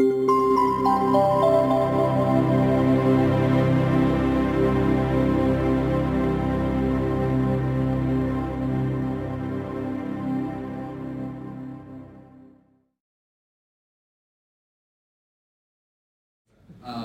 Uh, 0.00 0.04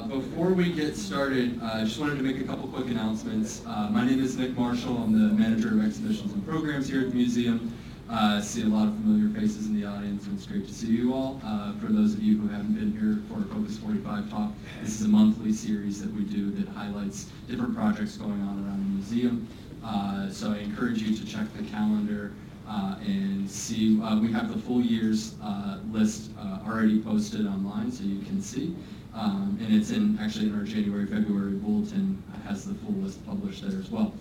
Before 0.07 0.53
we 0.53 0.71
get 0.71 0.95
started, 0.95 1.59
uh, 1.63 1.71
I 1.73 1.83
just 1.85 1.99
wanted 1.99 2.17
to 2.17 2.23
make 2.23 2.39
a 2.39 2.43
couple 2.43 2.67
quick 2.67 2.85
announcements. 2.91 3.63
Uh, 3.65 3.89
My 3.89 4.05
name 4.05 4.23
is 4.23 4.37
Nick 4.37 4.55
Marshall. 4.55 4.97
I'm 4.97 5.13
the 5.13 5.33
manager 5.33 5.69
of 5.69 5.83
exhibitions 5.83 6.31
and 6.31 6.47
programs 6.47 6.87
here 6.87 7.01
at 7.01 7.09
the 7.09 7.15
museum. 7.15 7.73
Uh, 8.13 8.39
See 8.39 8.61
a 8.61 8.67
lot 8.67 8.87
of 8.87 8.93
familiar 8.97 9.33
faces 9.39 9.65
in 9.65 9.73
the 9.81 9.87
audience, 9.87 10.27
and 10.27 10.37
it's 10.37 10.45
great 10.45 10.67
to 10.67 10.73
see 10.73 10.85
you 10.85 11.15
all. 11.15 11.41
Uh, 11.43 11.73
For 11.79 11.87
those 11.87 12.13
of 12.13 12.21
you 12.21 12.37
who 12.37 12.47
haven't 12.47 12.75
been 12.75 12.91
here 12.91 13.17
for 13.27 13.43
Focus 13.51 13.79
45 13.79 14.29
talk, 14.29 14.51
this 14.83 15.01
is 15.01 15.07
a 15.07 15.09
monthly 15.09 15.51
series 15.51 15.99
that 15.99 16.13
we 16.13 16.23
do 16.23 16.51
that 16.51 16.67
highlights 16.67 17.31
different 17.47 17.73
projects 17.73 18.17
going 18.17 18.39
on 18.43 18.63
around 18.63 18.83
the 18.83 18.97
museum. 18.97 19.47
Uh, 19.83 20.29
So 20.29 20.51
I 20.51 20.57
encourage 20.59 21.01
you 21.01 21.17
to 21.17 21.25
check 21.25 21.51
the 21.57 21.63
calendar 21.63 22.33
uh, 22.69 22.97
and 23.03 23.49
see, 23.49 23.99
uh, 23.99 24.19
we 24.19 24.31
have 24.31 24.53
the 24.53 24.59
full 24.59 24.81
year's 24.81 25.33
uh, 25.41 25.79
list 25.91 26.29
already 26.67 27.01
posted 27.01 27.47
online, 27.47 27.91
so 27.91 28.03
you 28.03 28.21
can 28.21 28.43
see. 28.43 28.75
Um, 29.15 29.57
And 29.59 29.73
it's 29.73 29.89
in, 29.89 30.19
actually 30.19 30.49
in 30.49 30.55
our 30.55 30.65
January, 30.65 31.07
February 31.07 31.53
bulletin, 31.53 32.21
has 32.45 32.63
the 32.63 32.75
full 32.75 32.93
list 32.93 33.25
published 33.25 33.67
there 33.67 33.79
as 33.79 33.89
well. 33.89 34.13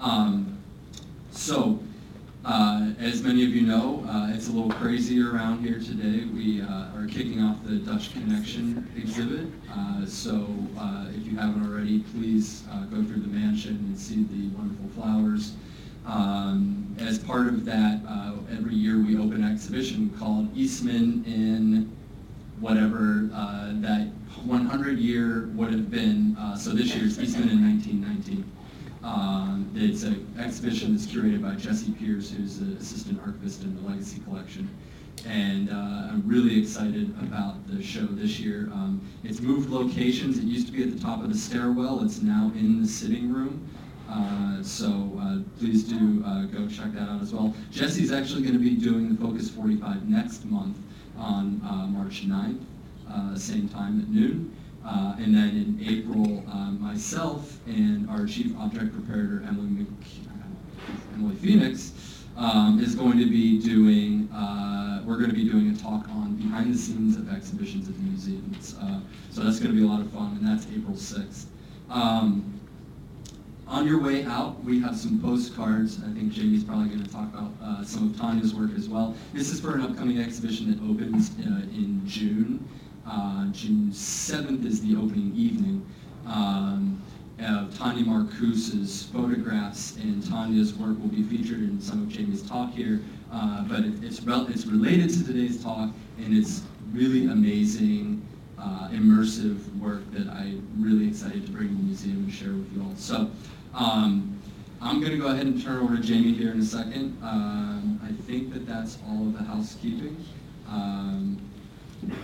Um, 0.00 0.58
So, 1.30 1.78
uh, 2.46 2.92
as 3.00 3.22
many 3.22 3.44
of 3.44 3.50
you 3.50 3.62
know, 3.62 4.04
uh, 4.08 4.30
it's 4.32 4.46
a 4.46 4.52
little 4.52 4.70
crazy 4.70 5.20
around 5.20 5.64
here 5.64 5.80
today. 5.80 6.26
We 6.26 6.62
uh, 6.62 6.94
are 6.96 7.06
kicking 7.08 7.42
off 7.42 7.56
the 7.64 7.74
Dutch 7.78 8.12
Connection 8.12 8.88
exhibit. 8.96 9.48
Uh, 9.68 10.06
So 10.06 10.46
uh, 10.78 11.06
if 11.10 11.26
you 11.26 11.36
haven't 11.36 11.66
already, 11.66 12.04
please 12.14 12.62
uh, 12.70 12.84
go 12.84 13.02
through 13.02 13.22
the 13.22 13.28
mansion 13.28 13.72
and 13.72 13.98
see 13.98 14.22
the 14.22 14.56
wonderful 14.56 14.88
flowers. 14.94 15.54
Um, 16.06 16.94
As 17.00 17.18
part 17.18 17.48
of 17.48 17.64
that, 17.64 18.00
every 18.48 18.76
year 18.76 19.02
we 19.02 19.16
open 19.16 19.42
an 19.42 19.52
exhibition 19.52 20.10
called 20.16 20.56
Eastman 20.56 21.24
in 21.26 21.90
whatever 22.60 23.28
that 23.82 24.06
100 24.44 24.98
year 24.98 25.48
would 25.54 25.72
have 25.72 25.90
been. 25.90 26.36
So 26.56 26.70
this 26.70 26.94
year's 26.94 27.18
Eastman 27.18 27.48
in 27.48 27.60
1919. 27.60 28.55
Um, 29.06 29.70
it's 29.76 30.02
an 30.02 30.26
exhibition 30.36 30.92
that's 30.92 31.06
curated 31.06 31.40
by 31.40 31.54
Jesse 31.54 31.92
Pierce, 31.92 32.30
who's 32.30 32.58
the 32.58 32.76
assistant 32.76 33.20
archivist 33.20 33.62
in 33.62 33.76
the 33.76 33.88
Legacy 33.88 34.20
Collection. 34.20 34.68
And 35.24 35.70
uh, 35.70 36.10
I'm 36.10 36.24
really 36.26 36.60
excited 36.60 37.10
about 37.22 37.66
the 37.68 37.80
show 37.82 38.04
this 38.04 38.40
year. 38.40 38.68
Um, 38.72 39.00
it's 39.22 39.40
moved 39.40 39.70
locations. 39.70 40.38
It 40.38 40.44
used 40.44 40.66
to 40.66 40.72
be 40.72 40.82
at 40.82 40.92
the 40.92 40.98
top 40.98 41.22
of 41.22 41.32
the 41.32 41.38
stairwell. 41.38 42.04
It's 42.04 42.20
now 42.20 42.50
in 42.56 42.82
the 42.82 42.88
sitting 42.88 43.32
room. 43.32 43.68
Uh, 44.10 44.60
so 44.62 45.12
uh, 45.20 45.38
please 45.58 45.84
do 45.84 46.22
uh, 46.26 46.42
go 46.46 46.66
check 46.66 46.92
that 46.92 47.08
out 47.08 47.22
as 47.22 47.32
well. 47.32 47.54
Jesse's 47.70 48.10
actually 48.10 48.42
going 48.42 48.54
to 48.54 48.60
be 48.60 48.74
doing 48.74 49.14
the 49.14 49.20
Focus 49.20 49.48
45 49.50 50.08
next 50.08 50.44
month 50.46 50.78
on 51.16 51.60
uh, 51.64 51.86
March 51.86 52.26
9th, 52.26 52.60
uh, 53.10 53.36
same 53.36 53.68
time 53.68 54.00
at 54.00 54.08
noon. 54.08 54.54
Uh, 54.86 55.16
and 55.18 55.34
then 55.34 55.48
in 55.50 55.78
April, 55.84 56.44
uh, 56.48 56.70
myself 56.70 57.58
and 57.66 58.08
our 58.08 58.24
chief 58.24 58.56
object 58.56 58.94
preparator, 58.94 59.46
Emily, 59.48 59.84
Emily 61.14 61.34
Phoenix, 61.36 61.92
um, 62.36 62.78
is 62.80 62.94
going 62.94 63.18
to 63.18 63.26
be 63.26 63.60
doing, 63.60 64.28
uh, 64.32 65.02
we're 65.04 65.16
going 65.16 65.30
to 65.30 65.34
be 65.34 65.48
doing 65.48 65.70
a 65.70 65.76
talk 65.76 66.08
on 66.10 66.36
behind 66.36 66.72
the 66.72 66.78
scenes 66.78 67.16
of 67.16 67.32
exhibitions 67.32 67.88
at 67.88 67.96
the 67.96 68.02
museums. 68.02 68.76
Uh, 68.80 69.00
so 69.30 69.42
that's 69.42 69.58
going 69.58 69.74
to 69.74 69.76
be 69.76 69.84
a 69.84 69.88
lot 69.88 70.00
of 70.00 70.10
fun, 70.12 70.36
and 70.38 70.46
that's 70.46 70.66
April 70.72 70.94
6th. 70.94 71.46
Um, 71.90 72.60
on 73.66 73.88
your 73.88 74.00
way 74.00 74.24
out, 74.24 74.62
we 74.62 74.78
have 74.80 74.96
some 74.96 75.20
postcards. 75.20 75.98
I 75.98 76.12
think 76.12 76.32
Jamie's 76.32 76.62
probably 76.62 76.88
going 76.88 77.02
to 77.02 77.10
talk 77.10 77.34
about 77.34 77.50
uh, 77.60 77.84
some 77.84 78.10
of 78.10 78.16
Tanya's 78.16 78.54
work 78.54 78.70
as 78.76 78.88
well. 78.88 79.16
This 79.32 79.50
is 79.50 79.60
for 79.60 79.74
an 79.74 79.82
upcoming 79.82 80.18
exhibition 80.20 80.70
that 80.70 80.80
opens 80.88 81.30
uh, 81.40 81.66
in 81.74 82.02
June. 82.06 82.68
Uh, 83.08 83.46
June 83.46 83.90
7th 83.92 84.64
is 84.64 84.80
the 84.82 84.96
opening 84.96 85.32
evening 85.36 85.86
um, 86.26 87.00
of 87.38 87.76
Tanya 87.76 88.04
Marcuse's 88.04 89.04
photographs, 89.04 89.96
and 89.96 90.26
Tanya's 90.26 90.74
work 90.74 90.98
will 90.98 91.08
be 91.08 91.22
featured 91.22 91.60
in 91.60 91.80
some 91.80 92.02
of 92.02 92.08
Jamie's 92.08 92.42
talk 92.42 92.72
here. 92.72 93.00
Uh, 93.32 93.62
but 93.64 93.80
it, 93.80 94.02
it's, 94.02 94.20
it's 94.24 94.66
related 94.66 95.10
to 95.10 95.24
today's 95.24 95.62
talk, 95.62 95.90
and 96.18 96.36
it's 96.36 96.62
really 96.92 97.26
amazing 97.26 98.26
uh, 98.58 98.88
immersive 98.90 99.58
work 99.78 100.10
that 100.12 100.28
I'm 100.28 100.66
really 100.78 101.08
excited 101.08 101.46
to 101.46 101.52
bring 101.52 101.68
to 101.68 101.74
the 101.74 101.82
museum 101.82 102.24
and 102.24 102.32
share 102.32 102.52
with 102.52 102.72
you 102.74 102.82
all. 102.82 102.96
So 102.96 103.30
um, 103.74 104.40
I'm 104.80 105.00
going 105.00 105.12
to 105.12 105.18
go 105.18 105.28
ahead 105.28 105.46
and 105.46 105.62
turn 105.62 105.82
over 105.82 105.96
to 105.96 106.02
Jamie 106.02 106.32
here 106.32 106.52
in 106.52 106.60
a 106.60 106.64
second. 106.64 107.16
Um, 107.22 108.00
I 108.02 108.12
think 108.22 108.52
that 108.52 108.66
that's 108.66 108.98
all 109.06 109.22
of 109.22 109.32
the 109.34 109.44
housekeeping. 109.44 110.16
Um, 110.68 111.38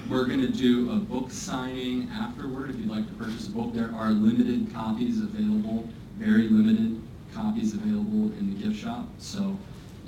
we're 0.09 0.27
going 0.27 0.41
to 0.41 0.53
do 0.53 0.91
a 0.93 0.97
book 0.97 1.31
signing 1.31 2.09
afterward. 2.11 2.71
If 2.71 2.77
you'd 2.77 2.89
like 2.91 3.07
to 3.07 3.15
purchase 3.15 3.49
a 3.49 3.51
book, 3.51 3.73
there 3.73 3.93
are 3.95 4.11
limited 4.11 4.73
copies 4.73 5.21
available, 5.21 5.89
very 6.19 6.49
limited 6.49 7.01
copies 7.35 7.75
available 7.75 8.33
in 8.39 8.55
the 8.55 8.63
gift 8.63 8.81
shop. 8.81 9.09
So 9.19 9.57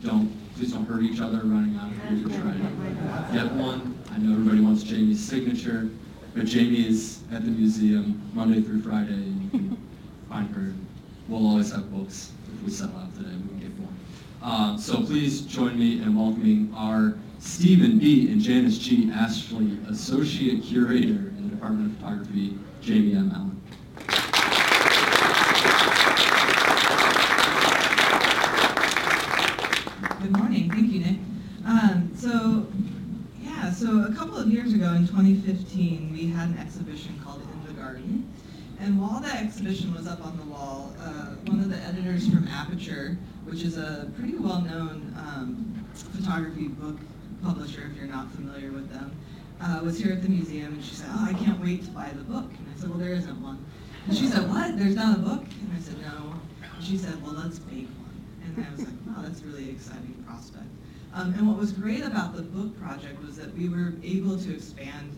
don't, 0.03 0.31
please 0.55 0.73
don't 0.73 0.85
hurt 0.85 1.03
each 1.03 1.21
other 1.21 1.39
running 1.39 1.77
out 1.77 1.91
of 1.91 2.03
here 2.09 2.29
to 2.29 2.41
try 2.41 2.53
to 2.53 3.33
get 3.33 3.51
one. 3.53 3.99
I 4.11 4.19
know 4.19 4.33
everybody 4.33 4.61
wants 4.61 4.83
Jamie's 4.83 5.23
signature, 5.23 5.89
but 6.35 6.45
Jamie 6.45 6.87
is 6.87 7.21
at 7.33 7.45
the 7.45 7.51
museum 7.51 8.21
Monday 8.35 8.61
through 8.61 8.83
Friday, 8.83 9.13
and 9.13 9.43
you 9.43 9.51
can 9.51 9.89
find 10.29 10.55
her. 10.55 10.75
We'll 11.29 11.47
always 11.47 11.73
have 11.73 11.91
books. 11.91 12.33
If 12.55 12.63
we 12.65 12.71
sell 12.71 12.95
out 12.99 13.15
today, 13.17 13.31
we 13.31 13.49
can 13.49 13.59
get 13.61 13.79
more. 13.79 13.89
Uh, 14.43 14.77
so 14.77 15.03
please 15.03 15.41
join 15.41 15.79
me 15.79 16.03
in 16.03 16.15
welcoming 16.15 16.73
our 16.77 17.17
Stephen 17.45 17.99
B. 17.99 18.33
and 18.33 18.41
Janice 18.41 18.79
G. 18.79 19.13
Ashley 19.13 19.79
Associate 19.89 20.63
Curator 20.63 21.29
in 21.37 21.51
the 21.51 21.55
Department 21.55 21.93
of 21.93 21.99
Photography, 21.99 22.59
Jamie 22.81 23.15
M. 23.15 23.31
Allen. 23.35 23.61
Good 30.23 30.37
morning, 30.37 30.71
thank 30.71 30.91
you, 30.91 31.01
Nick. 31.01 31.19
Um, 31.67 32.11
so, 32.17 32.67
yeah, 33.43 33.71
so 33.71 34.05
a 34.05 34.15
couple 34.15 34.39
of 34.39 34.49
years 34.49 34.73
ago 34.73 34.95
in 34.95 35.07
2015, 35.07 36.13
we 36.15 36.27
had 36.29 36.49
an 36.49 36.59
exhibition 36.59 37.21
called 37.23 37.43
In 37.43 37.67
the 37.67 37.81
Garden. 37.81 38.27
And 38.81 39.01
while 39.01 39.21
that 39.21 39.43
exhibition 39.43 39.93
was 39.95 40.09
up 40.09 40.27
on 40.27 40.39
the 40.39 40.45
wall, 40.45 40.95
uh, 40.99 41.35
one 41.47 41.61
of 41.61 41.69
the 41.69 41.77
editors 41.77 42.27
from 42.27 42.49
Aperture, 42.49 43.19
which 43.45 43.63
is 43.63 43.77
a 43.77 44.11
pretty 44.17 44.35
well-known 44.35 45.15
um, 45.19 45.87
photography 45.95 46.69
book 46.69 46.97
publisher, 47.45 47.89
if 47.91 47.97
you're 47.97 48.07
not 48.07 48.33
familiar 48.33 48.73
with 48.73 48.91
them, 48.91 49.15
uh, 49.61 49.81
was 49.83 49.99
here 49.99 50.13
at 50.13 50.23
the 50.23 50.29
museum, 50.29 50.75
and 50.75 50.85
she 50.85 50.95
said, 50.95 51.09
"Oh, 51.13 51.25
I 51.29 51.35
can't 51.35 51.61
wait 51.61 51.85
to 51.85 51.91
buy 51.91 52.11
the 52.15 52.25
book." 52.25 52.51
And 52.59 52.67
I 52.75 52.81
said, 52.81 52.91
"Well, 52.91 52.99
there 52.99 53.13
isn't 53.13 53.41
one." 53.43 53.65
And 54.07 54.17
she 54.17 54.27
said, 54.27 54.49
"What? 54.49 54.79
There's 54.79 54.97
not 54.97 55.19
a 55.19 55.21
book?" 55.21 55.45
And 55.61 55.73
I 55.77 55.81
said, 55.81 56.01
"No." 56.01 56.35
And 56.75 56.85
she 56.85 56.97
said, 56.97 57.23
"Well, 57.23 57.35
let's 57.35 57.61
make 57.71 57.89
one." 58.01 58.17
And 58.45 58.67
I 58.67 58.71
was 58.71 58.81
like, 58.81 59.07
"Wow, 59.07 59.23
that's 59.23 59.43
a 59.43 59.45
really 59.45 59.71
exciting 59.71 60.25
prospect." 60.27 60.67
Um, 61.13 61.33
and 61.35 61.47
what 61.47 61.59
was 61.59 61.73
great 61.73 62.03
about 62.03 62.35
the 62.35 62.43
book 62.43 62.79
project 62.81 63.23
was 63.23 63.37
that 63.37 63.57
we 63.57 63.69
were 63.69 63.93
able 64.03 64.37
to 64.37 64.55
expand 64.55 65.15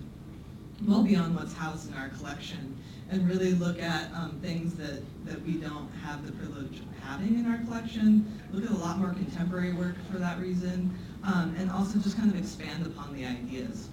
well 0.86 1.02
beyond 1.02 1.34
what's 1.34 1.54
housed 1.54 1.90
in 1.90 1.96
our 1.96 2.10
collection 2.10 2.76
and 3.10 3.26
really 3.28 3.54
look 3.54 3.80
at 3.80 4.12
um, 4.12 4.38
things 4.42 4.74
that, 4.74 5.00
that 5.24 5.40
we 5.46 5.54
don't 5.54 5.88
have 6.04 6.26
the 6.26 6.32
privilege 6.32 6.80
of 6.80 6.86
having 7.02 7.38
in 7.38 7.46
our 7.46 7.58
collection, 7.58 8.40
look 8.52 8.64
at 8.64 8.70
a 8.70 8.76
lot 8.76 8.98
more 8.98 9.10
contemporary 9.10 9.72
work 9.72 9.94
for 10.10 10.18
that 10.18 10.38
reason, 10.40 10.92
um, 11.26 11.54
and 11.58 11.70
also 11.70 11.98
just 11.98 12.16
kind 12.16 12.30
of 12.30 12.38
expand 12.38 12.86
upon 12.86 13.14
the 13.14 13.26
ideas. 13.26 13.88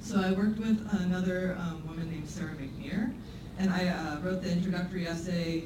So 0.00 0.20
I 0.20 0.32
worked 0.32 0.58
with 0.58 0.86
another 1.00 1.56
um, 1.58 1.86
woman 1.86 2.10
named 2.10 2.28
Sarah 2.28 2.54
McNear, 2.54 3.12
and 3.58 3.70
I 3.70 3.88
uh, 3.88 4.20
wrote 4.20 4.42
the 4.42 4.50
introductory 4.50 5.06
essay. 5.06 5.64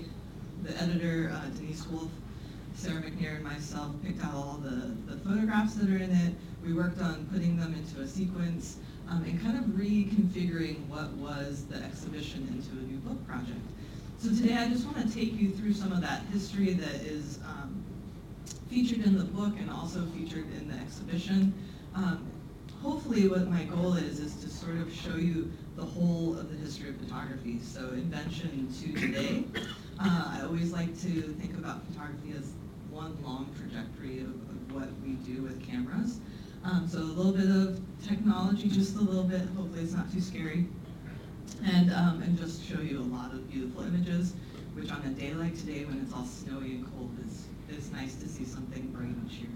The 0.63 0.83
editor, 0.83 1.31
uh, 1.33 1.49
Denise 1.51 1.87
Wolff, 1.87 2.11
Sarah 2.75 3.01
McNear 3.01 3.37
and 3.37 3.45
myself 3.45 3.93
picked 4.03 4.25
out 4.25 4.35
all 4.35 4.59
the, 4.63 4.95
the 5.07 5.19
photographs 5.19 5.75
that 5.75 5.89
are 5.89 5.97
in 5.97 6.11
it. 6.11 6.35
We 6.65 6.73
worked 6.73 7.01
on 7.01 7.27
putting 7.33 7.57
them 7.57 7.75
into 7.75 8.01
a 8.01 8.09
sequence 8.09 8.79
um, 9.09 9.23
and 9.25 9.41
kind 9.41 9.59
of 9.59 9.65
reconfiguring 9.65 10.87
what 10.89 11.11
was 11.13 11.67
the 11.67 11.77
exhibition 11.77 12.49
into 12.49 12.71
a 12.73 12.91
new 12.91 12.99
book 12.99 13.25
project. 13.29 13.61
So 14.19 14.31
today 14.31 14.55
I 14.55 14.69
just 14.69 14.87
want 14.87 15.07
to 15.07 15.15
take 15.15 15.35
you 15.35 15.51
through 15.51 15.75
some 15.75 15.93
of 15.93 16.01
that 16.01 16.23
history 16.33 16.73
that 16.73 16.95
is 17.03 17.39
um, 17.45 17.76
featured 18.69 19.05
in 19.05 19.17
the 19.17 19.25
book 19.25 19.55
and 19.59 19.71
also 19.71 20.05
featured 20.07 20.47
in 20.59 20.69
the 20.69 20.75
exhibition. 20.75 21.55
Um, 21.95 22.27
hopefully 22.83 23.29
what 23.29 23.49
my 23.49 23.65
goal 23.65 23.95
is, 23.95 24.21
is 24.21 24.35
to 24.37 24.49
sort 24.49 24.77
of 24.77 24.93
show 24.93 25.17
you 25.17 25.51
the 25.77 25.85
whole 25.85 26.39
of 26.39 26.51
the 26.51 26.57
history 26.57 26.91
of 26.91 26.97
photography. 26.97 27.59
So 27.63 27.89
invention 27.91 28.69
to 28.81 29.01
today. 29.01 29.45
Uh, 29.99 30.37
I 30.39 30.43
always 30.43 30.75
like 30.75 30.89
to 30.89 31.23
think 31.41 31.55
about 31.57 31.87
photography 31.87 32.35
as 32.39 32.53
one 32.91 33.17
long 33.25 33.49
trajectory 33.59 34.21
of, 34.21 34.29
of 34.29 34.75
what 34.75 34.89
we 35.03 35.13
do 35.25 35.41
with 35.41 35.67
cameras. 35.67 36.21
Um, 36.65 36.87
so 36.87 36.99
a 36.99 37.01
little 37.01 37.33
bit 37.33 37.49
of 37.49 37.81
technology, 38.07 38.69
just 38.69 38.97
a 38.97 39.01
little 39.01 39.25
bit, 39.25 39.41
hopefully 39.57 39.81
it's 39.81 39.95
not 39.95 40.13
too 40.13 40.21
scary. 40.21 40.67
And, 41.65 41.91
um, 41.95 42.21
and 42.21 42.39
just 42.39 42.63
show 42.63 42.83
you 42.83 43.01
a 43.01 43.09
lot 43.09 43.33
of 43.33 43.51
beautiful 43.51 43.85
images, 43.85 44.35
which 44.75 44.91
on 44.91 45.01
a 45.01 45.09
day 45.19 45.33
like 45.33 45.57
today 45.57 45.87
when 45.87 45.99
it's 46.03 46.13
all 46.13 46.27
snowy 46.27 46.73
and 46.73 46.85
cold, 46.93 47.16
it's 47.69 47.91
nice 47.91 48.15
to 48.17 48.29
see 48.29 48.45
something 48.45 48.87
bright 48.89 49.07
and 49.07 49.31
cheery, 49.31 49.51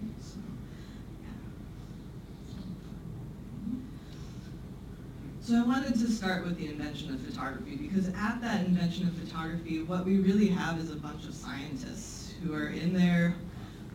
so, 5.43 5.57
I 5.57 5.67
wanted 5.67 5.95
to 5.95 6.09
start 6.09 6.45
with 6.45 6.59
the 6.59 6.69
invention 6.69 7.13
of 7.13 7.21
photography 7.23 7.75
because 7.75 8.09
at 8.09 8.41
that 8.41 8.65
invention 8.67 9.09
of 9.09 9.15
photography, 9.15 9.83
what 9.83 10.05
we 10.05 10.19
really 10.19 10.47
have 10.47 10.79
is 10.79 10.93
a 10.93 10.97
bunch 10.97 11.25
of 11.25 11.35
scientists 11.35 12.35
who 12.41 12.55
are 12.55 12.69
in 12.69 12.93
their 12.93 13.35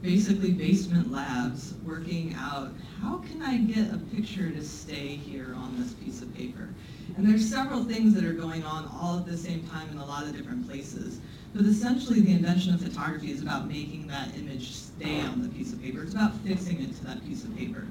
basically 0.02 0.52
basement 0.52 1.12
labs 1.12 1.76
working 1.86 2.36
out 2.38 2.72
how 3.02 3.20
can 3.20 3.42
I 3.42 3.58
get 3.58 3.94
a 3.94 3.98
picture 3.98 4.52
to 4.52 4.64
stay 4.64 5.16
here 5.16 5.54
on 5.56 5.80
this 5.80 5.94
piece 5.94 6.22
of 6.22 6.36
paper. 6.36 6.70
And 7.16 7.28
there's 7.28 7.48
several 7.48 7.84
things 7.84 8.14
that 8.16 8.26
are 8.26 8.34
going 8.34 8.64
on 8.64 8.90
all 9.00 9.20
at 9.20 9.26
the 9.26 9.38
same 9.38 9.66
time 9.68 9.90
in 9.90 9.98
a 9.98 10.06
lot 10.06 10.24
of 10.24 10.36
different 10.36 10.68
places. 10.68 11.22
But 11.56 11.68
essentially 11.68 12.20
the 12.20 12.34
invention 12.34 12.74
of 12.74 12.82
photography 12.82 13.32
is 13.32 13.42
about 13.42 13.66
making 13.66 14.08
that 14.08 14.36
image 14.36 14.72
stay 14.72 15.22
on 15.22 15.42
the 15.42 15.48
piece 15.48 15.72
of 15.72 15.82
paper. 15.82 16.04
It's 16.04 16.14
about 16.14 16.36
fixing 16.40 16.82
it 16.82 16.94
to 16.98 17.06
that 17.06 17.26
piece 17.26 17.46
of 17.46 17.56
paper. 17.56 17.88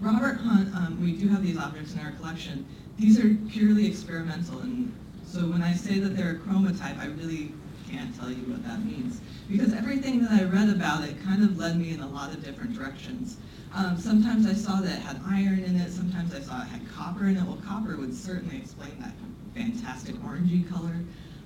Robert 0.00 0.38
Hunt, 0.38 0.74
um, 0.74 0.98
we 1.02 1.12
do 1.12 1.28
have 1.28 1.42
these 1.42 1.58
objects 1.58 1.92
in 1.92 2.00
our 2.00 2.12
collection. 2.12 2.64
These 2.98 3.22
are 3.22 3.34
purely 3.50 3.86
experimental, 3.86 4.60
and 4.60 4.94
so 5.26 5.40
when 5.40 5.60
I 5.60 5.74
say 5.74 5.98
that 5.98 6.16
they're 6.16 6.30
a 6.30 6.38
chromatype, 6.38 6.98
I 6.98 7.06
really 7.06 7.52
can't 7.90 8.18
tell 8.18 8.30
you 8.30 8.42
what 8.50 8.64
that 8.64 8.82
means. 8.82 9.20
Because 9.50 9.74
everything 9.74 10.22
that 10.22 10.30
I 10.30 10.44
read 10.44 10.70
about 10.70 11.04
it 11.04 11.22
kind 11.22 11.44
of 11.44 11.58
led 11.58 11.78
me 11.78 11.90
in 11.92 12.00
a 12.00 12.08
lot 12.08 12.32
of 12.32 12.42
different 12.42 12.74
directions. 12.74 13.36
Um, 13.74 13.98
sometimes 13.98 14.46
I 14.46 14.54
saw 14.54 14.80
that 14.80 14.96
it 14.96 15.02
had 15.02 15.20
iron 15.26 15.64
in 15.64 15.76
it, 15.76 15.92
sometimes 15.92 16.34
I 16.34 16.40
saw 16.40 16.62
it 16.62 16.68
had 16.68 16.88
copper 16.90 17.26
in 17.26 17.36
it. 17.36 17.42
Well, 17.42 17.60
copper 17.66 17.96
would 17.96 18.14
certainly 18.14 18.56
explain 18.56 18.98
that 19.00 19.12
fantastic 19.54 20.14
orangey 20.16 20.66
color 20.66 20.94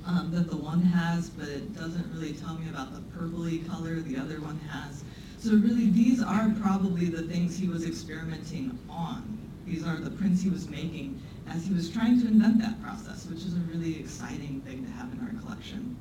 um, 0.07 0.31
that 0.33 0.51
the 0.51 0.57
one 0.57 0.83
has, 0.83 1.31
but 1.31 1.49
it 1.49 1.75
doesn't 1.75 2.13
really 2.13 2.33
tell 2.33 2.55
me 2.55 2.69
about 2.69 2.93
the 2.95 3.01
purpley 3.17 3.67
color 3.69 4.01
the 4.01 4.17
other 4.17 4.41
one 4.41 4.59
has. 4.71 5.05
So 5.39 5.53
really, 5.53 5.91
these 5.91 6.23
are 6.23 6.55
probably 6.61 7.07
the 7.07 7.23
things 7.23 7.59
he 7.59 7.69
was 7.69 7.87
experimenting 7.87 8.79
on. 8.89 9.39
These 9.67 9.87
are 9.87 9.97
the 9.97 10.11
prints 10.11 10.43
he 10.43 10.51
was 10.51 10.69
making 10.69 11.21
as 11.49 11.67
he 11.67 11.75
was 11.75 11.91
trying 11.91 12.21
to 12.21 12.27
invent 12.27 12.61
that 12.61 12.81
process, 12.83 13.27
which 13.27 13.39
is 13.39 13.55
a 13.55 13.61
really 13.73 13.99
exciting 13.99 14.61
thing 14.65 14.85
to 14.85 14.91
have 14.93 15.13
in 15.13 15.21
our 15.21 15.41
collection. 15.43 15.97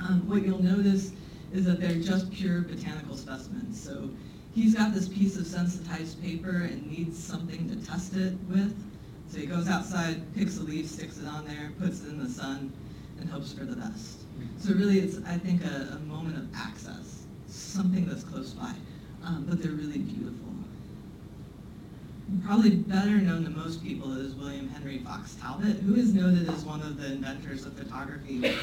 Um, 0.00 0.28
what 0.28 0.44
you'll 0.44 0.62
notice 0.62 1.12
is 1.52 1.64
that 1.64 1.80
they're 1.80 2.00
just 2.00 2.30
pure 2.30 2.62
botanical 2.62 3.16
specimens. 3.16 3.82
So 3.82 4.10
he's 4.54 4.74
got 4.74 4.92
this 4.92 5.08
piece 5.08 5.36
of 5.36 5.46
sensitized 5.46 6.22
paper 6.22 6.50
and 6.50 6.86
needs 6.90 7.22
something 7.22 7.68
to 7.70 7.86
test 7.86 8.16
it 8.16 8.34
with. 8.48 8.74
So 9.28 9.38
he 9.38 9.46
goes 9.46 9.68
outside, 9.68 10.22
picks 10.34 10.58
a 10.58 10.62
leaf, 10.62 10.86
sticks 10.86 11.18
it 11.18 11.26
on 11.26 11.46
there, 11.46 11.72
puts 11.78 12.02
it 12.02 12.08
in 12.08 12.22
the 12.22 12.28
sun, 12.28 12.72
and 13.20 13.28
hopes 13.30 13.52
for 13.52 13.64
the 13.64 13.76
best. 13.76 14.20
So 14.58 14.72
really, 14.74 15.00
it's, 15.00 15.18
I 15.26 15.38
think, 15.38 15.64
a, 15.64 15.96
a 15.96 15.98
moment 16.00 16.36
of 16.36 16.48
access, 16.54 17.24
something 17.48 18.06
that's 18.06 18.24
close 18.24 18.52
by, 18.52 18.74
um, 19.24 19.46
but 19.48 19.62
they're 19.62 19.72
really 19.72 19.98
beautiful. 19.98 20.48
Probably 22.44 22.70
better 22.70 23.18
known 23.18 23.44
to 23.44 23.50
most 23.50 23.82
people 23.82 24.12
is 24.18 24.34
William 24.34 24.68
Henry 24.68 24.98
Fox 24.98 25.34
Talbot, 25.40 25.76
who 25.78 25.94
is 25.94 26.12
noted 26.12 26.48
as 26.50 26.62
one 26.62 26.82
of 26.82 27.00
the 27.00 27.06
inventors 27.06 27.64
of 27.64 27.72
photography. 27.72 28.54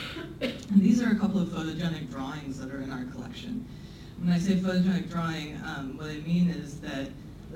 And 0.42 0.82
these 0.82 1.02
are 1.02 1.10
a 1.12 1.16
couple 1.16 1.42
of 1.42 1.50
photogenic 1.50 2.12
drawings 2.12 2.60
that 2.60 2.72
are 2.72 2.82
in 2.82 2.92
our 2.92 3.06
collection. 3.06 3.66
When 4.20 4.32
I 4.32 4.38
say 4.38 4.58
photogenic 4.58 5.10
drawing, 5.10 5.60
um, 5.66 5.98
what 5.98 6.08
I 6.08 6.18
mean 6.18 6.50
is 6.52 6.80
that 6.82 7.10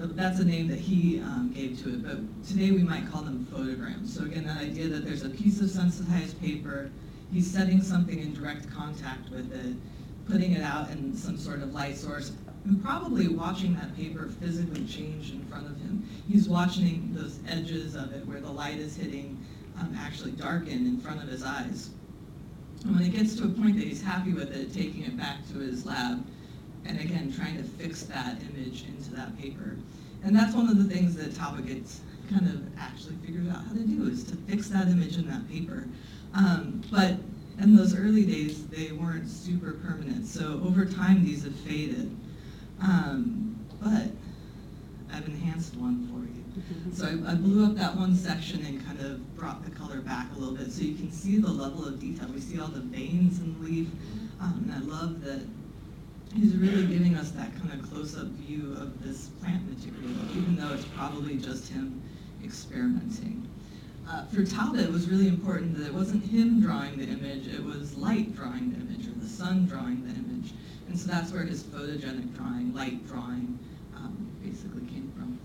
that's 0.08 0.40
a 0.40 0.46
name 0.46 0.68
that 0.68 0.80
he 0.80 1.20
um, 1.20 1.52
gave 1.54 1.82
to 1.84 1.90
it, 1.90 2.04
but 2.04 2.20
today 2.48 2.72
we 2.72 2.84
might 2.84 3.10
call 3.12 3.22
them 3.22 3.46
photograms. 3.52 4.16
So 4.16 4.24
again, 4.24 4.46
that 4.46 4.62
idea 4.62 4.88
that 4.88 5.06
there's 5.06 5.24
a 5.24 5.30
piece 5.30 5.60
of 5.60 5.70
sensitized 5.70 6.40
paper, 6.40 6.90
he's 7.32 7.50
setting 7.50 7.82
something 7.82 8.20
in 8.20 8.34
direct 8.34 8.72
contact 8.72 9.30
with 9.30 9.54
it, 9.54 9.76
putting 10.26 10.54
it 10.54 10.62
out 10.62 10.90
in 10.92 11.16
some 11.16 11.38
sort 11.38 11.62
of 11.62 11.74
light 11.74 11.98
source, 11.98 12.32
and 12.66 12.84
probably 12.84 13.28
watching 13.28 13.76
that 13.76 13.96
paper 13.96 14.30
physically 14.40 14.86
change 14.86 15.32
in 15.32 15.44
front 15.46 15.66
of 15.66 15.78
him. 15.82 16.08
He's 16.30 16.48
watching 16.48 17.10
those 17.14 17.40
edges 17.48 17.96
of 17.96 18.14
it 18.14 18.26
where 18.26 18.40
the 18.40 18.52
light 18.52 18.78
is 18.78 18.96
hitting 18.96 19.38
um, 19.80 19.96
actually 19.98 20.32
darken 20.32 20.86
in 20.86 21.00
front 21.00 21.22
of 21.22 21.30
his 21.30 21.44
eyes. 21.44 21.90
And 22.86 22.96
when 22.96 23.04
it 23.04 23.12
gets 23.12 23.36
to 23.36 23.46
a 23.46 23.50
point 23.50 23.76
that 23.78 23.86
he's 23.86 24.02
happy 24.02 24.32
with 24.32 24.56
it, 24.56 24.74
taking 24.74 25.04
it 25.04 25.18
back 25.18 25.46
to 25.52 25.60
his 25.60 25.86
lab, 25.86 26.26
and 26.86 27.00
again, 27.00 27.32
trying 27.32 27.58
to 27.58 27.64
fix 27.64 28.04
that 28.04 28.38
image 28.42 28.86
into 28.88 29.12
that 29.12 29.38
paper. 29.38 29.78
And 30.24 30.36
that's 30.36 30.54
one 30.54 30.70
of 30.70 30.78
the 30.78 30.94
things 30.94 31.16
that 31.16 31.36
gets 31.66 32.02
kind 32.30 32.48
of 32.48 32.80
actually 32.80 33.16
figured 33.26 33.50
out 33.50 33.64
how 33.64 33.74
to 33.74 33.80
do, 33.80 34.08
is 34.08 34.24
to 34.26 34.36
fix 34.36 34.68
that 34.70 34.88
image 34.88 35.18
in 35.18 35.28
that 35.28 35.48
paper. 35.50 35.88
Um, 36.34 36.84
but 36.92 37.16
in 37.62 37.76
those 37.76 37.96
early 37.96 38.26
days, 38.26 38.68
they 38.68 38.92
weren't 38.92 39.28
super 39.28 39.74
permanent. 39.74 40.26
So 40.26 40.62
over 40.66 40.86
time, 40.86 41.26
these 41.26 41.44
have 41.44 41.56
faded. 41.56 42.16
Um, 42.82 43.58
but 43.82 44.10
I've 45.12 45.26
enhanced 45.26 45.76
one 45.76 46.08
for 46.08 46.22
you. 46.22 46.94
So 46.94 47.06
I, 47.06 47.32
I 47.32 47.36
blew 47.36 47.66
up 47.66 47.76
that 47.76 47.96
one 47.96 48.16
section 48.16 48.66
and 48.66 48.86
kind 48.86 49.00
of 49.00 49.36
brought 49.36 49.64
the 49.64 49.72
color 49.72 50.02
back 50.02 50.28
a 50.36 50.40
little 50.40 50.56
bit 50.56 50.72
so 50.72 50.84
you 50.84 50.96
can 50.96 51.12
see 51.12 51.38
the 51.38 51.50
level 51.50 51.86
of 51.86 52.00
detail. 52.00 52.28
We 52.34 52.42
see 52.42 52.60
all 52.60 52.68
the 52.68 52.82
veins 52.82 53.40
in 53.40 53.54
the 53.54 53.68
leaf. 53.68 53.88
Um, 54.40 54.70
and 54.70 54.74
I 54.74 54.80
love 54.80 55.22
that 55.24 55.46
he's 56.36 56.56
really 56.56 56.86
giving 56.86 57.16
us 57.16 57.32
that 57.32 57.56
kind 57.60 57.74
of 57.74 57.90
close-up 57.90 58.28
view 58.28 58.74
of 58.80 59.04
this 59.04 59.28
plant 59.42 59.68
material, 59.68 60.12
even 60.32 60.56
though 60.56 60.74
it's 60.74 60.86
probably 60.86 61.38
just 61.38 61.72
him 61.72 62.02
experimenting. 62.44 63.48
Uh, 64.08 64.26
for 64.26 64.44
Talbot, 64.44 64.82
it 64.82 64.92
was 64.92 65.08
really 65.08 65.28
important 65.28 65.78
that 65.78 65.86
it 65.86 65.94
wasn't 65.94 66.24
him 66.26 66.62
drawing 66.62 66.98
the 66.98 67.06
image, 67.06 67.48
it 67.48 67.64
was 67.64 67.96
light 67.98 68.36
drawing 68.36 68.72
the 68.72 68.80
image, 68.80 69.08
or 69.08 69.12
the 69.20 69.28
sun 69.28 69.66
drawing 69.66 70.04
the 70.04 70.14
image. 70.14 70.54
And 70.88 70.98
so 70.98 71.12
that's 71.12 71.32
where 71.32 71.44
his 71.44 71.62
photogenic 71.64 72.36
drawing, 72.36 72.74
light 72.74 73.06
drawing, 73.08 73.60
um, 73.96 74.28
basically 74.44 74.82
came 74.88 75.12
from. 75.16 75.38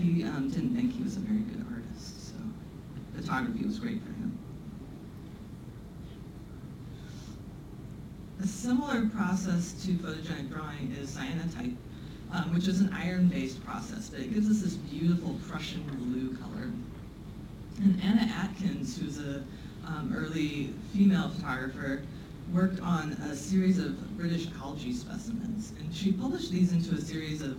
He 0.00 0.22
um, 0.24 0.50
didn't 0.50 0.76
think 0.76 0.92
he 0.92 1.02
was 1.02 1.16
a 1.16 1.20
very 1.20 1.40
good 1.40 1.64
artist, 1.72 2.28
so 2.28 2.34
photography 3.16 3.64
was 3.64 3.80
great 3.80 4.00
for 4.02 4.12
him. 4.12 4.35
A 8.42 8.46
similar 8.46 9.06
process 9.08 9.72
to 9.84 9.92
photogenic 9.92 10.50
drawing 10.52 10.94
is 11.00 11.16
cyanotype, 11.16 11.74
um, 12.32 12.54
which 12.54 12.68
is 12.68 12.80
an 12.80 12.92
iron-based 12.92 13.64
process, 13.64 14.10
but 14.10 14.20
it 14.20 14.34
gives 14.34 14.50
us 14.50 14.60
this 14.60 14.74
beautiful 14.74 15.36
Prussian 15.48 15.82
blue 15.84 16.36
color. 16.36 16.70
And 17.82 18.00
Anna 18.02 18.30
Atkins, 18.30 18.98
who's 18.98 19.18
a 19.18 19.42
um, 19.86 20.14
early 20.14 20.74
female 20.92 21.30
photographer, 21.30 22.02
worked 22.52 22.80
on 22.80 23.12
a 23.12 23.34
series 23.34 23.78
of 23.78 24.16
British 24.18 24.48
algae 24.60 24.92
specimens. 24.92 25.72
And 25.78 25.94
she 25.94 26.12
published 26.12 26.52
these 26.52 26.72
into 26.72 26.94
a 26.94 27.00
series 27.00 27.40
of 27.40 27.56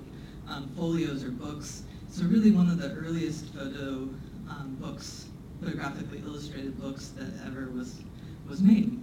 um, 0.47 0.69
folios 0.75 1.23
or 1.23 1.31
books. 1.31 1.83
So 2.09 2.23
really 2.25 2.51
one 2.51 2.69
of 2.69 2.77
the 2.77 2.93
earliest 2.93 3.53
photo 3.53 4.09
um, 4.49 4.77
books, 4.79 5.25
photographically 5.59 6.19
illustrated 6.19 6.79
books 6.79 7.09
that 7.17 7.29
ever 7.45 7.69
was, 7.71 7.99
was 8.47 8.61
made. 8.61 8.97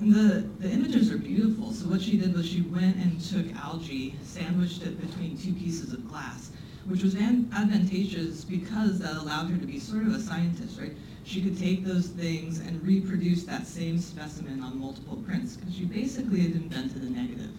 And 0.00 0.14
the, 0.14 0.48
the 0.60 0.70
images 0.70 1.10
are 1.10 1.18
beautiful. 1.18 1.72
So 1.72 1.88
what 1.88 2.00
she 2.00 2.16
did 2.16 2.34
was 2.34 2.46
she 2.46 2.62
went 2.62 2.96
and 2.96 3.20
took 3.20 3.54
algae, 3.56 4.14
sandwiched 4.22 4.82
it 4.82 5.00
between 5.00 5.36
two 5.36 5.52
pieces 5.52 5.92
of 5.92 6.08
glass, 6.08 6.50
which 6.86 7.02
was 7.02 7.16
advantageous 7.16 8.44
because 8.44 9.00
that 9.00 9.16
allowed 9.16 9.50
her 9.50 9.56
to 9.58 9.66
be 9.66 9.80
sort 9.80 10.06
of 10.06 10.14
a 10.14 10.20
scientist, 10.20 10.78
right? 10.80 10.92
She 11.24 11.42
could 11.42 11.58
take 11.58 11.84
those 11.84 12.06
things 12.06 12.60
and 12.60 12.82
reproduce 12.86 13.44
that 13.44 13.66
same 13.66 13.98
specimen 13.98 14.62
on 14.62 14.78
multiple 14.78 15.16
prints 15.26 15.56
because 15.56 15.74
she 15.74 15.84
basically 15.84 16.40
had 16.40 16.52
invented 16.52 17.02
a 17.02 17.10
negative 17.10 17.50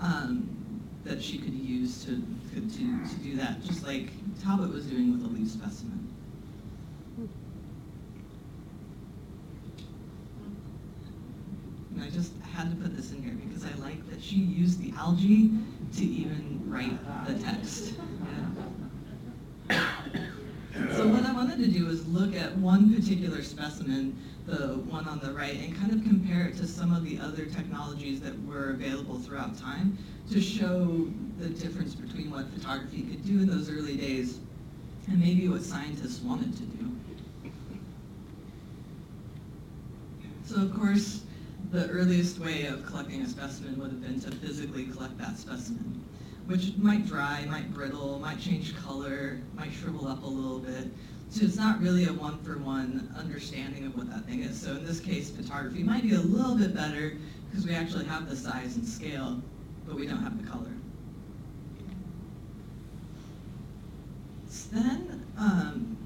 um, 0.00 0.48
that 1.04 1.22
she 1.22 1.38
could 1.38 1.54
use 1.54 2.04
to, 2.04 2.22
to, 2.54 2.60
to 2.60 3.14
do 3.22 3.36
that, 3.36 3.62
just 3.62 3.86
like 3.86 4.10
Talbot 4.42 4.72
was 4.72 4.86
doing 4.86 5.12
with 5.12 5.30
a 5.30 5.34
leaf 5.34 5.50
specimen. 5.50 6.13
And 11.94 12.02
I 12.02 12.10
just 12.10 12.32
had 12.52 12.70
to 12.70 12.76
put 12.76 12.96
this 12.96 13.12
in 13.12 13.22
here 13.22 13.34
because 13.46 13.64
I 13.64 13.74
like 13.80 14.08
that 14.10 14.22
she 14.22 14.36
used 14.36 14.80
the 14.82 14.92
algae 14.98 15.50
to 15.96 16.04
even 16.04 16.60
write 16.66 16.98
the 17.26 17.34
text. 17.42 17.94
Yeah. 19.70 19.86
So 20.96 21.06
what 21.06 21.24
I 21.24 21.32
wanted 21.32 21.58
to 21.58 21.68
do 21.68 21.88
is 21.88 22.06
look 22.08 22.34
at 22.34 22.56
one 22.58 22.92
particular 22.94 23.42
specimen, 23.42 24.18
the 24.46 24.74
one 24.90 25.06
on 25.06 25.20
the 25.20 25.32
right, 25.32 25.54
and 25.54 25.76
kind 25.76 25.92
of 25.92 26.02
compare 26.02 26.46
it 26.46 26.56
to 26.56 26.66
some 26.66 26.92
of 26.92 27.04
the 27.04 27.18
other 27.20 27.46
technologies 27.46 28.20
that 28.20 28.34
were 28.44 28.70
available 28.70 29.18
throughout 29.20 29.56
time 29.56 29.96
to 30.30 30.40
show 30.40 31.08
the 31.38 31.48
difference 31.48 31.94
between 31.94 32.30
what 32.30 32.48
photography 32.50 33.02
could 33.02 33.24
do 33.24 33.40
in 33.40 33.46
those 33.46 33.70
early 33.70 33.96
days 33.96 34.38
and 35.08 35.20
maybe 35.20 35.48
what 35.48 35.62
scientists 35.62 36.20
wanted 36.20 36.56
to 36.56 36.62
do. 36.62 36.90
So 40.44 40.56
of 40.56 40.74
course, 40.74 41.22
the 41.74 41.88
earliest 41.88 42.38
way 42.38 42.66
of 42.66 42.86
collecting 42.86 43.20
a 43.22 43.28
specimen 43.28 43.76
would 43.80 43.90
have 43.90 44.00
been 44.00 44.20
to 44.20 44.30
physically 44.36 44.84
collect 44.84 45.18
that 45.18 45.36
specimen, 45.36 46.04
which 46.46 46.76
might 46.76 47.04
dry, 47.04 47.44
might 47.48 47.74
brittle, 47.74 48.20
might 48.20 48.38
change 48.38 48.76
color, 48.76 49.40
might 49.56 49.72
shrivel 49.72 50.06
up 50.06 50.22
a 50.22 50.26
little 50.26 50.60
bit. 50.60 50.86
So 51.30 51.44
it's 51.44 51.56
not 51.56 51.80
really 51.80 52.06
a 52.06 52.12
one-for-one 52.12 53.12
understanding 53.18 53.86
of 53.86 53.96
what 53.96 54.08
that 54.10 54.24
thing 54.24 54.42
is. 54.42 54.60
So 54.60 54.70
in 54.70 54.86
this 54.86 55.00
case, 55.00 55.30
photography 55.30 55.82
might 55.82 56.04
be 56.04 56.14
a 56.14 56.20
little 56.20 56.54
bit 56.54 56.76
better 56.76 57.16
because 57.50 57.66
we 57.66 57.74
actually 57.74 58.04
have 58.04 58.30
the 58.30 58.36
size 58.36 58.76
and 58.76 58.86
scale, 58.86 59.42
but 59.84 59.96
we 59.96 60.06
don't 60.06 60.22
have 60.22 60.40
the 60.40 60.48
color. 60.48 60.70
Then, 64.70 65.24
um, 65.38 65.96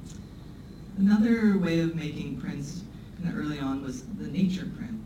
another 0.96 1.58
way 1.58 1.80
of 1.80 1.94
making 1.94 2.40
prints 2.40 2.82
kind 3.22 3.34
of 3.34 3.38
early 3.38 3.58
on 3.58 3.82
was 3.82 4.04
the 4.04 4.26
nature 4.28 4.66
print. 4.76 4.97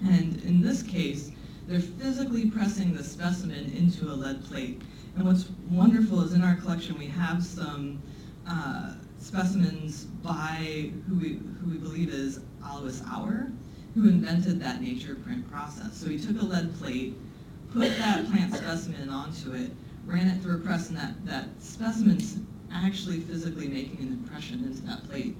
And 0.00 0.42
in 0.44 0.60
this 0.60 0.82
case, 0.82 1.32
they're 1.66 1.80
physically 1.80 2.50
pressing 2.50 2.94
the 2.94 3.04
specimen 3.04 3.72
into 3.72 4.06
a 4.10 4.14
lead 4.14 4.44
plate. 4.44 4.80
And 5.16 5.24
what's 5.24 5.48
wonderful 5.70 6.22
is 6.22 6.32
in 6.32 6.42
our 6.42 6.54
collection 6.56 6.96
we 6.98 7.06
have 7.06 7.44
some 7.44 8.00
uh, 8.46 8.94
specimens 9.18 10.04
by 10.04 10.92
who 11.08 11.16
we, 11.16 11.40
who 11.60 11.70
we 11.70 11.76
believe 11.76 12.08
is 12.08 12.40
Alois 12.64 13.02
Auer, 13.12 13.50
who 13.94 14.08
invented 14.08 14.60
that 14.60 14.80
nature 14.80 15.16
print 15.16 15.50
process. 15.50 15.96
So 15.96 16.08
he 16.08 16.18
took 16.18 16.40
a 16.40 16.44
lead 16.44 16.74
plate, 16.78 17.14
put 17.72 17.96
that 17.98 18.30
plant 18.30 18.54
specimen 18.54 19.10
onto 19.10 19.52
it, 19.52 19.70
ran 20.06 20.28
it 20.28 20.40
through 20.40 20.56
a 20.56 20.60
press, 20.60 20.88
and 20.88 20.96
that, 20.98 21.26
that 21.26 21.48
specimen's 21.58 22.38
actually 22.72 23.20
physically 23.20 23.68
making 23.68 23.98
an 24.00 24.08
impression 24.08 24.64
into 24.64 24.82
that 24.82 25.08
plate. 25.08 25.36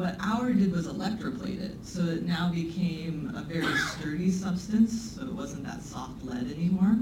What 0.00 0.16
Auer 0.18 0.54
did 0.54 0.72
was 0.72 0.88
electroplate 0.88 1.60
it, 1.60 1.84
so 1.84 2.00
it 2.06 2.24
now 2.24 2.50
became 2.50 3.34
a 3.36 3.42
very 3.42 3.76
sturdy 3.76 4.30
substance, 4.30 5.12
so 5.14 5.26
it 5.26 5.32
wasn't 5.34 5.64
that 5.64 5.82
soft 5.82 6.24
lead 6.24 6.50
anymore. 6.50 6.96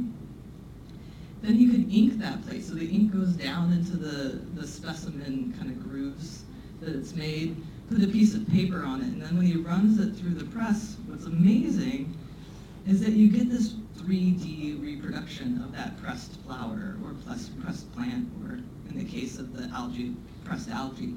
Then 1.40 1.54
he 1.54 1.68
could 1.70 1.94
ink 1.94 2.18
that 2.18 2.44
plate, 2.44 2.64
so 2.64 2.74
the 2.74 2.88
ink 2.88 3.12
goes 3.12 3.34
down 3.34 3.72
into 3.72 3.96
the, 3.96 4.40
the 4.60 4.66
specimen 4.66 5.54
kind 5.56 5.70
of 5.70 5.80
grooves 5.88 6.42
that 6.80 6.88
it's 6.88 7.14
made, 7.14 7.56
put 7.88 8.02
a 8.02 8.08
piece 8.08 8.34
of 8.34 8.48
paper 8.48 8.82
on 8.82 9.00
it, 9.00 9.12
and 9.12 9.22
then 9.22 9.36
when 9.36 9.46
he 9.46 9.54
runs 9.54 10.00
it 10.00 10.16
through 10.16 10.34
the 10.34 10.46
press, 10.46 10.96
what's 11.06 11.26
amazing 11.26 12.12
is 12.88 13.00
that 13.00 13.12
you 13.12 13.30
get 13.30 13.48
this 13.48 13.74
3D 13.98 14.82
reproduction 14.82 15.62
of 15.62 15.70
that 15.70 15.96
pressed 16.02 16.32
flower 16.40 16.96
or 17.04 17.14
pressed 17.24 17.92
plant, 17.94 18.28
or 18.42 18.58
in 18.90 18.98
the 18.98 19.04
case 19.04 19.38
of 19.38 19.56
the 19.56 19.72
algae, 19.72 20.16
pressed 20.44 20.68
algae. 20.70 21.14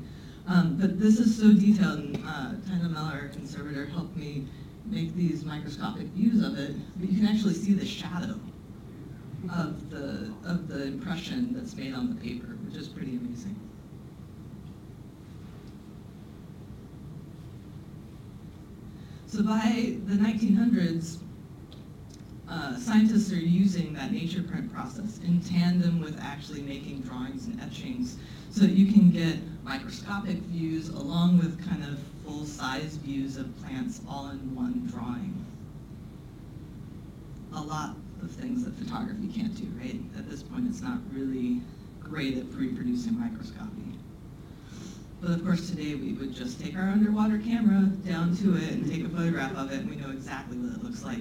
Um, 0.48 0.78
but 0.80 1.00
this 1.00 1.20
is 1.20 1.38
so 1.38 1.54
detailed, 1.54 2.00
and 2.00 2.18
uh, 2.18 2.54
Taina 2.68 2.90
Meller, 2.90 3.22
our 3.22 3.28
conservator, 3.30 3.86
helped 3.86 4.16
me 4.18 4.48
make 4.86 5.16
these 5.16 5.46
microscopic 5.46 6.08
views 6.08 6.44
of 6.44 6.58
it, 6.58 6.76
but 7.00 7.10
you 7.10 7.18
can 7.18 7.28
actually 7.28 7.54
see 7.54 7.74
the 7.74 7.86
shadow 7.86 8.40
of 9.54 9.90
the, 9.90 10.34
of 10.46 10.68
the 10.68 10.84
impression 10.84 11.54
that's 11.54 11.76
made 11.76 11.94
on 11.94 12.10
the 12.10 12.22
paper, 12.22 12.58
which 12.66 12.76
is 12.76 12.88
pretty 12.88 13.16
amazing. 13.16 13.56
So 19.28 19.44
by 19.44 19.96
the 20.08 20.16
1900s, 20.16 21.20
uh, 22.50 22.78
scientists 22.78 23.32
are 23.32 23.38
using 23.38 23.94
that 23.94 24.12
nature 24.12 24.44
print 24.44 24.74
process 24.74 25.20
in 25.20 25.40
tandem 25.40 26.02
with 26.02 26.20
actually 26.20 26.62
making 26.62 27.00
drawings 27.02 27.46
and 27.46 27.62
etchings 27.62 28.18
so 28.50 28.62
that 28.62 28.72
you 28.72 28.92
can 28.92 29.10
get 29.10 29.38
microscopic 29.64 30.38
views 30.38 30.90
along 30.90 31.38
with 31.38 31.66
kind 31.68 31.84
of 31.84 32.00
full-size 32.26 32.98
views 32.98 33.38
of 33.38 33.56
plants 33.62 34.02
all 34.10 34.30
in 34.30 34.56
one 34.56 34.88
drawing. 34.92 35.46
A 37.54 37.62
lot 37.62 37.96
of 38.22 38.32
things 38.32 38.64
that 38.64 38.74
photography 38.76 39.28
can't 39.28 39.56
do, 39.56 39.68
right? 39.80 40.00
At 40.18 40.30
this 40.30 40.44
point, 40.44 40.68
it's 40.70 40.82
not 40.82 41.00
really 41.14 41.62
great 42.00 42.38
at 42.38 42.46
reproducing 42.54 43.20
microscopy. 43.20 43.82
But 45.22 45.32
of 45.32 45.44
course, 45.44 45.70
today 45.70 45.96
we 45.96 46.14
would 46.14 46.34
just 46.34 46.60
take 46.60 46.76
our 46.76 46.90
underwater 46.90 47.38
camera 47.38 47.82
down 48.08 48.36
to 48.38 48.56
it 48.56 48.72
and 48.72 48.90
take 48.90 49.06
a 49.06 49.10
photograph 49.10 49.56
of 49.56 49.72
it, 49.72 49.82
and 49.82 49.90
we 49.90 49.96
know 49.96 50.10
exactly 50.10 50.58
what 50.58 50.76
it 50.76 50.84
looks 50.84 51.04
like 51.04 51.20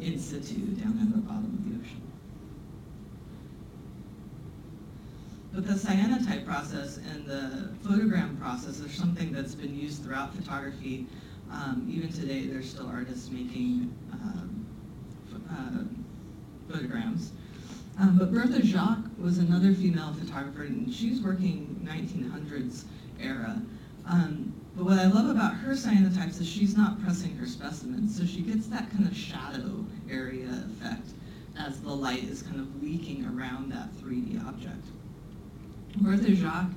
in 0.00 0.18
situ 0.18 0.56
down 0.74 0.98
at 1.00 1.12
the 1.12 1.18
bottom 1.18 1.44
of 1.44 1.64
the 1.64 1.75
But 5.56 5.66
the 5.66 5.72
cyanotype 5.72 6.44
process 6.44 6.98
and 6.98 7.24
the 7.24 7.70
photogram 7.82 8.38
process 8.38 8.84
are 8.84 8.90
something 8.90 9.32
that's 9.32 9.54
been 9.54 9.74
used 9.74 10.04
throughout 10.04 10.34
photography. 10.34 11.06
Um, 11.50 11.90
even 11.90 12.12
today, 12.12 12.44
there's 12.44 12.68
still 12.68 12.86
artists 12.86 13.30
making 13.30 13.90
um, 14.12 14.66
uh, 15.50 16.70
photograms. 16.70 17.30
Um, 17.98 18.18
but 18.18 18.34
Bertha 18.34 18.62
Jacques 18.66 19.06
was 19.18 19.38
another 19.38 19.72
female 19.72 20.12
photographer, 20.12 20.64
and 20.64 20.92
she's 20.92 21.22
working 21.22 21.80
1900s 21.82 22.84
era. 23.18 23.58
Um, 24.06 24.52
but 24.76 24.84
what 24.84 24.98
I 24.98 25.06
love 25.06 25.30
about 25.30 25.54
her 25.54 25.72
cyanotypes 25.72 26.38
is 26.38 26.46
she's 26.46 26.76
not 26.76 27.02
pressing 27.02 27.34
her 27.36 27.46
specimens, 27.46 28.14
so 28.14 28.26
she 28.26 28.42
gets 28.42 28.66
that 28.66 28.90
kind 28.90 29.06
of 29.06 29.16
shadow 29.16 29.86
area 30.10 30.66
effect 30.66 31.12
as 31.58 31.80
the 31.80 31.88
light 31.88 32.24
is 32.24 32.42
kind 32.42 32.60
of 32.60 32.82
leaking 32.82 33.24
around 33.24 33.72
that 33.72 33.90
3D 33.96 34.46
object. 34.46 34.84
Bertha 36.00 36.34
Jacques 36.34 36.70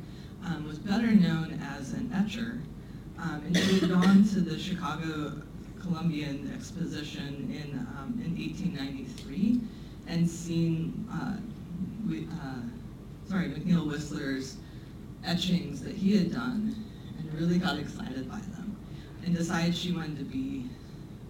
um, 0.46 0.68
was 0.68 0.80
better 0.80 1.08
known 1.08 1.60
as 1.78 1.94
an 1.94 2.12
etcher, 2.14 2.60
um, 3.18 3.44
and 3.46 3.58
she 3.58 3.80
had 3.80 3.90
gone 3.90 4.24
to 4.30 4.40
the 4.40 4.58
Chicago 4.58 5.42
Columbian 5.82 6.52
Exposition 6.56 7.50
in, 7.52 7.80
um, 7.98 8.22
in 8.24 8.38
1893 8.38 9.60
and 10.08 10.30
seen, 10.30 11.08
uh, 11.12 11.38
we, 12.08 12.28
uh, 12.32 12.62
sorry, 13.28 13.50
McNeill 13.50 13.88
Whistler's 13.88 14.58
etchings 15.26 15.82
that 15.84 15.96
he 15.96 16.18
had 16.18 16.32
done 16.32 16.86
and 17.18 17.34
really 17.34 17.60
got 17.60 17.78
excited 17.78 18.30
by 18.30 18.38
them 18.40 18.76
and 19.26 19.36
decided 19.36 19.76
she 19.76 19.92
wanted 19.92 20.18
to 20.18 20.24
be 20.24 20.70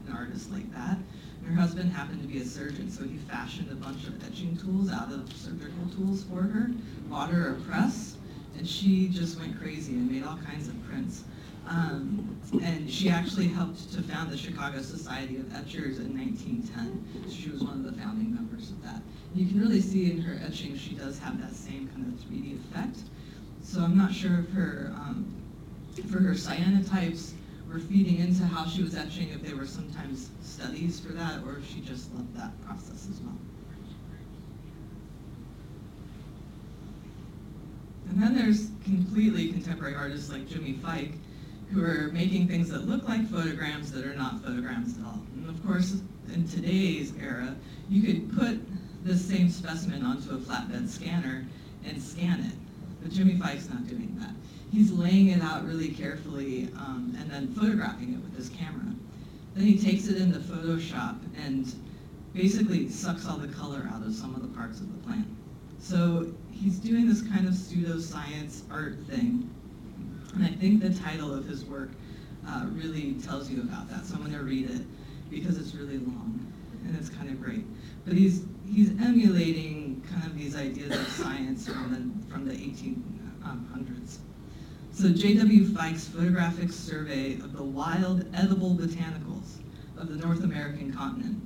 an 0.08 0.13
artist 0.13 0.51
like 0.51 0.72
that. 0.74 0.98
And 1.39 1.55
her 1.55 1.60
husband 1.60 1.91
happened 1.91 2.22
to 2.22 2.27
be 2.27 2.39
a 2.39 2.46
surgeon, 2.46 2.91
so 2.91 3.03
he 3.03 3.17
fashioned 3.17 3.72
a 3.72 3.75
bunch 3.75 4.05
of 4.08 4.24
etching 4.24 4.55
tools 4.58 4.91
out 4.91 5.12
of 5.12 5.31
surgical 5.34 5.88
tools 5.96 6.24
for 6.24 6.41
her, 6.41 6.72
her 7.09 7.55
a 7.55 7.61
press, 7.61 8.17
and 8.57 8.67
she 8.67 9.07
just 9.09 9.39
went 9.39 9.59
crazy 9.59 9.93
and 9.93 10.11
made 10.11 10.23
all 10.23 10.37
kinds 10.37 10.67
of 10.67 10.75
prints. 10.87 11.23
Um, 11.67 12.35
and 12.63 12.89
she 12.89 13.09
actually 13.09 13.47
helped 13.47 13.93
to 13.93 14.01
found 14.01 14.31
the 14.31 14.37
Chicago 14.37 14.81
Society 14.81 15.37
of 15.37 15.53
Etchers 15.53 15.99
in 15.99 16.17
1910. 16.17 17.23
So 17.29 17.35
she 17.35 17.49
was 17.49 17.63
one 17.63 17.73
of 17.73 17.83
the 17.83 18.01
founding 18.01 18.33
members 18.33 18.71
of 18.71 18.81
that. 18.83 19.01
You 19.35 19.47
can 19.47 19.59
really 19.61 19.81
see 19.81 20.11
in 20.11 20.19
her 20.21 20.39
etching 20.43 20.75
she 20.75 20.95
does 20.95 21.19
have 21.19 21.39
that 21.41 21.53
same 21.53 21.87
kind 21.89 22.11
of 22.11 22.19
3D 22.25 22.59
effect. 22.59 22.97
So 23.61 23.81
I'm 23.81 23.95
not 23.95 24.13
sure 24.13 24.39
if 24.39 24.49
her, 24.53 24.91
um, 24.95 25.31
for 26.09 26.19
her 26.19 26.33
cyanotypes 26.33 27.33
were 27.71 27.79
feeding 27.79 28.17
into 28.17 28.43
how 28.45 28.65
she 28.65 28.81
was 28.81 28.95
etching, 28.95 29.29
if 29.29 29.43
they 29.43 29.53
were 29.53 29.67
sometimes 29.67 30.31
studies 30.41 30.99
for 30.99 31.13
that, 31.13 31.43
or 31.45 31.57
if 31.57 31.69
she 31.69 31.81
just 31.81 32.11
loved 32.15 32.35
that 32.35 32.59
process 32.65 33.07
as 33.11 33.21
well. 33.21 33.37
And 38.09 38.21
then 38.21 38.35
there's 38.35 38.69
completely 38.83 39.51
contemporary 39.51 39.95
artists 39.95 40.31
like 40.31 40.47
Jimmy 40.47 40.73
Fike, 40.73 41.13
who 41.71 41.83
are 41.83 42.09
making 42.11 42.47
things 42.47 42.69
that 42.69 42.87
look 42.87 43.07
like 43.07 43.27
photograms 43.29 43.91
that 43.91 44.05
are 44.05 44.15
not 44.15 44.43
photograms 44.43 44.97
at 44.97 45.05
all. 45.05 45.21
And 45.35 45.47
of 45.49 45.63
course, 45.65 46.01
in 46.33 46.47
today's 46.47 47.13
era, 47.21 47.55
you 47.89 48.01
could 48.01 48.35
put 48.35 48.59
this 49.03 49.23
same 49.23 49.49
specimen 49.49 50.03
onto 50.03 50.31
a 50.31 50.37
flatbed 50.37 50.89
scanner 50.89 51.45
and 51.85 52.01
scan 52.01 52.39
it. 52.41 52.55
But 53.01 53.11
Jimmy 53.11 53.37
Fike's 53.37 53.69
not 53.69 53.87
doing 53.87 54.15
that. 54.19 54.31
He's 54.71 54.91
laying 54.91 55.29
it 55.29 55.41
out 55.41 55.65
really 55.65 55.89
carefully 55.89 56.69
um, 56.77 57.15
and 57.19 57.29
then 57.29 57.53
photographing 57.53 58.13
it 58.13 58.21
with 58.21 58.35
his 58.35 58.49
camera. 58.49 58.93
Then 59.55 59.65
he 59.65 59.77
takes 59.77 60.07
it 60.07 60.17
into 60.17 60.39
Photoshop 60.39 61.17
and 61.43 61.73
basically 62.33 62.89
sucks 62.89 63.27
all 63.27 63.37
the 63.37 63.47
color 63.47 63.89
out 63.93 64.03
of 64.05 64.13
some 64.13 64.35
of 64.35 64.41
the 64.41 64.47
parts 64.49 64.79
of 64.79 64.91
the 64.91 65.07
plant. 65.07 65.27
So 65.79 66.33
he's 66.61 66.79
doing 66.79 67.07
this 67.07 67.21
kind 67.21 67.47
of 67.47 67.53
pseudoscience 67.53 68.61
art 68.69 68.97
thing. 69.07 69.49
And 70.35 70.43
I 70.43 70.49
think 70.49 70.81
the 70.81 70.93
title 70.93 71.33
of 71.33 71.45
his 71.45 71.65
work 71.65 71.91
uh, 72.47 72.65
really 72.71 73.13
tells 73.13 73.49
you 73.49 73.61
about 73.61 73.89
that. 73.89 74.05
So 74.05 74.15
I'm 74.15 74.21
going 74.21 74.33
to 74.33 74.43
read 74.43 74.69
it 74.69 74.81
because 75.29 75.57
it's 75.57 75.73
really 75.73 75.97
long 75.99 76.45
and 76.85 76.95
it's 76.95 77.09
kind 77.09 77.29
of 77.29 77.41
great. 77.41 77.65
But 78.05 78.13
he's 78.13 78.43
he's 78.67 78.89
emulating 79.01 80.03
kind 80.11 80.25
of 80.25 80.37
these 80.37 80.55
ideas 80.55 80.95
of 80.95 81.07
science 81.07 81.67
from 81.67 81.91
the 81.91 82.31
from 82.31 82.45
the 82.45 82.53
1800s. 82.53 84.17
So 84.91 85.09
J.W. 85.09 85.65
Fike's 85.73 86.07
photographic 86.07 86.71
survey 86.71 87.35
of 87.35 87.55
the 87.55 87.63
wild 87.63 88.25
edible 88.33 88.75
botanicals 88.75 89.59
of 89.97 90.09
the 90.09 90.15
North 90.15 90.43
American 90.43 90.91
continent, 90.93 91.41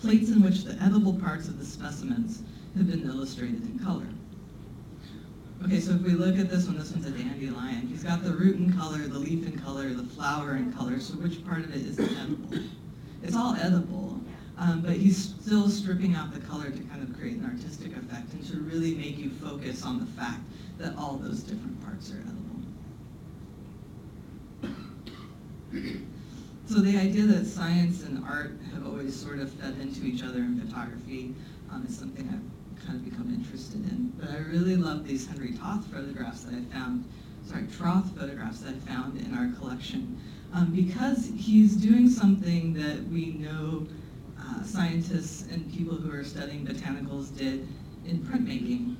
plates 0.00 0.30
in 0.30 0.42
which 0.42 0.64
the 0.64 0.76
edible 0.82 1.14
parts 1.14 1.48
of 1.48 1.58
the 1.58 1.64
specimens 1.64 2.42
have 2.76 2.90
been 2.90 3.08
illustrated 3.08 3.62
in 3.62 3.78
color. 3.78 4.06
Okay, 5.64 5.80
so 5.80 5.92
if 5.92 6.02
we 6.02 6.10
look 6.10 6.38
at 6.38 6.50
this 6.50 6.66
one, 6.66 6.78
this 6.78 6.92
one's 6.92 7.06
a 7.06 7.10
dandelion. 7.10 7.86
He's 7.88 8.04
got 8.04 8.22
the 8.22 8.30
root 8.30 8.56
in 8.56 8.72
color, 8.74 8.98
the 8.98 9.18
leaf 9.18 9.46
in 9.46 9.58
color, 9.58 9.88
the 9.94 10.04
flower 10.04 10.56
in 10.56 10.72
color, 10.72 11.00
so 11.00 11.14
which 11.14 11.44
part 11.44 11.60
of 11.60 11.74
it 11.74 11.82
is 11.82 11.98
edible? 11.98 12.58
It's 13.22 13.34
all 13.34 13.56
edible, 13.56 14.20
um, 14.58 14.82
but 14.82 14.92
he's 14.92 15.16
still 15.16 15.68
stripping 15.68 16.14
out 16.14 16.32
the 16.32 16.40
color 16.40 16.70
to 16.70 16.82
kind 16.84 17.02
of 17.02 17.18
create 17.18 17.36
an 17.38 17.46
artistic 17.46 17.96
effect 17.96 18.32
and 18.34 18.46
to 18.48 18.58
really 18.60 18.94
make 18.94 19.18
you 19.18 19.30
focus 19.30 19.82
on 19.82 19.98
the 19.98 20.06
fact 20.06 20.40
that 20.78 20.94
all 20.96 21.16
those 21.16 21.40
different 21.42 21.82
parts 21.82 22.12
are 22.12 22.20
edible. 22.20 22.36
So 26.66 26.80
the 26.80 26.96
idea 26.96 27.22
that 27.22 27.46
science 27.46 28.04
and 28.04 28.24
art 28.24 28.58
have 28.74 28.86
always 28.86 29.18
sort 29.18 29.38
of 29.38 29.50
fed 29.52 29.76
into 29.80 30.04
each 30.04 30.22
other 30.22 30.38
in 30.38 30.60
photography 30.60 31.34
um, 31.70 31.84
is 31.88 31.96
something 31.96 32.28
I've 32.28 32.55
kind 32.84 32.96
of 32.96 33.04
become 33.04 33.32
interested 33.32 33.80
in. 33.90 34.12
But 34.18 34.30
I 34.30 34.38
really 34.38 34.76
love 34.76 35.06
these 35.06 35.26
Henry 35.26 35.52
Toth 35.52 35.86
photographs 35.86 36.44
that 36.44 36.54
I 36.54 36.62
found, 36.74 37.04
sorry, 37.44 37.66
Troth 37.76 38.16
photographs 38.18 38.60
that 38.60 38.74
I 38.74 38.78
found 38.90 39.20
in 39.20 39.34
our 39.34 39.48
collection 39.58 40.20
um, 40.52 40.72
because 40.72 41.30
he's 41.36 41.76
doing 41.76 42.08
something 42.08 42.72
that 42.74 43.06
we 43.08 43.32
know 43.32 43.86
uh, 44.40 44.62
scientists 44.62 45.46
and 45.50 45.70
people 45.72 45.96
who 45.96 46.10
are 46.16 46.24
studying 46.24 46.66
botanicals 46.66 47.36
did 47.36 47.66
in 48.06 48.18
printmaking, 48.20 48.96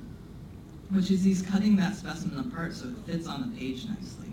which 0.91 1.09
is 1.09 1.23
he's 1.23 1.41
cutting 1.41 1.75
that 1.77 1.95
specimen 1.95 2.39
apart 2.39 2.73
so 2.73 2.87
it 2.89 2.95
fits 3.05 3.27
on 3.27 3.49
the 3.49 3.57
page 3.57 3.85
nicely. 3.85 4.27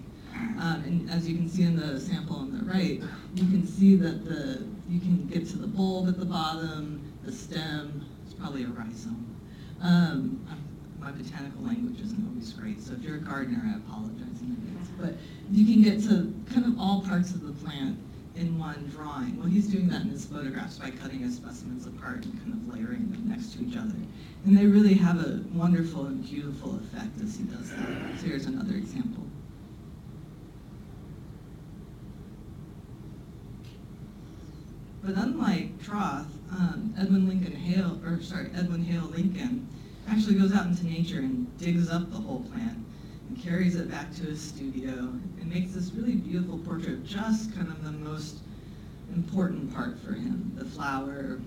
Um, 0.60 0.82
and 0.84 1.10
as 1.10 1.28
you 1.28 1.36
can 1.36 1.48
see 1.48 1.62
in 1.62 1.76
the 1.76 1.98
sample 2.00 2.36
on 2.36 2.56
the 2.56 2.64
right, 2.64 3.00
you 3.34 3.48
can 3.48 3.66
see 3.66 3.96
that 3.96 4.24
the 4.24 4.64
you 4.88 5.00
can 5.00 5.26
get 5.28 5.48
to 5.48 5.56
the 5.56 5.66
bulb 5.66 6.08
at 6.08 6.18
the 6.18 6.26
bottom, 6.26 7.00
the 7.24 7.32
stem. 7.32 8.04
It's 8.26 8.34
probably 8.34 8.64
a 8.64 8.68
rhizome. 8.68 9.33
Um, 9.84 10.40
my 10.98 11.10
botanical 11.10 11.62
language 11.62 12.00
isn't 12.00 12.26
always 12.26 12.50
great, 12.54 12.80
so 12.82 12.94
if 12.94 13.02
you're 13.02 13.16
a 13.16 13.20
gardener, 13.20 13.60
I 13.62 13.76
apologize 13.76 14.40
in 14.40 14.56
advance. 14.56 14.88
But 14.98 15.14
you 15.52 15.66
can 15.66 15.82
get 15.82 16.02
to 16.08 16.34
kind 16.52 16.64
of 16.64 16.80
all 16.80 17.02
parts 17.02 17.32
of 17.32 17.46
the 17.46 17.52
plant 17.52 17.98
in 18.34 18.58
one 18.58 18.90
drawing. 18.96 19.38
Well, 19.38 19.46
he's 19.46 19.68
doing 19.68 19.88
that 19.88 20.00
in 20.00 20.08
his 20.08 20.24
photographs 20.24 20.78
by 20.78 20.90
cutting 20.90 21.20
his 21.20 21.36
specimens 21.36 21.86
apart 21.86 22.24
and 22.24 22.40
kind 22.42 22.54
of 22.54 22.74
layering 22.74 23.10
them 23.10 23.24
next 23.28 23.52
to 23.52 23.62
each 23.62 23.76
other. 23.76 23.94
And 24.46 24.56
they 24.56 24.66
really 24.66 24.94
have 24.94 25.18
a 25.18 25.44
wonderful 25.52 26.06
and 26.06 26.24
beautiful 26.24 26.76
effect 26.76 27.20
as 27.22 27.36
he 27.36 27.44
does 27.44 27.70
that. 27.70 28.18
So 28.18 28.26
here's 28.26 28.46
another 28.46 28.74
example. 28.74 29.24
But 35.04 35.16
unlike 35.16 35.82
Troth, 35.82 36.26
um, 36.50 36.94
Edwin 36.98 37.28
Lincoln 37.28 37.54
Hale, 37.54 38.00
or 38.04 38.22
sorry, 38.22 38.48
Edwin 38.56 38.82
Hale 38.82 39.04
Lincoln, 39.04 39.68
actually 40.08 40.34
goes 40.34 40.52
out 40.52 40.66
into 40.66 40.86
nature 40.86 41.18
and 41.18 41.58
digs 41.58 41.90
up 41.90 42.10
the 42.10 42.16
whole 42.16 42.40
plant 42.52 42.78
and 43.28 43.42
carries 43.42 43.76
it 43.76 43.90
back 43.90 44.14
to 44.14 44.22
his 44.22 44.40
studio 44.40 44.90
and 44.90 45.46
makes 45.52 45.72
this 45.72 45.92
really 45.92 46.14
beautiful 46.14 46.58
portrait 46.58 47.04
just 47.04 47.54
kind 47.54 47.68
of 47.68 47.82
the 47.84 47.92
most 47.92 48.38
important 49.14 49.72
part 49.74 49.98
for 50.00 50.12
him, 50.12 50.52
the 50.56 50.64
flower, 50.64 51.40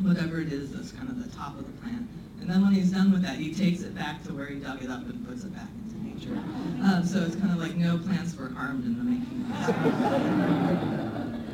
whatever 0.00 0.40
it 0.40 0.52
is 0.52 0.72
that's 0.72 0.92
kind 0.92 1.08
of 1.08 1.22
the 1.22 1.36
top 1.36 1.58
of 1.58 1.66
the 1.66 1.80
plant. 1.80 2.08
And 2.40 2.50
then 2.50 2.62
when 2.62 2.72
he's 2.72 2.90
done 2.92 3.12
with 3.12 3.22
that, 3.22 3.36
he 3.36 3.54
takes 3.54 3.80
it 3.82 3.94
back 3.94 4.22
to 4.24 4.34
where 4.34 4.46
he 4.46 4.56
dug 4.56 4.82
it 4.82 4.90
up 4.90 5.00
and 5.00 5.26
puts 5.26 5.44
it 5.44 5.54
back 5.54 5.68
into 5.84 6.04
nature. 6.04 6.38
Um, 6.82 7.04
so 7.04 7.22
it's 7.22 7.36
kind 7.36 7.52
of 7.52 7.58
like 7.58 7.76
no 7.76 7.98
plants 7.98 8.36
were 8.36 8.50
harmed 8.50 8.84
in 8.84 8.98
the 8.98 9.04
making 9.04 9.44
of 9.50 11.32
this. 11.32 11.40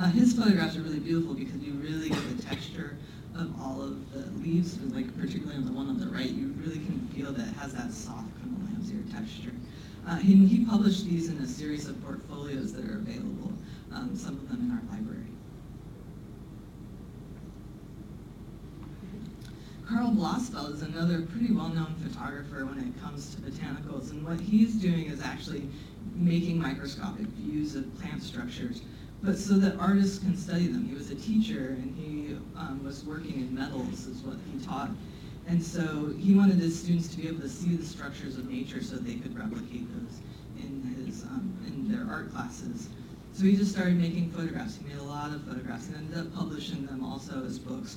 Uh, 0.00 0.06
his 0.12 0.32
photographs 0.32 0.74
are 0.78 0.80
really 0.80 0.98
beautiful 0.98 1.34
because 1.34 1.56
you 1.56 1.74
really 1.74 2.08
get 2.08 2.34
the 2.34 2.42
texture 2.42 2.96
of 3.40 3.60
all 3.60 3.82
of 3.82 4.12
the 4.12 4.30
leaves, 4.40 4.78
like 4.92 5.06
particularly 5.18 5.56
on 5.56 5.64
the 5.64 5.72
one 5.72 5.88
on 5.88 5.98
the 5.98 6.06
right, 6.08 6.30
you 6.30 6.54
really 6.58 6.78
can 6.78 7.08
feel 7.14 7.32
that 7.32 7.48
it 7.48 7.54
has 7.54 7.72
that 7.74 7.92
soft 7.92 8.28
kind 8.40 8.56
of 8.56 8.64
lamb's 8.64 9.12
texture. 9.12 9.52
Uh, 10.06 10.16
he, 10.16 10.34
he, 10.46 10.64
published 10.64 11.04
these 11.04 11.28
in 11.28 11.38
a 11.38 11.46
series 11.46 11.86
of 11.86 12.02
portfolios 12.02 12.72
that 12.72 12.84
are 12.84 12.96
available, 12.96 13.52
um, 13.92 14.16
some 14.16 14.34
of 14.34 14.48
them 14.48 14.60
in 14.60 14.70
our 14.70 14.96
library. 14.96 15.26
Karl 19.86 20.10
Blossfeldt 20.12 20.74
is 20.74 20.82
another 20.82 21.22
pretty 21.22 21.52
well-known 21.52 21.94
photographer 21.96 22.64
when 22.64 22.78
it 22.78 23.02
comes 23.02 23.34
to 23.34 23.40
botanicals, 23.42 24.10
and 24.10 24.24
what 24.24 24.40
he's 24.40 24.74
doing 24.74 25.06
is 25.06 25.20
actually 25.20 25.68
making 26.14 26.60
microscopic 26.60 27.26
views 27.26 27.74
of 27.74 27.98
plant 28.00 28.22
structures 28.22 28.82
but 29.22 29.36
so 29.36 29.54
that 29.58 29.76
artists 29.78 30.18
can 30.18 30.36
study 30.36 30.66
them. 30.66 30.86
He 30.86 30.94
was 30.94 31.10
a 31.10 31.14
teacher 31.14 31.76
and 31.78 31.94
he 31.96 32.19
um, 32.60 32.84
was 32.84 33.04
working 33.04 33.34
in 33.34 33.54
metals 33.54 34.06
is 34.06 34.22
what 34.22 34.36
he 34.52 34.64
taught. 34.64 34.90
And 35.46 35.62
so 35.62 36.12
he 36.18 36.34
wanted 36.34 36.56
his 36.56 36.78
students 36.78 37.08
to 37.08 37.16
be 37.16 37.28
able 37.28 37.40
to 37.40 37.48
see 37.48 37.74
the 37.74 37.84
structures 37.84 38.36
of 38.36 38.48
nature 38.48 38.82
so 38.82 38.96
they 38.96 39.14
could 39.14 39.36
replicate 39.36 39.86
those 39.94 40.20
in 40.58 40.82
his 41.04 41.24
um, 41.24 41.52
in 41.66 41.90
their 41.90 42.06
art 42.12 42.32
classes. 42.32 42.88
So 43.32 43.44
he 43.44 43.56
just 43.56 43.72
started 43.72 43.96
making 43.98 44.30
photographs. 44.30 44.76
He 44.76 44.84
made 44.86 44.98
a 44.98 45.02
lot 45.02 45.32
of 45.32 45.42
photographs 45.44 45.86
and 45.88 45.96
ended 45.96 46.18
up 46.18 46.34
publishing 46.34 46.84
them 46.86 47.02
also 47.04 47.44
as 47.44 47.58
books, 47.58 47.96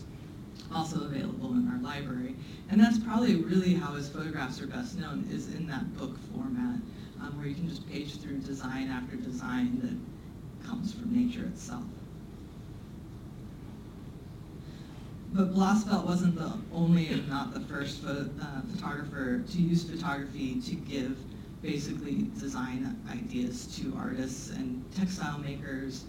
also 0.73 1.01
available 1.01 1.51
in 1.51 1.67
our 1.67 1.79
library. 1.81 2.35
And 2.69 2.79
that's 2.79 2.97
probably 2.99 3.35
really 3.35 3.73
how 3.73 3.93
his 3.93 4.07
photographs 4.09 4.61
are 4.61 4.67
best 4.67 4.97
known, 4.97 5.27
is 5.31 5.53
in 5.53 5.67
that 5.67 5.97
book 5.97 6.17
format, 6.31 6.79
um, 7.21 7.37
where 7.37 7.47
you 7.47 7.55
can 7.55 7.67
just 7.67 7.87
page 7.89 8.17
through 8.19 8.37
design 8.37 8.89
after 8.89 9.15
design 9.17 9.79
that 9.81 10.67
comes 10.67 10.93
from 10.93 11.13
nature 11.13 11.45
itself. 11.45 11.83
But 15.33 15.55
Blossfeldt 15.55 16.05
wasn't 16.05 16.35
the 16.35 16.53
only 16.71 17.07
and 17.07 17.27
not 17.27 17.55
the 17.55 17.59
first 17.61 18.03
pho 18.03 18.29
uh, 18.39 18.61
photographer 18.71 19.39
to 19.39 19.57
use 19.57 19.83
photography 19.83 20.61
to 20.61 20.75
give 20.75 21.17
basically 21.63 22.29
design 22.39 22.95
ideas 23.09 23.65
to 23.77 23.97
artists 23.97 24.51
and 24.51 24.83
textile 24.95 25.39
makers 25.39 26.03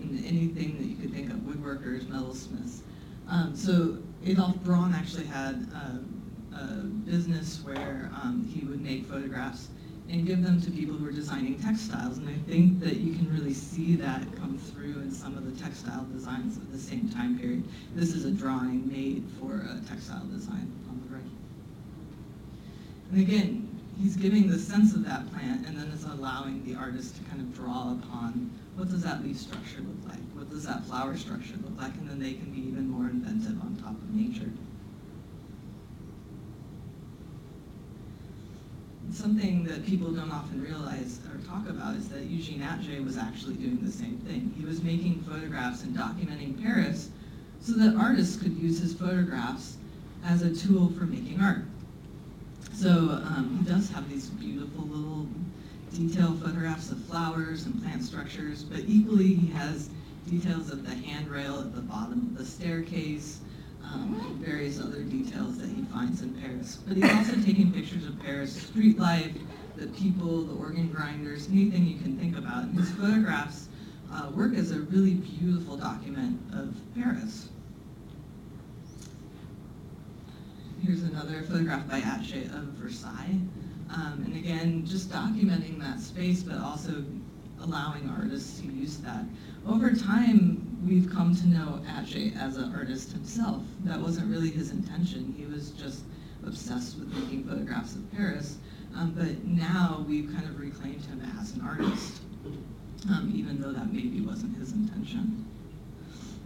and 0.00 0.18
anything 0.24 0.76
that 0.78 0.86
you 0.86 0.96
could 0.96 1.12
think 1.12 1.30
of, 1.30 1.36
woodworkers, 1.40 2.06
metalsmiths. 2.06 2.80
Um, 3.28 3.54
so 3.54 3.98
Adolf 4.26 4.56
Braun 4.64 4.92
actually 4.92 5.26
had 5.26 5.68
a, 5.72 6.56
a 6.56 6.64
business 7.06 7.60
where 7.62 8.10
um, 8.22 8.44
he 8.52 8.66
would 8.66 8.80
make 8.80 9.06
photographs 9.06 9.68
and 10.10 10.26
give 10.26 10.42
them 10.42 10.60
to 10.60 10.70
people 10.70 10.96
who 10.96 11.06
are 11.08 11.12
designing 11.12 11.58
textiles. 11.58 12.18
And 12.18 12.28
I 12.28 12.36
think 12.48 12.80
that 12.80 12.96
you 12.96 13.14
can 13.14 13.32
really 13.32 13.54
see 13.54 13.96
that 13.96 14.20
come 14.36 14.58
through 14.58 15.00
in 15.00 15.10
some 15.10 15.36
of 15.36 15.44
the 15.44 15.62
textile 15.62 16.04
designs 16.12 16.56
of 16.56 16.70
the 16.72 16.78
same 16.78 17.08
time 17.08 17.38
period. 17.38 17.64
This 17.94 18.12
is 18.12 18.24
a 18.24 18.30
drawing 18.30 18.86
made 18.86 19.24
for 19.40 19.54
a 19.54 19.80
textile 19.88 20.24
design 20.26 20.70
on 20.88 21.02
the 21.06 21.14
right. 21.14 21.24
And 23.10 23.20
again, 23.20 23.68
he's 24.00 24.16
giving 24.16 24.48
the 24.48 24.58
sense 24.58 24.94
of 24.94 25.04
that 25.06 25.30
plant 25.32 25.66
and 25.66 25.78
then 25.78 25.86
is 25.88 26.04
allowing 26.04 26.64
the 26.64 26.74
artist 26.74 27.16
to 27.16 27.24
kind 27.24 27.40
of 27.40 27.54
draw 27.54 27.92
upon 27.92 28.50
what 28.76 28.90
does 28.90 29.02
that 29.02 29.22
leaf 29.22 29.38
structure 29.38 29.80
look 29.80 30.08
like? 30.08 30.20
What 30.34 30.50
does 30.50 30.64
that 30.66 30.84
flower 30.84 31.16
structure 31.16 31.54
look 31.62 31.80
like? 31.80 31.94
And 31.94 32.10
then 32.10 32.18
they 32.18 32.34
can 32.34 32.50
be 32.50 32.60
even 32.60 32.88
more 32.88 33.08
inventive 33.08 33.60
on 33.60 33.76
top 33.76 33.92
of 33.92 34.14
nature. 34.14 34.50
Something 39.14 39.64
that 39.64 39.86
people 39.86 40.10
don't 40.10 40.30
often 40.30 40.62
realize 40.62 41.20
or 41.32 41.38
talk 41.46 41.68
about 41.68 41.94
is 41.94 42.08
that 42.08 42.22
Eugene 42.22 42.60
Atget 42.60 43.04
was 43.04 43.16
actually 43.16 43.54
doing 43.54 43.78
the 43.82 43.92
same 43.92 44.18
thing. 44.18 44.52
He 44.58 44.64
was 44.64 44.82
making 44.82 45.22
photographs 45.22 45.82
and 45.82 45.96
documenting 45.96 46.60
Paris 46.62 47.10
so 47.60 47.72
that 47.74 47.94
artists 47.96 48.40
could 48.40 48.56
use 48.56 48.80
his 48.80 48.94
photographs 48.94 49.76
as 50.24 50.42
a 50.42 50.54
tool 50.54 50.90
for 50.90 51.04
making 51.04 51.40
art. 51.40 51.62
So 52.74 52.90
um, 52.90 53.58
he 53.62 53.70
does 53.70 53.88
have 53.90 54.08
these 54.10 54.28
beautiful 54.30 54.84
little 54.84 55.28
detailed 55.92 56.42
photographs 56.42 56.90
of 56.90 57.02
flowers 57.04 57.66
and 57.66 57.80
plant 57.82 58.02
structures, 58.02 58.64
but 58.64 58.80
equally 58.86 59.34
he 59.34 59.46
has 59.52 59.90
details 60.28 60.72
of 60.72 60.84
the 60.84 60.94
handrail 60.94 61.60
at 61.60 61.74
the 61.74 61.82
bottom 61.82 62.30
of 62.32 62.38
the 62.38 62.44
staircase, 62.44 63.40
um, 63.92 64.40
various 64.42 64.80
other 64.80 65.02
details 65.02 65.58
that 65.58 65.68
he 65.68 65.82
finds 65.84 66.22
in 66.22 66.34
Paris. 66.34 66.78
But 66.86 66.96
he's 66.96 67.10
also 67.10 67.34
taking 67.42 67.72
pictures 67.72 68.06
of 68.06 68.20
Paris 68.20 68.54
street 68.62 68.98
life, 68.98 69.32
the 69.76 69.86
people, 69.88 70.42
the 70.42 70.54
organ 70.54 70.88
grinders, 70.88 71.48
anything 71.48 71.86
you 71.86 71.98
can 71.98 72.18
think 72.18 72.36
about. 72.36 72.64
And 72.64 72.78
his 72.78 72.90
photographs 72.90 73.68
uh, 74.12 74.30
work 74.34 74.54
as 74.54 74.70
a 74.70 74.80
really 74.80 75.14
beautiful 75.14 75.76
document 75.76 76.40
of 76.52 76.74
Paris. 76.94 77.48
Here's 80.82 81.02
another 81.02 81.42
photograph 81.42 81.88
by 81.88 82.00
Atget 82.00 82.54
of 82.54 82.64
Versailles. 82.74 83.38
Um, 83.94 84.22
and 84.26 84.36
again, 84.36 84.84
just 84.84 85.10
documenting 85.10 85.80
that 85.80 86.00
space, 86.00 86.42
but 86.42 86.58
also 86.58 87.04
allowing 87.62 88.08
artists 88.10 88.60
to 88.60 88.66
use 88.66 88.98
that. 88.98 89.24
Over 89.66 89.92
time, 89.92 90.73
we've 90.86 91.10
come 91.10 91.34
to 91.34 91.48
know 91.48 91.80
Atget 91.88 92.36
as 92.40 92.56
an 92.56 92.74
artist 92.74 93.12
himself. 93.12 93.62
That 93.84 94.00
wasn't 94.00 94.30
really 94.30 94.50
his 94.50 94.70
intention. 94.70 95.34
He 95.36 95.46
was 95.46 95.70
just 95.70 96.02
obsessed 96.46 96.98
with 96.98 97.12
making 97.14 97.44
photographs 97.44 97.94
of 97.94 98.10
Paris. 98.12 98.58
Um, 98.96 99.12
but 99.16 99.44
now 99.44 100.04
we've 100.08 100.32
kind 100.32 100.44
of 100.44 100.58
reclaimed 100.58 101.04
him 101.06 101.20
as 101.40 101.52
an 101.54 101.62
artist, 101.62 102.20
um, 103.10 103.32
even 103.34 103.60
though 103.60 103.72
that 103.72 103.92
maybe 103.92 104.20
wasn't 104.20 104.56
his 104.56 104.72
intention. 104.72 105.44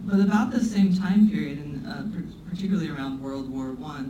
But 0.05 0.19
about 0.19 0.51
the 0.51 0.63
same 0.63 0.93
time 0.95 1.29
period, 1.29 1.59
and 1.59 1.85
uh, 1.85 2.49
particularly 2.49 2.89
around 2.89 3.21
World 3.21 3.51
War 3.51 3.75
I, 3.85 4.05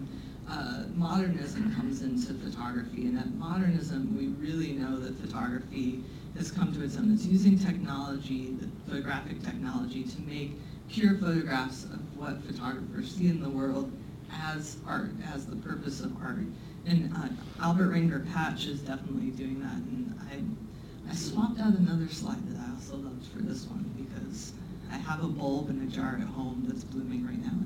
uh, 0.48 0.84
modernism 0.96 1.76
comes 1.76 2.02
into 2.02 2.34
photography. 2.36 3.08
And 3.08 3.20
at 3.20 3.34
modernism, 3.34 4.16
we 4.18 4.28
really 4.46 4.74
know 4.74 5.00
that 5.00 5.20
photography 5.20 6.04
has 6.38 6.52
come 6.52 6.74
to 6.74 6.84
its 6.84 6.98
own. 6.98 7.14
It's 7.14 7.26
using 7.26 7.58
technology, 7.58 8.56
the 8.60 8.68
photographic 8.90 9.44
technology, 9.44 10.04
to 10.04 10.22
make 10.22 10.52
pure 10.90 11.16
photographs 11.18 11.84
of 11.86 12.00
what 12.18 12.44
photographers 12.44 13.16
see 13.16 13.28
in 13.28 13.42
the 13.42 13.50
world 13.50 13.92
as 14.32 14.78
art, 14.88 15.12
as 15.34 15.46
the 15.46 15.56
purpose 15.58 16.02
of 16.02 16.16
art. 16.22 16.40
And 16.86 17.14
uh, 17.16 17.30
Albert 17.62 17.92
Renger-Patzsch 17.92 18.68
is 18.68 18.82
definitely 18.82 19.32
doing 19.32 19.60
that. 19.62 19.76
And 19.76 20.20
I, 20.32 21.12
I 21.12 21.16
swapped 21.16 21.60
out 21.60 21.74
another 21.74 22.08
slide 22.08 22.48
that 22.50 22.60
I 22.60 22.74
also 22.74 22.96
loved 22.98 23.26
for 23.28 23.40
this 23.40 23.66
one 23.66 23.86
because 23.98 24.54
I 24.92 24.98
have 24.98 25.24
a 25.24 25.28
bulb 25.28 25.70
in 25.70 25.82
a 25.82 25.86
jar 25.86 26.18
at 26.20 26.28
home 26.28 26.64
that's 26.68 26.84
blooming 26.84 27.26
right 27.26 27.42
now. 27.42 27.60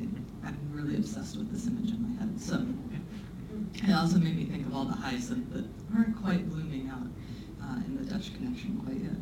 It, 0.00 0.08
I'm 0.44 0.58
really 0.72 0.96
obsessed 0.96 1.36
with 1.36 1.52
this 1.52 1.66
image 1.66 1.90
in 1.90 2.02
my 2.02 2.20
head. 2.20 2.40
So 2.40 2.64
it 3.74 3.92
also 3.92 4.18
made 4.18 4.36
me 4.36 4.44
think 4.44 4.66
of 4.66 4.74
all 4.74 4.84
the 4.84 4.94
hyacinth 4.94 5.52
that 5.52 5.64
aren't 5.94 6.20
quite 6.22 6.48
blooming 6.48 6.88
out 6.88 7.06
uh, 7.66 7.76
in 7.86 7.96
the 7.96 8.10
Dutch 8.12 8.34
connection 8.34 8.80
quite 8.84 8.98
yet. 9.02 9.16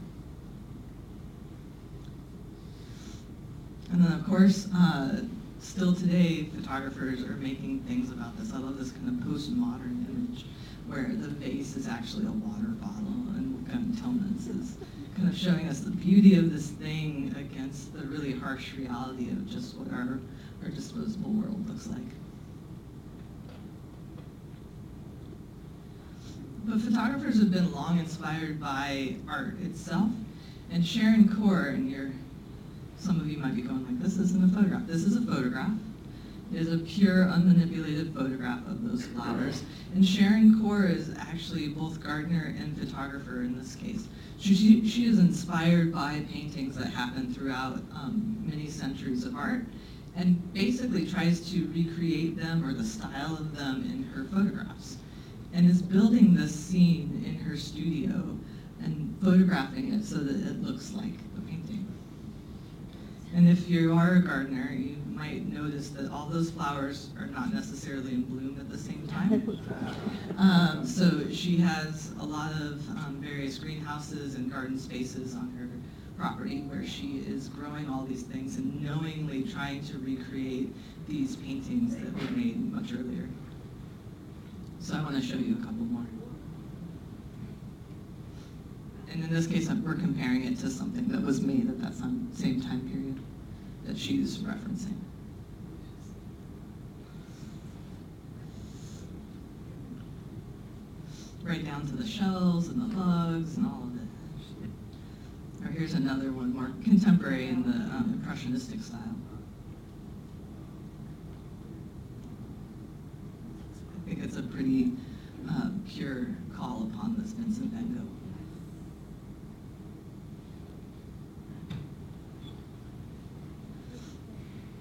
And 3.93 4.05
then, 4.05 4.13
of 4.13 4.27
course, 4.27 4.69
uh, 4.75 5.23
still 5.61 5.95
today, 5.95 6.45
photographers 6.55 7.23
are 7.23 7.37
making 7.37 7.81
things 7.81 8.11
about 8.11 8.37
this. 8.39 8.53
I 8.53 8.59
love 8.59 8.79
this 8.79 8.93
kind 8.93 9.09
of 9.09 9.27
postmodern 9.27 10.09
image 10.09 10.47
where 10.87 11.09
the 11.09 11.29
vase 11.29 11.77
is 11.77 11.89
actually 11.89 12.27
a 12.27 12.33
water 12.33 12.69
bottle 12.81 13.07
and 13.37 13.55
Wolfgang 13.55 13.93
Tillmans 13.93 14.49
is 14.61 14.77
kind 15.17 15.29
of 15.29 15.37
showing 15.37 15.69
us 15.69 15.81
the 15.81 15.91
beauty 15.91 16.37
of 16.37 16.53
this 16.53 16.71
thing 16.71 17.35
against 17.39 17.93
the 17.95 18.05
really 18.07 18.33
harsh 18.33 18.75
reality 18.75 19.31
of 19.31 19.49
just 19.49 19.77
what 19.77 19.93
our, 19.93 20.19
our 20.63 20.69
disposable 20.71 21.31
world 21.31 21.69
looks 21.69 21.87
like. 21.87 22.03
But 26.67 26.81
photographers 26.81 27.39
have 27.41 27.51
been 27.51 27.73
long 27.73 27.99
inspired 27.99 28.59
by 28.59 29.17
art 29.29 29.61
itself. 29.61 30.09
And 30.71 30.85
Sharon 30.85 31.29
Core, 31.29 31.67
and 31.67 31.91
you're, 31.91 32.11
some 32.99 33.21
of 33.21 33.29
you 33.29 33.37
might 33.37 33.55
be 33.55 33.61
going 33.61 33.85
like, 33.85 34.01
this 34.01 34.17
isn't 34.17 34.43
a 34.43 34.49
photograph. 34.49 34.87
This 34.87 35.05
is 35.05 35.15
a 35.15 35.21
photograph. 35.21 35.73
It 36.55 36.61
is 36.63 36.73
a 36.73 36.79
pure, 36.79 37.27
unmanipulated 37.27 38.15
photograph 38.15 38.67
of 38.67 38.83
those 38.83 39.05
flowers. 39.07 39.63
And 39.95 40.07
Sharon 40.07 40.59
Core 40.63 40.87
is 40.87 41.15
actually 41.19 41.69
both 41.69 42.03
gardener 42.03 42.55
and 42.59 42.79
photographer 42.79 43.43
in 43.43 43.59
this 43.59 43.75
case. 43.75 44.09
She, 44.39 44.55
she, 44.55 44.89
she 44.89 45.05
is 45.05 45.19
inspired 45.19 45.93
by 45.93 46.25
paintings 46.33 46.77
that 46.79 46.87
happen 46.87 47.35
throughout 47.35 47.83
um, 47.93 48.43
many 48.43 48.71
centuries 48.71 49.25
of 49.27 49.37
art 49.37 49.65
and 50.17 50.55
basically 50.55 51.07
tries 51.07 51.51
to 51.53 51.69
recreate 51.75 52.39
them 52.39 52.65
or 52.65 52.73
the 52.73 52.85
style 52.85 53.35
of 53.35 53.55
them 53.55 53.83
in 53.85 54.03
her 54.15 54.25
photographs 54.25 54.97
and 55.55 55.71
is 55.71 55.81
building 55.81 56.35
this 56.35 56.55
scene 56.55 57.23
in 57.25 57.37
her 57.37 57.57
studio 57.57 58.37
and 58.83 59.17
photographing 59.23 59.95
it 59.95 60.05
so 60.05 60.17
that 60.17 60.35
it 60.35 60.61
looks 60.63 60.93
like 60.93 61.15
a 61.39 61.41
painting. 61.43 61.87
And 63.35 63.49
if 63.49 63.69
you 63.69 63.95
are 63.95 64.17
a 64.17 64.21
gardener, 64.21 64.73
you 64.73 64.97
might 65.07 65.47
notice 65.47 65.91
that 65.91 66.11
all 66.11 66.27
those 66.27 66.51
flowers 66.51 67.11
are 67.19 67.27
not 67.27 67.55
necessarily 67.55 68.13
in 68.13 68.23
bloom 68.23 68.59
at 68.61 68.69
the 68.69 68.77
same 68.77 69.07
time. 69.07 69.59
Um, 70.37 70.85
so 70.85 71.31
she 71.31 71.57
has 71.59 72.13
a 72.19 72.25
lot 72.25 72.51
of 72.53 72.89
um, 72.91 73.19
various 73.21 73.59
greenhouses 73.59 74.35
and 74.35 74.51
garden 74.51 74.79
spaces 74.79 75.37
on 75.37 75.53
her 75.57 75.69
property 76.21 76.63
where 76.63 76.85
she 76.85 77.19
is 77.27 77.49
growing 77.49 77.89
all 77.89 78.05
these 78.05 78.23
things 78.23 78.57
and 78.57 78.83
knowingly 78.83 79.45
trying 79.45 79.85
to 79.85 79.99
recreate 79.99 80.75
these 81.09 81.37
paintings 81.37 81.97
that 81.97 82.13
were 82.13 82.37
made 82.37 82.73
much 82.73 82.93
earlier. 82.93 83.29
So 84.85 84.95
I 84.95 85.03
want 85.03 85.17
to 85.17 85.23
show 85.23 85.37
you 85.37 85.55
a 85.55 85.65
couple 85.65 85.87
more. 85.87 86.05
And 89.11 89.25
in 89.25 89.33
this 89.33 89.47
case, 89.47 89.71
we're 89.71 89.95
comparing 89.95 90.45
it 90.45 90.59
to 90.59 90.69
something 90.69 91.09
that 91.09 91.23
was 91.23 91.41
made 91.41 91.71
at 91.71 91.81
that 91.81 91.95
same 92.35 92.61
time 92.61 92.87
period 92.91 93.19
that 93.87 93.97
she's 93.97 94.41
referencing. 94.41 94.99
Right 101.43 101.65
down 101.65 101.87
to 101.87 101.97
the 101.97 102.07
shells 102.07 102.69
and 102.69 102.83
the 102.83 102.95
bugs 102.95 103.57
and 103.57 103.65
all 103.67 103.85
of 103.85 103.97
it. 103.97 105.67
Or 105.67 105.73
here's 105.73 105.95
another 105.95 106.31
one, 106.31 106.53
more 106.55 106.73
contemporary 106.85 107.49
in 107.49 107.63
the 107.63 107.71
um, 107.71 108.21
impressionistic 108.21 108.83
style. 108.83 109.01
I 114.04 114.04
think 114.15 114.27
it's 114.27 114.37
a 114.37 114.43
pretty 114.43 114.93
uh, 115.51 115.71
pure 115.89 116.27
call 116.57 116.89
upon 116.93 117.17
this 117.19 117.33
Vincent 117.33 117.73
Van 117.73 117.95
Gogh. 117.95 118.01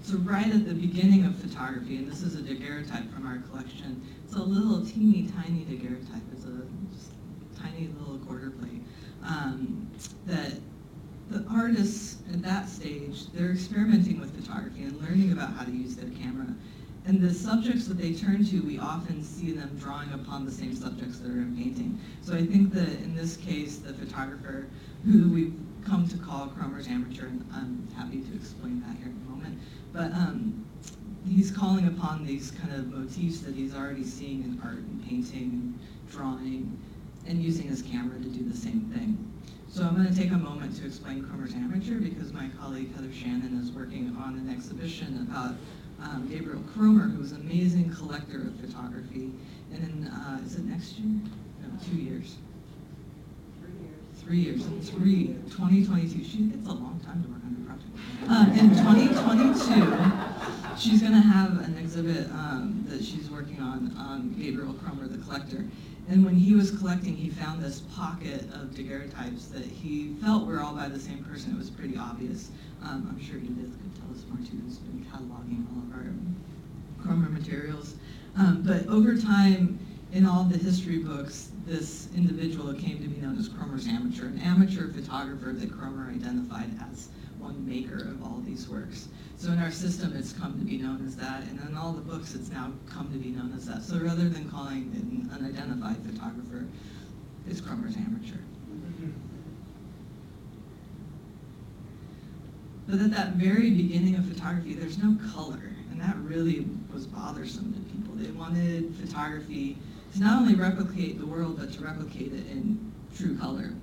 So 0.04 0.18
right 0.18 0.48
at 0.48 0.68
the 0.68 0.74
beginning 0.74 1.26
of 1.26 1.36
photography, 1.38 1.98
and 1.98 2.12
this 2.12 2.22
is 2.22 2.36
a 2.36 2.42
daguerreotype 2.42 3.12
from 3.14 3.26
our 3.26 3.38
collection, 3.50 4.02
it's 4.26 4.36
a 4.36 4.42
little 4.42 4.86
teeny 4.86 5.28
tiny 5.30 5.66
daguerreotype. 5.66 6.22
It's 6.34 6.46
a 6.46 7.60
tiny 7.60 7.90
little 8.00 8.20
quarter 8.20 8.52
plate. 8.52 8.82
Um, 9.26 9.90
that 10.28 10.54
the 11.30 11.46
artists 11.50 12.18
at 12.32 12.42
that 12.44 12.70
stage, 12.70 13.32
they're 13.32 13.52
experimenting 13.52 14.20
with 14.20 14.36
photography 14.40 14.84
and 14.84 15.02
learning 15.02 15.32
about 15.32 15.54
how 15.54 15.64
to 15.64 15.72
use 15.72 15.96
their 15.96 16.10
camera. 16.10 16.54
And 17.06 17.20
the 17.20 17.34
subjects 17.34 17.88
that 17.88 17.98
they 17.98 18.14
turn 18.14 18.46
to, 18.46 18.62
we 18.62 18.80
often 18.80 19.24
see 19.24 19.52
them 19.52 19.78
drawing 19.78 20.12
upon 20.14 20.46
the 20.46 20.52
same 20.52 20.74
subjects 20.74 21.20
that 21.20 21.30
are 21.30 21.42
in 21.42 21.56
painting. 21.58 22.00
So 22.22 22.34
I 22.34 22.46
think 22.46 22.74
that 22.74 22.88
in 22.88 23.14
this 23.14 23.36
case, 23.36 23.78
the 23.78 23.94
photographer, 23.94 24.68
who 25.06 25.30
we've 25.30 25.54
come 25.86 26.08
to 26.08 26.18
call 26.18 26.48
Cromer's 26.48 26.88
amateur, 26.88 27.28
and 27.28 27.46
I'm 27.54 27.88
happy 27.96 28.22
to 28.22 28.36
explain 28.36 28.80
that 28.82 28.96
here 28.98 29.08
in 29.08 29.22
a 29.28 29.30
moment, 29.30 29.60
but 29.92 30.14
um, 30.14 30.66
he's 31.28 31.52
calling 31.52 31.88
upon 31.88 32.26
these 32.26 32.52
kind 32.52 32.74
of 32.74 32.88
motifs 32.88 33.42
that 33.42 33.54
he's 33.54 33.76
already 33.76 34.06
seeing 34.06 34.44
in 34.44 34.62
art 34.64 34.78
and 34.78 35.06
painting 35.06 35.50
and 35.52 35.80
drawing, 36.10 36.78
and 37.28 37.44
using 37.44 37.68
his 37.68 37.82
camera 37.82 38.18
to 38.18 38.30
do 38.30 38.48
the 38.48 38.56
same 38.56 38.82
thing. 38.94 39.18
So 39.70 39.84
I'm 39.84 39.96
going 39.96 40.08
to 40.08 40.16
take 40.16 40.32
a 40.32 40.38
moment 40.38 40.76
to 40.78 40.86
explain 40.86 41.24
Cromer's 41.24 41.54
amateur 41.54 41.96
because 41.96 42.32
my 42.32 42.48
colleague 42.60 42.96
Heather 42.96 43.12
Shannon 43.12 43.60
is 43.60 43.72
working 43.72 44.16
on 44.24 44.36
an 44.36 44.50
exhibition 44.50 45.28
about 45.30 45.56
um, 46.04 46.28
Gabriel 46.30 46.62
Cromer, 46.74 47.08
who's 47.08 47.32
an 47.32 47.42
amazing 47.42 47.90
collector 47.94 48.42
of 48.42 48.56
photography. 48.60 49.32
And 49.72 49.84
in, 49.84 50.08
uh, 50.08 50.40
is 50.46 50.56
it 50.56 50.66
next 50.66 50.98
year? 51.00 51.22
No, 51.62 51.70
two 51.90 51.98
years. 51.98 52.36
Three 54.24 54.40
years. 54.40 54.66
Three 54.66 54.76
years. 54.76 54.90
Three, 54.90 55.28
2022. 55.50 56.24
She, 56.24 56.52
it's 56.54 56.68
a 56.68 56.72
long 56.72 57.00
time 57.04 57.22
to 57.24 57.30
work 57.30 57.42
on 57.44 57.56
a 57.60 57.62
project. 57.66 57.92
Um, 58.30 58.52
in 58.58 58.70
2022, 58.70 60.78
she's 60.78 61.02
going 61.02 61.14
to 61.14 61.20
have 61.20 61.60
an 61.64 61.78
exhibit 61.78 62.30
um, 62.32 62.86
that 62.90 63.04
she's 63.04 63.30
working 63.30 63.60
on, 63.60 63.92
um, 63.98 64.34
Gabriel 64.38 64.74
Cromer, 64.74 65.08
the 65.08 65.18
collector. 65.18 65.66
And 66.10 66.26
when 66.26 66.36
he 66.36 66.54
was 66.54 66.72
collecting, 66.72 67.16
he 67.16 67.30
found 67.30 67.64
this 67.64 67.80
pocket 67.96 68.42
of 68.54 68.76
daguerreotypes 68.76 69.48
that 69.48 69.64
he 69.64 70.14
felt 70.22 70.46
were 70.46 70.62
all 70.62 70.76
by 70.76 70.90
the 70.90 71.00
same 71.00 71.24
person. 71.24 71.54
It 71.54 71.58
was 71.58 71.70
pretty 71.70 71.98
obvious. 71.98 72.52
Um, 72.84 73.08
I'm 73.10 73.24
sure 73.24 73.38
Edith 73.38 73.72
could 73.82 73.96
tell 73.96 74.12
us 74.12 74.24
more 74.28 74.38
too, 74.46 74.58
who's 74.66 74.78
been 74.80 75.06
cataloging 75.06 75.66
all 75.72 75.82
of 75.84 75.94
our 75.94 76.14
Cromer 77.02 77.30
materials. 77.30 77.96
Um, 78.38 78.64
but 78.64 78.86
over 78.88 79.16
time, 79.18 79.80
in 80.12 80.26
all 80.26 80.44
the 80.44 80.58
history 80.58 81.00
books, 81.00 81.52
this 81.66 82.10
individual 82.16 82.74
came 82.74 83.02
to 83.02 83.08
be 83.08 83.22
known 83.22 83.38
as 83.38 83.48
Cromer's 83.48 83.88
amateur, 83.88 84.28
an 84.28 84.40
amateur 84.40 84.92
photographer 84.92 85.54
that 85.54 85.72
Cromer 85.72 86.12
identified 86.12 86.70
as 86.92 87.10
one 87.44 87.68
maker 87.68 87.98
of 87.98 88.24
all 88.24 88.42
these 88.46 88.70
works. 88.70 89.10
So 89.38 89.52
in 89.52 89.60
our 89.60 89.72
system, 89.72 90.16
it's 90.16 90.32
come 90.32 90.58
to 90.58 90.66
be 90.66 90.78
known 90.78 91.06
as 91.06 91.16
that, 91.18 91.44
and 91.44 91.60
in 91.68 91.76
all 91.76 91.92
the 91.92 92.02
books, 92.02 92.34
it's 92.34 92.50
now 92.50 92.72
come 92.90 93.12
to 93.12 93.18
be 93.18 93.30
known 93.30 93.54
as 93.56 93.66
that. 93.66 93.84
So 93.84 94.00
rather 94.00 94.30
than 94.30 94.50
calling 94.50 94.92
it 94.96 95.04
an 95.04 95.30
unidentified 95.34 95.98
photographer, 96.06 96.66
it's 97.48 97.60
Cromer's 97.60 97.98
amateur. 97.98 98.38
But 102.88 103.00
at 103.00 103.12
that 103.12 103.34
very 103.34 103.70
beginning 103.70 104.16
of 104.16 104.26
photography, 104.26 104.74
there's 104.74 104.98
no 104.98 105.18
color, 105.34 105.72
and 105.92 106.00
that 106.02 106.16
really 106.18 106.66
was 106.94 107.06
bothersome 107.06 107.74
to 107.74 107.80
people. 107.96 108.16
They 108.16 108.32
wanted 108.32 108.94
photography 108.96 109.78
to 110.14 110.20
not 110.20 110.42
only 110.42 110.56
replicate 110.56 111.20
the 111.20 111.26
world, 111.26 111.58
but 111.60 111.74
to 111.74 111.82
replicate 111.82 112.34
it 112.34 112.48
in 112.48 112.92
true 113.16 113.38
color. 113.38 113.74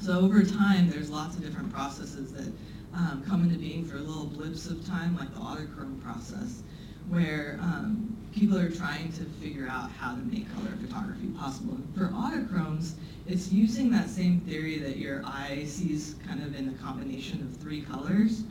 So 0.00 0.20
over 0.20 0.44
time, 0.44 0.88
there's 0.90 1.10
lots 1.10 1.36
of 1.36 1.42
different 1.42 1.72
processes 1.72 2.32
that 2.32 2.52
um, 2.94 3.24
come 3.26 3.42
into 3.42 3.58
being 3.58 3.84
for 3.84 3.98
little 3.98 4.26
blips 4.26 4.66
of 4.66 4.86
time, 4.86 5.16
like 5.16 5.32
the 5.34 5.40
autochrome 5.40 6.02
process, 6.02 6.62
where 7.08 7.58
um, 7.60 8.16
people 8.34 8.58
are 8.58 8.70
trying 8.70 9.12
to 9.12 9.24
figure 9.40 9.66
out 9.68 9.90
how 9.90 10.14
to 10.14 10.20
make 10.22 10.52
color 10.54 10.70
photography 10.80 11.26
possible. 11.38 11.78
For 11.94 12.08
autochromes, 12.08 12.92
it's 13.26 13.50
using 13.50 13.90
that 13.90 14.08
same 14.08 14.40
theory 14.40 14.78
that 14.78 14.96
your 14.96 15.24
eye 15.24 15.64
sees 15.66 16.14
kind 16.26 16.42
of 16.42 16.54
in 16.54 16.68
a 16.68 16.82
combination 16.82 17.40
of 17.42 17.56
three 17.60 17.82
colors. 17.82 18.44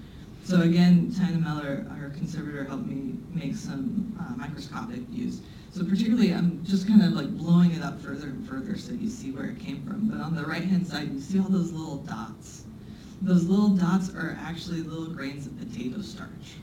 So 0.44 0.62
again, 0.62 1.12
Taina 1.12 1.42
Meller, 1.42 1.86
our 1.92 2.10
conservator, 2.10 2.66
helped 2.66 2.86
me 2.86 3.16
make 3.34 3.56
some 3.56 4.16
uh, 4.20 4.36
microscopic 4.36 5.00
views. 5.10 5.42
So 5.76 5.84
particularly, 5.84 6.34
I'm 6.34 6.64
just 6.64 6.88
kind 6.88 7.02
of 7.02 7.12
like 7.12 7.30
blowing 7.38 7.72
it 7.72 7.82
up 7.82 8.00
further 8.00 8.28
and 8.28 8.48
further 8.48 8.78
so 8.78 8.94
you 8.94 9.10
see 9.10 9.32
where 9.32 9.48
it 9.48 9.60
came 9.60 9.86
from. 9.86 10.08
But 10.08 10.22
on 10.22 10.34
the 10.34 10.46
right-hand 10.46 10.88
side, 10.88 11.12
you 11.12 11.20
see 11.20 11.38
all 11.38 11.50
those 11.50 11.74
little 11.74 11.98
dots. 11.98 12.64
Those 13.22 13.44
little 13.44 13.68
dots 13.68 14.10
are 14.16 14.38
actually 14.40 14.84
little 14.84 15.14
grains 15.14 15.48
of 15.48 15.60
potato 15.60 16.02
starch. 16.02 16.56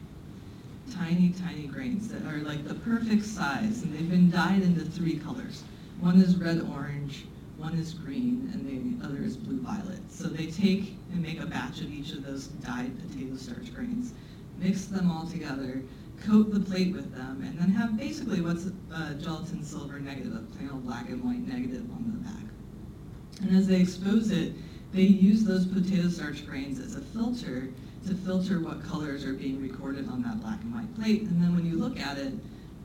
Tiny, 0.91 1.35
tiny 1.47 1.67
grains 1.67 2.09
that 2.09 2.23
are 2.23 2.39
like 2.39 2.67
the 2.67 2.73
perfect 2.77 3.27
size, 3.27 3.83
and 3.83 3.93
they've 3.93 4.09
been 4.09 4.31
dyed 4.31 4.63
into 4.63 4.83
three 4.83 5.19
colors. 5.19 5.63
One 6.01 6.19
is 6.19 6.37
red-orange, 6.37 7.27
one 7.59 7.75
is 7.75 7.93
green, 7.93 8.51
and 8.55 8.65
the 8.65 9.05
other 9.05 9.23
is 9.23 9.37
blue-violet. 9.37 10.11
So 10.11 10.29
they 10.29 10.47
take 10.47 10.97
and 11.13 11.21
make 11.21 11.39
a 11.39 11.45
batch 11.45 11.83
of 11.83 11.93
each 11.93 12.13
of 12.13 12.25
those 12.25 12.47
dyed 12.47 12.93
potato 12.99 13.37
starch 13.37 13.75
grains, 13.75 14.15
mix 14.59 14.87
them 14.87 15.11
all 15.11 15.27
together, 15.27 15.83
coat 16.27 16.53
the 16.53 16.61
plate 16.61 16.93
with 16.93 17.15
them, 17.15 17.43
and 17.43 17.59
then 17.59 17.71
have 17.71 17.97
basically 17.97 18.41
what's 18.41 18.67
a 18.67 19.15
gelatin 19.15 19.65
silver 19.65 19.99
negative, 19.99 20.35
a 20.35 20.39
plain 20.57 20.71
old 20.73 20.85
black 20.85 21.09
and 21.09 21.23
white 21.25 21.47
negative 21.47 21.83
on 21.93 22.13
the 22.13 22.29
back. 22.29 22.43
And 23.43 23.57
as 23.57 23.67
they 23.67 23.81
expose 23.81 24.31
it, 24.31 24.53
they 24.93 25.03
use 25.03 25.45
those 25.45 25.67
potato 25.67 26.09
starch 26.09 26.47
grains 26.47 26.79
as 26.79 26.97
a 26.97 27.01
filter 27.01 27.69
to 28.07 28.15
filter 28.15 28.61
what 28.61 28.85
colors 28.85 29.25
are 29.25 29.33
being 29.33 29.61
recorded 29.61 30.09
on 30.09 30.23
that 30.23 30.41
black 30.41 30.61
and 30.63 30.75
white 30.75 30.95
plate. 30.97 31.23
And 31.23 31.43
then 31.43 31.55
when 31.55 31.65
you 31.65 31.79
look 31.79 31.99
at 31.99 32.19
it, 32.19 32.33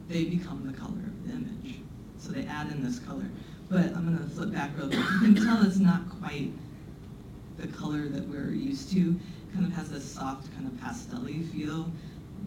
they 0.08 0.26
become 0.26 0.65
the 0.65 0.78
color 0.78 0.91
of 0.91 1.28
the 1.28 1.34
image. 1.34 1.80
So 2.17 2.32
they 2.32 2.45
add 2.45 2.71
in 2.71 2.84
this 2.84 3.00
color. 3.00 3.26
But 3.69 3.88
I'm 3.95 4.06
going 4.06 4.17
to 4.17 4.36
flip 4.36 4.52
back 4.54 4.71
real 4.78 4.88
quick. 4.88 5.00
You 5.00 5.19
can 5.19 5.36
tell 5.36 5.65
it's 5.65 5.78
not 5.78 6.10
quite 6.21 6.52
the 7.58 7.67
color 7.67 8.08
that 8.08 8.28
we're 8.28 8.52
used 8.52 8.91
to. 8.93 9.00
It 9.00 9.54
Kind 9.54 9.65
of 9.65 9.73
has 9.73 9.89
this 9.89 10.06
soft, 10.06 10.54
kind 10.56 10.67
of 10.67 10.80
pastel-y 10.80 11.41
feel. 11.52 11.91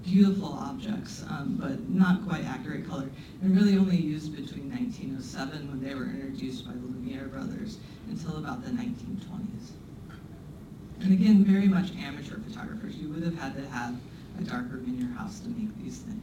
Beautiful 0.04 0.54
objects, 0.54 1.24
um, 1.28 1.56
but 1.60 1.88
not 1.88 2.26
quite 2.26 2.44
accurate 2.44 2.88
color. 2.88 3.08
And 3.42 3.54
really 3.54 3.76
only 3.76 3.96
used 3.96 4.34
between 4.34 4.70
1907, 4.70 5.68
when 5.68 5.82
they 5.82 5.94
were 5.94 6.04
introduced 6.04 6.66
by 6.66 6.72
the 6.72 6.78
Lumiere 6.78 7.26
brothers, 7.26 7.78
until 8.08 8.38
about 8.38 8.64
the 8.64 8.70
1920s. 8.70 9.70
And 11.00 11.12
again, 11.12 11.44
very 11.44 11.68
much 11.68 11.92
amateur 11.96 12.38
photographers. 12.40 12.96
You 12.96 13.08
would 13.10 13.22
have 13.22 13.38
had 13.38 13.56
to 13.56 13.66
have 13.68 13.96
a 14.38 14.42
darkroom 14.42 14.84
in 14.86 14.98
your 14.98 15.10
house 15.16 15.40
to 15.40 15.48
make 15.48 15.76
these 15.82 15.98
things. 15.98 16.20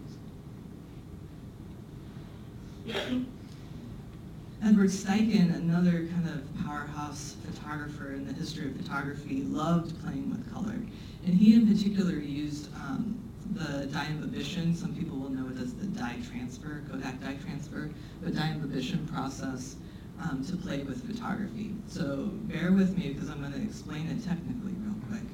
Edward 4.63 4.89
Steichen, 4.89 5.55
another 5.55 6.07
kind 6.07 6.27
of 6.27 6.65
powerhouse 6.65 7.35
photographer 7.45 8.13
in 8.13 8.25
the 8.25 8.33
history 8.33 8.67
of 8.67 8.75
photography, 8.75 9.43
loved 9.43 10.01
playing 10.03 10.29
with 10.29 10.51
color. 10.53 10.79
And 11.25 11.33
he 11.35 11.53
in 11.55 11.67
particular 11.67 12.13
used 12.13 12.73
um, 12.75 13.17
the 13.53 13.85
dye 13.87 14.07
imbibition, 14.07 14.75
some 14.75 14.95
people 14.95 15.17
will 15.17 15.29
know 15.29 15.49
it 15.49 15.61
as 15.61 15.73
the 15.73 15.87
dye 15.87 16.17
transfer, 16.29 16.83
Kodak 16.89 17.21
dye 17.21 17.37
transfer, 17.43 17.89
the 18.21 18.31
dye 18.31 18.51
imbibition 18.51 19.07
process 19.07 19.75
um, 20.21 20.43
to 20.45 20.55
play 20.57 20.83
with 20.83 21.05
photography. 21.05 21.73
So 21.87 22.29
bear 22.43 22.71
with 22.71 22.97
me 22.97 23.13
because 23.13 23.29
I'm 23.29 23.39
going 23.39 23.53
to 23.53 23.61
explain 23.61 24.07
it 24.07 24.23
technically 24.23 24.73
real 24.73 24.95
quick. 25.09 25.27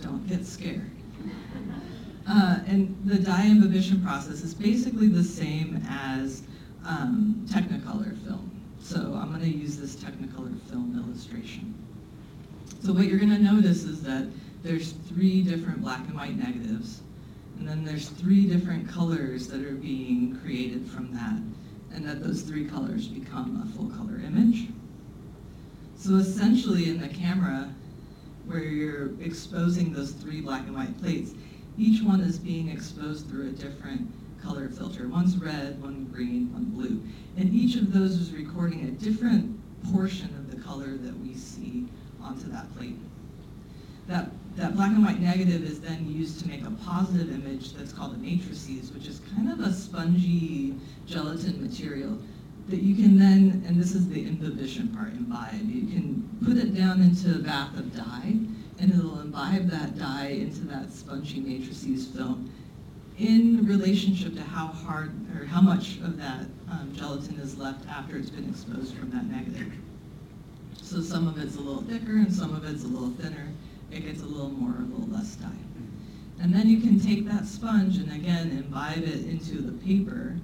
Don't 0.00 0.26
get 0.28 0.46
scared. 0.46 0.90
Uh, 2.24 2.60
and 2.68 2.96
the 3.04 3.18
dye 3.18 3.46
imbibition 3.46 4.00
process 4.00 4.42
is 4.42 4.54
basically 4.54 5.08
the 5.08 5.24
same 5.24 5.84
as 5.88 6.44
um, 6.86 7.44
Technicolor 7.50 8.16
film. 8.24 8.48
So 8.80 9.18
I'm 9.20 9.30
going 9.30 9.40
to 9.40 9.48
use 9.48 9.76
this 9.76 9.96
Technicolor 9.96 10.56
film 10.70 11.02
illustration. 11.04 11.74
So 12.84 12.92
what 12.92 13.06
you're 13.06 13.18
going 13.18 13.30
to 13.30 13.42
notice 13.42 13.82
is 13.82 14.02
that 14.02 14.28
there's 14.62 14.92
three 15.08 15.42
different 15.42 15.82
black 15.82 16.06
and 16.06 16.14
white 16.14 16.36
negatives, 16.36 17.02
and 17.62 17.68
then 17.68 17.84
there's 17.84 18.08
three 18.08 18.44
different 18.44 18.88
colors 18.88 19.46
that 19.46 19.64
are 19.64 19.76
being 19.76 20.36
created 20.42 20.84
from 20.84 21.14
that, 21.14 21.36
and 21.94 22.04
that 22.04 22.20
those 22.20 22.42
three 22.42 22.64
colors 22.64 23.06
become 23.06 23.62
a 23.62 23.76
full 23.76 23.88
color 23.90 24.20
image. 24.26 24.66
So 25.96 26.16
essentially 26.16 26.90
in 26.90 27.00
the 27.00 27.06
camera, 27.06 27.72
where 28.46 28.64
you're 28.64 29.12
exposing 29.20 29.92
those 29.92 30.10
three 30.10 30.40
black 30.40 30.62
and 30.62 30.74
white 30.74 31.00
plates, 31.00 31.34
each 31.78 32.02
one 32.02 32.20
is 32.20 32.36
being 32.36 32.68
exposed 32.68 33.28
through 33.28 33.50
a 33.50 33.52
different 33.52 34.10
color 34.42 34.68
filter. 34.68 35.06
One's 35.06 35.36
red, 35.36 35.80
one 35.80 36.06
green, 36.06 36.52
one 36.52 36.64
blue. 36.64 37.00
And 37.36 37.54
each 37.54 37.76
of 37.76 37.92
those 37.92 38.16
is 38.16 38.32
recording 38.32 38.88
a 38.88 38.90
different 38.90 39.56
portion 39.92 40.34
of 40.34 40.50
the 40.50 40.60
color 40.60 40.96
that 40.96 41.16
we 41.20 41.34
see 41.34 41.86
onto 42.20 42.50
that 42.50 42.74
plate. 42.76 42.96
That, 44.08 44.32
that 44.56 44.74
black 44.74 44.90
and 44.90 45.04
white 45.04 45.20
negative 45.20 45.64
is 45.64 45.80
then 45.80 46.06
used 46.10 46.40
to 46.40 46.48
make 46.48 46.64
a 46.66 46.70
positive 46.84 47.30
image 47.30 47.72
that's 47.72 47.92
called 47.92 48.14
a 48.14 48.18
matrices, 48.18 48.92
which 48.92 49.06
is 49.06 49.20
kind 49.34 49.50
of 49.50 49.60
a 49.60 49.72
spongy 49.72 50.74
gelatin 51.06 51.62
material 51.62 52.18
that 52.68 52.80
you 52.80 52.94
can 52.94 53.18
then, 53.18 53.64
and 53.66 53.80
this 53.80 53.94
is 53.94 54.08
the 54.08 54.26
imbibition 54.26 54.88
part, 54.88 55.12
imbibe, 55.12 55.68
you 55.68 55.86
can 55.88 56.28
put 56.44 56.56
it 56.56 56.74
down 56.76 57.00
into 57.00 57.34
a 57.34 57.38
bath 57.38 57.76
of 57.76 57.94
dye, 57.96 58.36
and 58.78 58.92
it'll 58.92 59.20
imbibe 59.20 59.68
that 59.68 59.98
dye 59.98 60.38
into 60.40 60.60
that 60.60 60.92
spongy 60.92 61.40
matrices 61.40 62.06
film 62.06 62.50
in 63.18 63.66
relationship 63.66 64.34
to 64.34 64.42
how 64.42 64.66
hard 64.66 65.12
or 65.36 65.44
how 65.44 65.60
much 65.60 65.96
of 65.98 66.16
that 66.18 66.46
um, 66.70 66.92
gelatin 66.94 67.38
is 67.40 67.56
left 67.58 67.86
after 67.88 68.16
it's 68.16 68.30
been 68.30 68.48
exposed 68.48 68.94
from 68.96 69.10
that 69.10 69.24
negative. 69.26 69.72
So 70.80 71.00
some 71.00 71.26
of 71.28 71.38
it's 71.38 71.56
a 71.56 71.60
little 71.60 71.82
thicker 71.82 72.12
and 72.12 72.32
some 72.32 72.54
of 72.54 72.64
it's 72.64 72.84
a 72.84 72.88
little 72.88 73.10
thinner. 73.10 73.48
It 73.92 74.06
gets 74.06 74.22
a 74.22 74.26
little 74.26 74.50
more 74.50 74.74
a 74.78 74.84
little 74.84 75.08
less 75.08 75.36
dye. 75.36 75.48
And 76.40 76.52
then 76.52 76.68
you 76.68 76.80
can 76.80 76.98
take 76.98 77.26
that 77.26 77.46
sponge 77.46 77.98
and 77.98 78.10
again 78.12 78.50
imbibe 78.50 79.04
it 79.04 79.26
into 79.26 79.62
the 79.62 79.72
paper. 79.84 80.36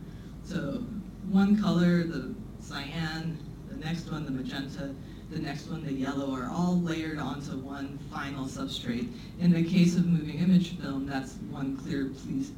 So 0.44 0.84
one 1.30 1.61
color, 1.61 2.04
the 2.04 2.34
cyan, 2.61 3.38
the 3.68 3.76
next 3.76 4.11
one, 4.11 4.24
the 4.24 4.30
magenta, 4.30 4.94
the 5.30 5.38
next 5.38 5.68
one, 5.68 5.84
the 5.84 5.92
yellow, 5.92 6.32
are 6.32 6.48
all 6.50 6.80
layered 6.80 7.18
onto 7.18 7.58
one 7.58 7.98
final 8.11 8.46
substrate. 8.46 9.08
In 9.40 9.52
the 9.52 9.62
case 9.62 9.96
of 9.96 10.06
moving 10.06 10.38
image 10.38 10.78
film, 10.78 11.06
that's 11.06 11.34
one 11.50 11.76
clear 11.76 12.11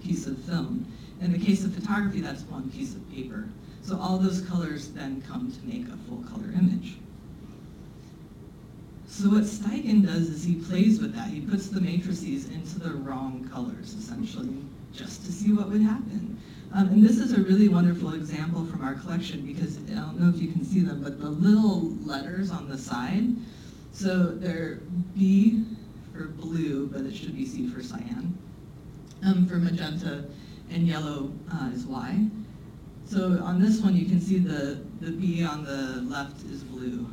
piece 0.05 0.27
of 0.27 0.39
film. 0.45 0.87
In 1.21 1.33
the 1.33 1.39
case 1.39 1.65
of 1.65 1.75
photography, 1.75 2.21
that's 2.21 2.43
one 2.43 2.71
piece 2.71 2.95
of 2.95 3.11
paper. 3.11 3.49
So 3.83 3.99
all 3.99 4.19
those 4.19 4.43
colors 4.43 4.91
then 4.91 5.23
come 5.23 5.51
to 5.51 5.67
make 5.67 5.89
a 5.89 5.97
full 6.09 6.23
color 6.31 6.53
image. 6.53 7.00
So 9.21 9.29
what 9.29 9.43
Steichen 9.43 10.07
does 10.07 10.31
is 10.31 10.45
he 10.45 10.55
plays 10.55 10.99
with 10.99 11.15
that. 11.15 11.29
He 11.29 11.43
puts 11.43 11.69
the 11.69 11.79
matrices 11.79 12.49
into 12.49 12.79
the 12.79 12.93
wrong 12.93 13.47
colors, 13.53 13.93
essentially, 13.93 14.57
just 14.95 15.27
to 15.27 15.33
see 15.33 15.53
what 15.53 15.69
would 15.69 15.83
happen. 15.83 16.41
Um, 16.73 16.89
and 16.89 17.05
this 17.05 17.19
is 17.19 17.35
a 17.35 17.43
really 17.43 17.69
wonderful 17.69 18.15
example 18.15 18.65
from 18.65 18.83
our 18.83 18.95
collection 18.95 19.45
because 19.45 19.77
I 19.77 19.97
don't 19.97 20.19
know 20.19 20.31
if 20.31 20.41
you 20.41 20.51
can 20.51 20.65
see 20.65 20.81
them, 20.81 21.03
but 21.03 21.21
the 21.21 21.29
little 21.29 21.91
letters 22.03 22.51
on 22.51 22.71
the 22.71 22.79
side, 22.79 23.37
so 23.93 24.29
they're 24.29 24.77
B 25.15 25.67
for 26.15 26.29
blue, 26.29 26.87
but 26.87 27.03
it 27.03 27.15
should 27.15 27.37
be 27.37 27.45
C 27.45 27.69
for 27.69 27.83
cyan. 27.83 28.39
Um, 29.23 29.47
for 29.47 29.57
magenta 29.57 30.25
and 30.71 30.89
yellow 30.89 31.31
uh, 31.53 31.69
is 31.75 31.85
Y. 31.85 32.27
So 33.05 33.39
on 33.43 33.61
this 33.61 33.83
one, 33.83 33.95
you 33.95 34.07
can 34.07 34.19
see 34.19 34.39
the, 34.39 34.81
the 35.03 35.11
B 35.11 35.45
on 35.45 35.63
the 35.63 36.01
left 36.09 36.43
is 36.47 36.65
blue. 36.65 37.07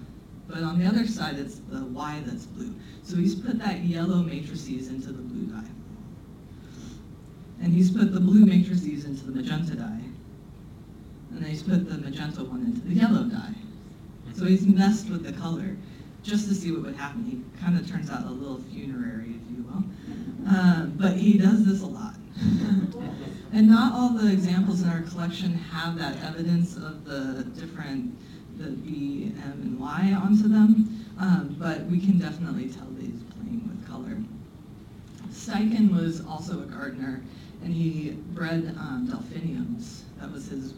But 0.48 0.64
on 0.64 0.80
the 0.80 0.86
other 0.86 1.06
side, 1.06 1.38
it's 1.38 1.60
the 1.70 1.86
Y 1.86 2.22
that's 2.26 2.46
blue. 2.46 2.74
So 3.04 3.18
he's 3.18 3.36
put 3.36 3.60
that 3.60 3.84
yellow 3.84 4.18
matrices 4.18 4.88
into 4.88 5.08
the 5.08 5.22
blue 5.22 5.46
dye. 5.48 5.68
And 7.62 7.74
he's 7.74 7.92
put 7.92 8.14
the 8.14 8.20
blue 8.20 8.46
matrices 8.46 9.06
into 9.06 9.26
the 9.26 9.32
magenta 9.32 9.76
dye. 9.76 10.02
And 11.32 11.42
then 11.42 11.50
he's 11.50 11.64
put 11.64 11.90
the 11.90 11.98
magenta 11.98 12.44
one 12.44 12.64
into 12.64 12.82
the 12.82 12.94
yellow 12.94 13.24
dye. 13.24 13.54
So 14.36 14.46
he's 14.46 14.66
messed 14.66 15.10
with 15.10 15.24
the 15.24 15.34
color 15.34 15.76
just 16.24 16.48
to 16.48 16.56
see 16.56 16.72
what 16.72 16.84
would 16.84 16.96
happen. 16.96 17.24
He 17.26 17.62
kind 17.64 17.78
of 17.78 17.90
turns 17.90 18.10
out 18.10 18.26
a 18.26 18.30
little 18.30 18.60
funerary, 18.72 19.36
if 19.42 19.58
you 19.58 19.64
will. 19.64 19.84
Uh, 20.48 20.86
but 20.86 21.18
he 21.18 21.38
does 21.38 21.66
this 21.66 21.82
a 21.82 21.86
lot. 21.86 22.16
and 23.54 23.68
not 23.68 23.94
all 23.94 24.10
the 24.10 24.32
examples 24.32 24.82
in 24.82 24.90
our 24.90 25.02
collection 25.02 25.54
have 25.54 25.98
that 25.98 26.22
evidence 26.24 26.76
of 26.76 27.06
the 27.06 27.46
different, 27.60 28.16
the 28.58 28.72
B, 28.72 29.32
M, 29.44 29.60
and 29.62 29.80
Y 29.80 30.18
onto 30.22 30.48
them, 30.48 31.06
um, 31.20 31.56
but 31.60 31.86
we 31.86 32.00
can 32.00 32.18
definitely 32.18 32.70
tell 32.70 32.86
that 32.86 33.02
he's 33.04 33.24
playing 33.36 33.68
with 33.68 33.88
color. 33.88 34.18
Steichen 35.32 35.94
was 35.96 36.26
also 36.26 36.62
a 36.62 36.66
gardener, 36.66 37.22
and 37.64 37.74
he 37.74 38.12
bred 38.34 38.76
um, 38.78 39.08
delphiniums. 39.10 40.04
That 40.20 40.32
was 40.32 40.48
his 40.48 40.74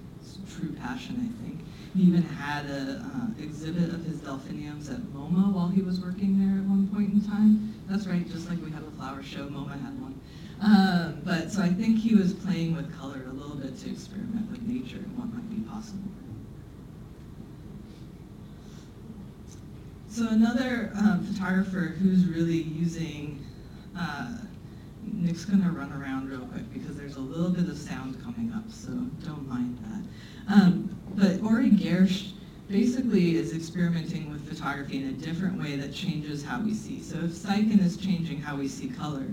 true 0.54 0.72
passion, 0.74 1.16
I 1.18 1.44
think. 1.44 1.60
He 1.96 2.04
even 2.04 2.22
had 2.22 2.66
an 2.66 2.98
uh, 2.98 3.44
exhibit 3.44 3.90
of 3.90 4.06
his 4.06 4.20
delphiniums 4.20 4.90
at 4.90 5.00
MoMA 5.14 5.52
while 5.52 5.70
he 5.70 5.82
was 5.82 6.00
working 6.00 6.38
there 6.38 6.62
at 6.62 6.70
one 6.70 6.88
point 6.88 7.14
in 7.14 7.22
time. 7.22 7.74
That's 7.88 8.06
right, 8.06 8.28
just 8.30 8.50
like 8.50 8.64
we 8.64 8.72
have 8.72 8.84
a 8.88 8.92
flower 8.92 9.24
show, 9.24 9.48
MoMA 9.48 9.72
had 9.82 10.00
one. 10.00 10.20
Uh, 10.62 11.14
but 11.24 11.52
so 11.52 11.62
I 11.62 11.70
think 11.70 12.00
he 12.00 12.16
was 12.16 12.34
playing 12.34 12.76
with 12.76 12.96
color 13.00 13.24
a 13.30 13.34
little 13.34 13.56
bit 13.56 13.78
to 13.80 13.90
experiment 13.90 14.52
with 14.52 14.62
nature 14.64 14.98
and 14.98 15.18
what 15.18 15.34
might 15.34 15.50
be 15.50 15.62
possible. 15.70 16.12
So 20.20 20.28
another 20.28 20.92
um, 20.98 21.24
photographer 21.24 21.96
who's 21.98 22.26
really 22.26 22.64
using 22.64 23.42
uh, 23.98 24.36
Nick's 25.14 25.46
going 25.46 25.64
to 25.64 25.70
run 25.70 25.94
around 25.94 26.28
real 26.28 26.46
quick 26.48 26.74
because 26.74 26.98
there's 26.98 27.16
a 27.16 27.22
little 27.22 27.50
bit 27.50 27.70
of 27.70 27.78
sound 27.78 28.22
coming 28.22 28.52
up, 28.54 28.70
so 28.70 28.90
don't 29.24 29.48
mind 29.48 29.78
that. 29.82 30.54
Um, 30.54 30.94
but 31.16 31.42
Ori 31.42 31.70
Gersht 31.70 32.34
basically 32.68 33.38
is 33.38 33.56
experimenting 33.56 34.30
with 34.30 34.46
photography 34.46 34.98
in 34.98 35.08
a 35.08 35.14
different 35.14 35.58
way 35.58 35.78
that 35.78 35.94
changes 35.94 36.44
how 36.44 36.60
we 36.60 36.74
see. 36.74 37.02
So 37.02 37.20
if 37.20 37.32
Steichen 37.32 37.80
is 37.80 37.96
changing 37.96 38.42
how 38.42 38.58
we 38.58 38.68
see 38.68 38.90
color, 38.90 39.26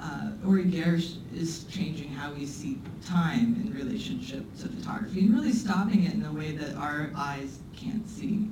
uh, 0.00 0.32
Ori 0.44 0.64
Gersht 0.64 1.18
is 1.32 1.62
changing 1.70 2.08
how 2.08 2.32
we 2.32 2.44
see 2.44 2.80
time 3.06 3.54
in 3.64 3.72
relationship 3.72 4.44
to 4.62 4.66
photography 4.66 5.20
and 5.20 5.32
really 5.32 5.52
stopping 5.52 6.06
it 6.06 6.14
in 6.14 6.24
a 6.24 6.32
way 6.32 6.56
that 6.56 6.74
our 6.74 7.12
eyes 7.14 7.60
can't 7.76 8.08
see. 8.10 8.48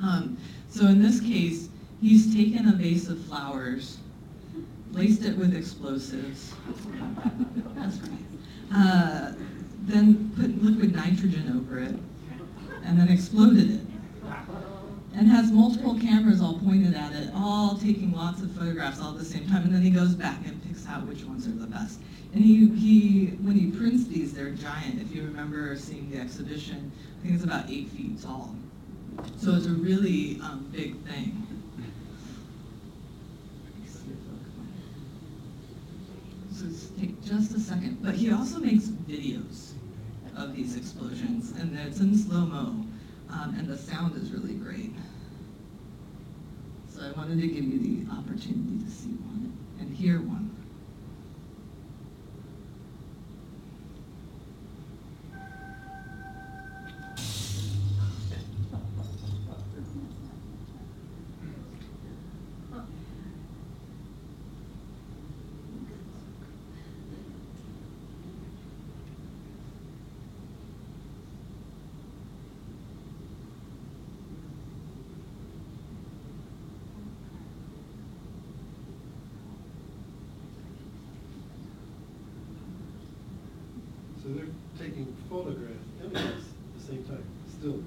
Um, 0.00 0.38
so 0.70 0.86
in 0.86 1.02
this 1.02 1.20
case, 1.20 1.68
he's 2.00 2.34
taken 2.34 2.68
a 2.68 2.72
vase 2.72 3.08
of 3.08 3.22
flowers, 3.24 3.98
laced 4.92 5.24
it 5.24 5.36
with 5.36 5.54
explosives. 5.54 6.54
That's 7.74 7.96
right. 7.98 8.18
Uh, 8.74 9.32
then 9.82 10.30
put 10.36 10.62
liquid 10.62 10.94
nitrogen 10.94 11.56
over 11.56 11.78
it, 11.78 11.94
and 12.84 12.98
then 12.98 13.08
exploded 13.08 13.70
it. 13.70 13.80
And 15.14 15.26
has 15.28 15.50
multiple 15.50 15.98
cameras 15.98 16.40
all 16.40 16.58
pointed 16.60 16.94
at 16.94 17.12
it, 17.12 17.30
all 17.34 17.76
taking 17.76 18.12
lots 18.12 18.40
of 18.42 18.52
photographs 18.52 19.00
all 19.00 19.12
at 19.12 19.18
the 19.18 19.24
same 19.24 19.48
time, 19.48 19.64
and 19.64 19.74
then 19.74 19.82
he 19.82 19.90
goes 19.90 20.14
back 20.14 20.46
and 20.46 20.62
picks 20.64 20.86
out 20.86 21.06
which 21.06 21.24
ones 21.24 21.46
are 21.48 21.52
the 21.52 21.66
best. 21.66 21.98
And 22.34 22.44
he, 22.44 22.68
he 22.68 23.26
when 23.42 23.56
he 23.56 23.70
prints 23.70 24.06
these, 24.06 24.32
they're 24.32 24.50
giant. 24.50 25.00
If 25.00 25.14
you 25.14 25.22
remember 25.22 25.74
seeing 25.76 26.10
the 26.10 26.18
exhibition, 26.18 26.92
I 27.18 27.22
think 27.22 27.34
it's 27.34 27.44
about 27.44 27.68
eight 27.70 27.88
feet 27.88 28.22
tall. 28.22 28.54
So 29.36 29.54
it's 29.54 29.66
a 29.66 29.70
really 29.70 30.40
um, 30.42 30.68
big 30.72 30.96
thing. 31.04 31.46
So 36.52 36.66
take 36.98 37.22
just 37.24 37.54
a 37.54 37.60
second. 37.60 38.02
But 38.02 38.14
he 38.14 38.32
also 38.32 38.58
makes 38.58 38.84
videos 38.84 39.72
of 40.36 40.54
these 40.54 40.76
explosions, 40.76 41.52
and 41.58 41.76
it's 41.78 42.00
in 42.00 42.16
slow-mo, 42.16 42.84
um, 43.30 43.54
and 43.56 43.68
the 43.68 43.78
sound 43.78 44.16
is 44.16 44.30
really 44.32 44.54
great. 44.54 44.92
So 46.90 47.02
I 47.02 47.12
wanted 47.12 47.40
to 47.40 47.46
give 47.46 47.64
you 47.64 47.78
the 47.78 48.12
opportunity 48.12 48.84
to 48.84 48.90
see 48.90 49.10
one 49.10 49.52
and 49.80 49.94
hear 49.94 50.18
one. 50.18 50.46
So 84.20 84.34
they're 84.34 84.46
taking 84.78 85.16
photograph 85.30 85.70
images 86.04 86.44
at 86.44 86.78
the 86.78 86.86
same 86.86 87.04
time, 87.04 87.24
still. 87.48 87.82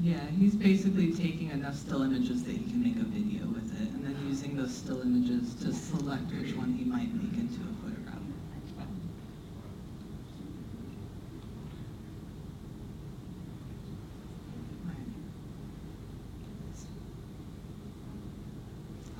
Yeah, 0.00 0.24
he's 0.38 0.53
basically 0.64 1.12
taking 1.12 1.50
enough 1.50 1.74
still 1.74 2.00
images 2.00 2.42
that 2.42 2.52
he 2.52 2.64
can 2.64 2.82
make 2.82 2.96
a 2.96 3.04
video 3.04 3.46
with 3.48 3.70
it, 3.82 3.86
and 3.90 4.02
then 4.02 4.16
using 4.26 4.56
those 4.56 4.74
still 4.74 5.02
images 5.02 5.52
to 5.56 5.70
select 5.74 6.24
which 6.32 6.56
one 6.56 6.72
he 6.72 6.86
might 6.86 7.12
make 7.14 7.34
into 7.34 7.60
a 7.60 7.74
photograph. 7.82 8.16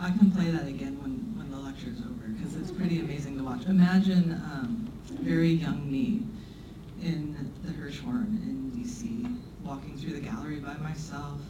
I 0.00 0.10
can 0.16 0.30
play 0.30 0.50
that 0.50 0.66
again 0.66 0.98
when, 1.02 1.12
when 1.36 1.50
the 1.50 1.58
lecture's 1.58 1.98
over, 1.98 2.26
because 2.26 2.56
it's 2.56 2.70
pretty 2.70 3.00
amazing 3.00 3.36
to 3.36 3.44
watch. 3.44 3.66
Imagine 3.66 4.32
um, 4.32 4.90
very 5.20 5.50
young 5.50 5.92
me 5.92 6.22
in 7.02 7.36
the 7.64 7.72
Hirshhorn 7.72 8.42
in 8.42 8.72
DC, 8.74 9.38
walking 9.64 9.96
through 9.96 10.12
the 10.14 10.20
gallery 10.20 10.56
by 10.60 10.74
myself, 10.74 11.40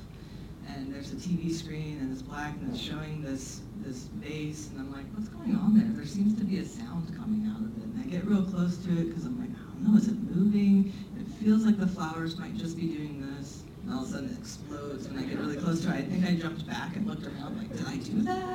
and 0.69 0.93
there's 0.95 1.13
a 1.13 1.17
TV 1.17 1.53
screen 1.53 1.99
and 2.01 2.13
it's 2.13 2.23
black 2.23 2.55
and 2.61 2.73
it's 2.73 2.81
showing 2.81 3.21
this 3.23 3.61
this 3.85 4.05
vase, 4.15 4.71
and 4.71 4.81
I'm 4.81 4.91
like, 4.93 5.05
what's 5.15 5.29
going 5.29 5.55
on 5.57 5.77
there? 5.77 5.87
There 5.95 6.07
seems 6.07 6.39
to 6.39 6.45
be 6.45 6.59
a 6.59 6.65
sound 6.65 7.15
coming 7.17 7.47
out 7.53 7.61
of 7.61 7.77
it, 7.77 7.85
and 7.85 8.01
I 8.01 8.05
get 8.07 8.25
real 8.25 8.43
close 8.43 8.79
to 8.79 8.91
it 8.91 9.09
because 9.09 9.27
I'm 9.27 9.39
like, 9.39 9.51
I 9.51 9.61
don't 9.75 9.93
know, 9.93 9.99
is 9.99 10.09
it 10.09 10.17
moving? 10.35 10.93
It 11.21 11.27
feels 11.45 11.65
like 11.67 11.79
the 11.79 11.87
flowers 11.87 12.39
might 12.39 12.57
just 12.57 12.77
be 12.77 12.87
doing 12.87 13.21
this, 13.37 13.63
and 13.83 13.93
all 13.93 14.05
of 14.05 14.09
a 14.09 14.13
sudden 14.13 14.31
it 14.31 14.39
explodes, 14.39 15.07
and 15.07 15.19
I 15.19 15.23
get 15.25 15.39
really 15.39 15.57
close 15.57 15.83
to 15.83 15.91
it. 15.91 15.97
I 15.97 16.03
think 16.03 16.25
I 16.25 16.35
jumped 16.35 16.67
back 16.67 16.97
and 16.97 17.07
looked 17.07 17.27
around, 17.27 17.59
like, 17.59 17.71
did 17.77 17.87
I 17.87 17.97
do 17.99 18.23
that? 18.23 18.53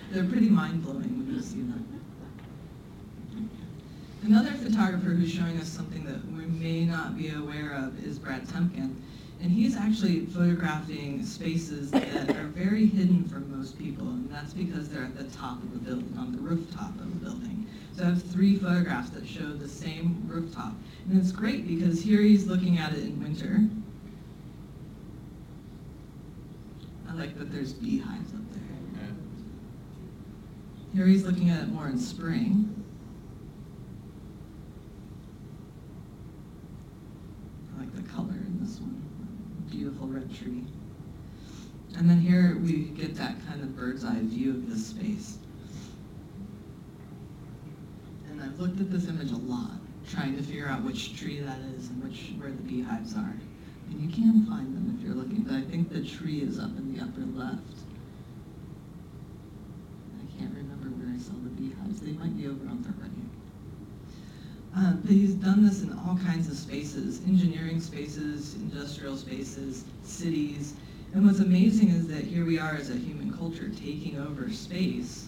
They're 0.12 0.24
pretty 0.24 0.48
mind 0.48 0.84
blowing 0.84 1.18
when 1.18 1.34
you 1.34 1.40
see 1.40 1.62
them. 1.62 1.89
Another 4.30 4.52
photographer 4.52 5.08
who's 5.08 5.32
showing 5.32 5.58
us 5.58 5.66
something 5.66 6.04
that 6.04 6.24
we 6.26 6.46
may 6.46 6.84
not 6.84 7.18
be 7.18 7.30
aware 7.30 7.72
of 7.72 7.98
is 8.06 8.16
Brad 8.16 8.46
Temkin. 8.46 8.94
And 9.42 9.50
he's 9.50 9.76
actually 9.76 10.20
photographing 10.26 11.26
spaces 11.26 11.90
that 11.90 12.30
are 12.36 12.46
very 12.46 12.86
hidden 12.86 13.24
from 13.24 13.50
most 13.58 13.76
people, 13.76 14.06
and 14.06 14.30
that's 14.30 14.52
because 14.54 14.88
they're 14.88 15.02
at 15.02 15.18
the 15.18 15.24
top 15.36 15.60
of 15.64 15.72
the 15.72 15.78
building, 15.78 16.14
on 16.16 16.30
the 16.30 16.38
rooftop 16.38 16.90
of 17.00 17.12
the 17.12 17.26
building. 17.26 17.66
So 17.96 18.04
I 18.04 18.06
have 18.10 18.22
three 18.22 18.54
photographs 18.54 19.10
that 19.10 19.26
show 19.26 19.52
the 19.52 19.66
same 19.66 20.22
rooftop. 20.28 20.74
And 21.08 21.20
it's 21.20 21.32
great 21.32 21.66
because 21.66 22.00
here 22.00 22.20
he's 22.20 22.46
looking 22.46 22.78
at 22.78 22.92
it 22.92 23.00
in 23.00 23.20
winter. 23.20 23.64
I 27.08 27.14
like 27.14 27.36
that 27.36 27.50
there's 27.50 27.72
beehives 27.72 28.32
up 28.32 28.48
there. 28.52 29.08
Here 30.94 31.06
he's 31.06 31.24
looking 31.24 31.50
at 31.50 31.64
it 31.64 31.68
more 31.70 31.88
in 31.88 31.98
spring. 31.98 32.76
I 37.76 37.80
like 37.80 37.94
the 37.94 38.02
color 38.02 38.34
in 38.34 38.58
this 38.60 38.78
one. 38.78 39.02
Beautiful 39.80 40.08
red 40.08 40.28
tree. 40.34 40.62
And 41.96 42.10
then 42.10 42.20
here 42.20 42.58
we 42.62 42.90
get 42.90 43.16
that 43.16 43.34
kind 43.48 43.62
of 43.62 43.74
bird's 43.74 44.04
eye 44.04 44.20
view 44.20 44.50
of 44.50 44.68
this 44.68 44.88
space. 44.88 45.38
And 48.28 48.42
I've 48.42 48.60
looked 48.60 48.78
at 48.78 48.90
this 48.90 49.08
image 49.08 49.30
a 49.30 49.38
lot, 49.38 49.80
trying 50.06 50.36
to 50.36 50.42
figure 50.42 50.68
out 50.68 50.84
which 50.84 51.18
tree 51.18 51.40
that 51.40 51.60
is 51.74 51.88
and 51.88 52.04
which 52.04 52.34
where 52.36 52.50
the 52.50 52.62
beehives 52.62 53.16
are. 53.16 53.34
And 53.88 54.02
you 54.02 54.14
can 54.14 54.44
find 54.44 54.76
them 54.76 54.98
if 54.98 55.02
you're 55.02 55.16
looking, 55.16 55.44
but 55.44 55.54
I 55.54 55.62
think 55.62 55.88
the 55.88 56.04
tree 56.04 56.42
is 56.42 56.58
up 56.58 56.76
in 56.76 56.94
the 56.94 57.02
upper 57.02 57.22
left. 57.22 57.78
I 60.12 60.38
can't 60.38 60.54
remember 60.54 60.88
where 60.88 61.10
I 61.10 61.18
saw 61.18 61.32
the 61.32 61.48
beehives. 61.56 62.02
They 62.02 62.12
might 62.12 62.36
be 62.36 62.48
over 62.48 62.68
on 62.68 62.82
the 62.82 62.90
right. 63.00 63.19
Uh, 64.76 64.92
but 64.92 65.10
he's 65.10 65.34
done 65.34 65.64
this 65.64 65.82
in 65.82 65.92
all 65.92 66.16
kinds 66.24 66.48
of 66.48 66.56
spaces, 66.56 67.20
engineering 67.26 67.80
spaces, 67.80 68.54
industrial 68.54 69.16
spaces, 69.16 69.84
cities. 70.04 70.74
And 71.12 71.26
what's 71.26 71.40
amazing 71.40 71.88
is 71.88 72.06
that 72.08 72.22
here 72.24 72.44
we 72.44 72.58
are 72.58 72.74
as 72.74 72.88
a 72.88 72.94
human 72.94 73.36
culture 73.36 73.68
taking 73.68 74.18
over 74.18 74.48
space 74.50 75.26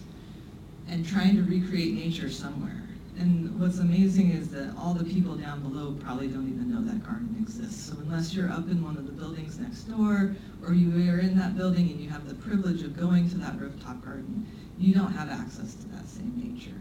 and 0.87 1.05
trying 1.05 1.35
to 1.35 1.43
recreate 1.43 1.93
nature 1.93 2.29
somewhere. 2.29 2.83
And 3.19 3.59
what's 3.59 3.79
amazing 3.79 4.31
is 4.31 4.49
that 4.49 4.73
all 4.77 4.93
the 4.93 5.03
people 5.03 5.35
down 5.35 5.61
below 5.61 5.95
probably 5.99 6.27
don't 6.27 6.47
even 6.47 6.71
know 6.73 6.81
that 6.81 7.03
garden 7.03 7.35
exists. 7.39 7.89
So 7.89 7.97
unless 7.99 8.33
you're 8.33 8.49
up 8.49 8.69
in 8.69 8.83
one 8.83 8.97
of 8.97 9.05
the 9.05 9.11
buildings 9.11 9.59
next 9.59 9.83
door, 9.83 10.35
or 10.65 10.73
you 10.73 10.89
are 11.11 11.19
in 11.19 11.37
that 11.37 11.55
building 11.55 11.91
and 11.91 11.99
you 11.99 12.09
have 12.09 12.27
the 12.27 12.35
privilege 12.35 12.81
of 12.81 12.97
going 12.97 13.29
to 13.29 13.37
that 13.39 13.59
rooftop 13.59 14.03
garden, 14.03 14.47
you 14.79 14.93
don't 14.93 15.11
have 15.11 15.29
access 15.29 15.75
to 15.75 15.87
that 15.89 16.07
same 16.07 16.33
nature. 16.37 16.75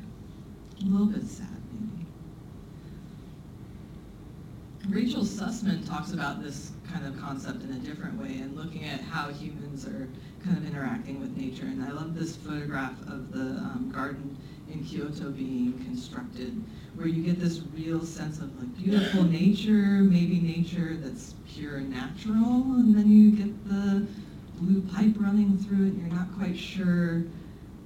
A 0.81 0.85
little 0.85 1.07
bit 1.07 1.27
sad, 1.27 1.49
maybe. 1.73 2.02
Rachel 4.89 5.23
Sussman 5.23 5.87
talks 5.87 6.13
about 6.13 6.43
this 6.43 6.73
kind 6.93 7.07
of 7.07 7.19
concept 7.21 7.63
in 7.63 7.71
a 7.71 7.79
different 7.79 8.21
way 8.21 8.39
and 8.39 8.57
looking 8.57 8.85
at 8.85 9.01
how 9.01 9.31
humans 9.31 9.87
are 9.87 10.09
kind 10.45 10.57
of 10.57 10.67
interacting 10.67 11.21
with 11.21 11.37
nature. 11.37 11.65
And 11.65 11.85
I 11.85 11.93
love 11.93 12.15
this 12.15 12.35
photograph 12.37 13.01
of 13.03 13.33
the 13.33 13.41
um, 13.41 13.93
garden 13.95 14.37
in 14.71 14.85
Kyoto 14.85 15.31
being 15.31 15.73
constructed, 15.85 16.61
where 16.97 17.07
you 17.07 17.23
get 17.23 17.39
this 17.39 17.61
real 17.75 18.05
sense 18.05 18.39
of 18.41 18.59
like 18.59 18.77
beautiful 18.77 19.23
nature, 19.23 20.03
maybe 20.03 20.41
nature 20.41 20.97
that's 20.97 21.35
pure 21.49 21.77
and 21.77 21.91
natural, 21.91 22.63
and 22.75 22.95
then 22.95 23.09
you 23.11 23.31
get 23.31 23.69
the 23.69 24.07
blue 24.59 24.81
pipe 24.93 25.15
running 25.17 25.59
through 25.59 25.87
it, 25.87 25.93
and 25.93 26.01
you're 26.01 26.19
not 26.19 26.37
quite 26.37 26.59
sure 26.59 27.23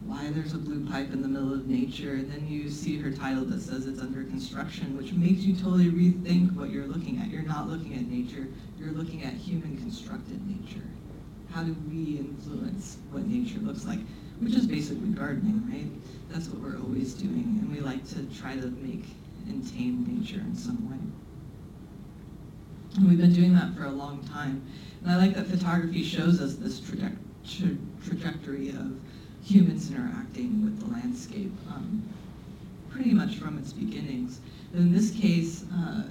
why 0.07 0.31
there's 0.31 0.55
a 0.55 0.59
blue 0.59 0.89
pipe 0.89 1.13
in 1.13 1.21
the 1.23 1.29
middle 1.29 1.53
of 1.53 1.67
nature. 1.67 2.17
Then 2.23 2.47
you 2.49 2.71
see 2.71 2.99
her 2.99 3.11
title 3.11 3.45
that 3.47 3.61
says 3.61 3.87
it's 3.87 4.01
under 4.01 4.23
construction, 4.25 4.97
which 4.97 5.13
makes 5.13 5.41
you 5.41 5.55
totally 5.55 5.91
rethink 5.91 6.55
what 6.55 6.71
you're 6.71 6.87
looking 6.87 7.19
at. 7.19 7.29
You're 7.29 7.43
not 7.43 7.69
looking 7.69 7.95
at 7.95 8.09
nature, 8.09 8.47
you're 8.79 8.93
looking 8.93 9.25
at 9.25 9.35
human 9.35 9.77
constructed 9.77 10.41
nature. 10.47 10.87
How 11.53 11.63
do 11.65 11.75
we 11.89 12.19
influence 12.19 12.99
what 13.11 13.27
nature 13.27 13.59
looks 13.61 13.85
like? 13.85 14.01
Which 14.41 14.55
is 14.55 14.67
basically 14.67 15.09
gardening, 15.09 15.63
right? 15.71 15.91
That's 16.31 16.49
what 16.49 16.61
we're 16.63 16.81
always 16.81 17.15
doing, 17.15 17.59
and 17.61 17.73
we 17.73 17.81
like 17.81 18.07
to 18.11 18.23
try 18.39 18.55
to 18.57 18.67
make 18.83 19.05
and 19.49 19.67
tame 19.73 20.05
nature 20.07 20.41
in 20.41 20.55
some 20.55 20.91
way. 20.91 20.99
And 22.97 23.09
we've 23.09 23.19
been 23.19 23.33
doing 23.33 23.55
that 23.55 23.75
for 23.75 23.85
a 23.85 23.91
long 23.91 24.23
time. 24.25 24.63
And 25.03 25.13
I 25.13 25.17
like 25.17 25.35
that 25.35 25.47
photography 25.47 26.03
shows 26.03 26.41
us 26.41 26.55
this 26.57 26.81
traje- 26.81 27.17
tra- 27.47 27.77
trajectory 28.05 28.71
of 28.71 28.99
humans 29.47 29.91
interacting 29.91 30.65
with 30.65 30.81
the 30.81 30.93
landscape 30.93 31.53
um, 31.69 32.03
pretty 32.91 33.13
much 33.13 33.37
from 33.37 33.59
its 33.59 33.73
beginnings. 33.73 34.41
In 34.75 34.93
this 34.93 35.13
case, 35.13 35.65
uh, 35.73 36.03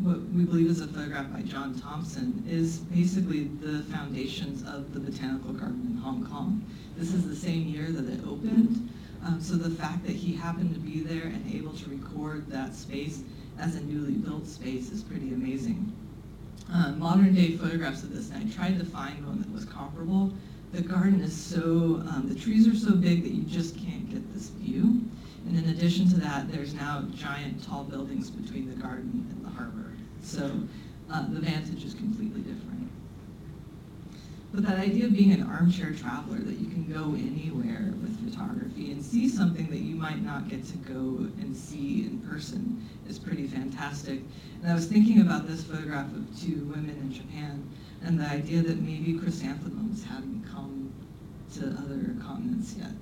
what 0.00 0.20
we 0.30 0.44
believe 0.44 0.70
is 0.70 0.80
a 0.80 0.86
photograph 0.86 1.30
by 1.30 1.42
John 1.42 1.78
Thomson 1.78 2.42
is 2.48 2.78
basically 2.78 3.44
the 3.60 3.82
foundations 3.92 4.62
of 4.62 4.94
the 4.94 5.00
Botanical 5.00 5.52
Garden 5.52 5.86
in 5.90 5.96
Hong 5.98 6.26
Kong. 6.26 6.64
This 6.96 7.12
is 7.12 7.28
the 7.28 7.36
same 7.36 7.68
year 7.68 7.90
that 7.90 8.08
it 8.08 8.20
opened. 8.26 8.88
Um, 9.22 9.40
so 9.40 9.56
the 9.56 9.70
fact 9.70 10.06
that 10.06 10.14
he 10.14 10.32
happened 10.32 10.72
to 10.72 10.80
be 10.80 11.00
there 11.00 11.24
and 11.24 11.52
able 11.52 11.74
to 11.74 11.90
record 11.90 12.48
that 12.48 12.74
space 12.74 13.22
as 13.58 13.74
a 13.74 13.80
newly 13.82 14.12
built 14.12 14.46
space 14.46 14.90
is 14.90 15.02
pretty 15.02 15.34
amazing. 15.34 15.92
Uh, 16.72 16.92
modern 16.92 17.34
day 17.34 17.56
photographs 17.56 18.02
of 18.02 18.14
this, 18.14 18.30
and 18.30 18.48
I 18.48 18.54
tried 18.54 18.78
to 18.78 18.84
find 18.84 19.26
one 19.26 19.40
that 19.40 19.52
was 19.52 19.64
comparable. 19.64 20.32
The 20.72 20.82
garden 20.82 21.20
is 21.20 21.34
so, 21.34 22.02
um, 22.10 22.26
the 22.28 22.38
trees 22.38 22.68
are 22.68 22.76
so 22.76 22.94
big 22.94 23.22
that 23.22 23.32
you 23.32 23.42
just 23.44 23.76
can't 23.76 24.10
get 24.10 24.34
this 24.34 24.48
view. 24.50 25.02
And 25.46 25.56
in 25.56 25.70
addition 25.70 26.08
to 26.10 26.16
that, 26.20 26.52
there's 26.52 26.74
now 26.74 27.06
giant 27.14 27.64
tall 27.64 27.84
buildings 27.84 28.30
between 28.30 28.68
the 28.68 28.76
garden 28.76 29.26
and 29.30 29.44
the 29.44 29.48
harbor. 29.48 29.92
So 30.22 30.60
uh, 31.10 31.26
the 31.30 31.40
vantage 31.40 31.84
is 31.84 31.94
completely 31.94 32.42
different. 32.42 32.90
But 34.52 34.66
that 34.66 34.78
idea 34.78 35.06
of 35.06 35.14
being 35.14 35.32
an 35.32 35.42
armchair 35.42 35.92
traveler, 35.92 36.38
that 36.38 36.58
you 36.58 36.66
can 36.66 36.84
go 36.84 37.14
anywhere 37.14 37.92
with 38.02 38.30
photography 38.30 38.92
and 38.92 39.02
see 39.02 39.28
something 39.28 39.68
that 39.70 39.80
you 39.80 39.94
might 39.94 40.22
not 40.22 40.48
get 40.48 40.66
to 40.66 40.76
go 40.78 41.28
and 41.40 41.56
see 41.56 42.04
in 42.04 42.18
person 42.28 42.86
is 43.08 43.18
pretty 43.18 43.46
fantastic. 43.46 44.20
And 44.62 44.70
I 44.70 44.74
was 44.74 44.86
thinking 44.86 45.22
about 45.22 45.46
this 45.46 45.64
photograph 45.64 46.12
of 46.14 46.40
two 46.40 46.64
women 46.74 46.96
in 47.00 47.12
Japan 47.12 47.66
and 48.02 48.18
the 48.18 48.26
idea 48.26 48.62
that 48.62 48.80
maybe 48.80 49.18
chrysanthemums 49.18 49.77
hadn't 50.04 50.44
come 50.50 50.92
to 51.54 51.66
other 51.66 52.14
continents 52.22 52.74
yet. 52.76 52.92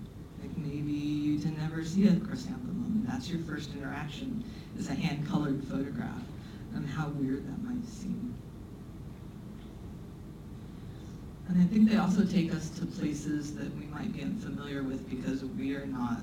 Like 0.41 0.57
maybe 0.57 0.93
you 0.93 1.39
didn't 1.39 1.61
ever 1.65 1.85
see 1.85 2.07
a 2.09 2.17
chrysanthemum, 2.17 2.93
and 2.97 3.07
that's 3.09 3.29
your 3.29 3.41
first 3.41 3.75
interaction, 3.75 4.45
is 4.79 4.89
a 4.89 4.95
hand-colored 4.95 5.65
photograph, 5.65 6.23
and 6.75 6.89
how 6.89 7.09
weird 7.09 7.47
that 7.47 7.63
might 7.63 7.87
seem. 7.89 8.35
And 11.49 11.63
I 11.63 11.67
think 11.67 11.89
they 11.89 11.97
also 11.97 12.25
take 12.25 12.53
us 12.53 12.71
to 12.71 12.87
places 12.87 13.55
that 13.55 13.75
we 13.77 13.87
might 13.87 14.13
be 14.13 14.23
unfamiliar 14.23 14.83
with 14.83 15.09
because 15.09 15.45
we 15.45 15.75
are 15.75 15.87
not 15.87 16.19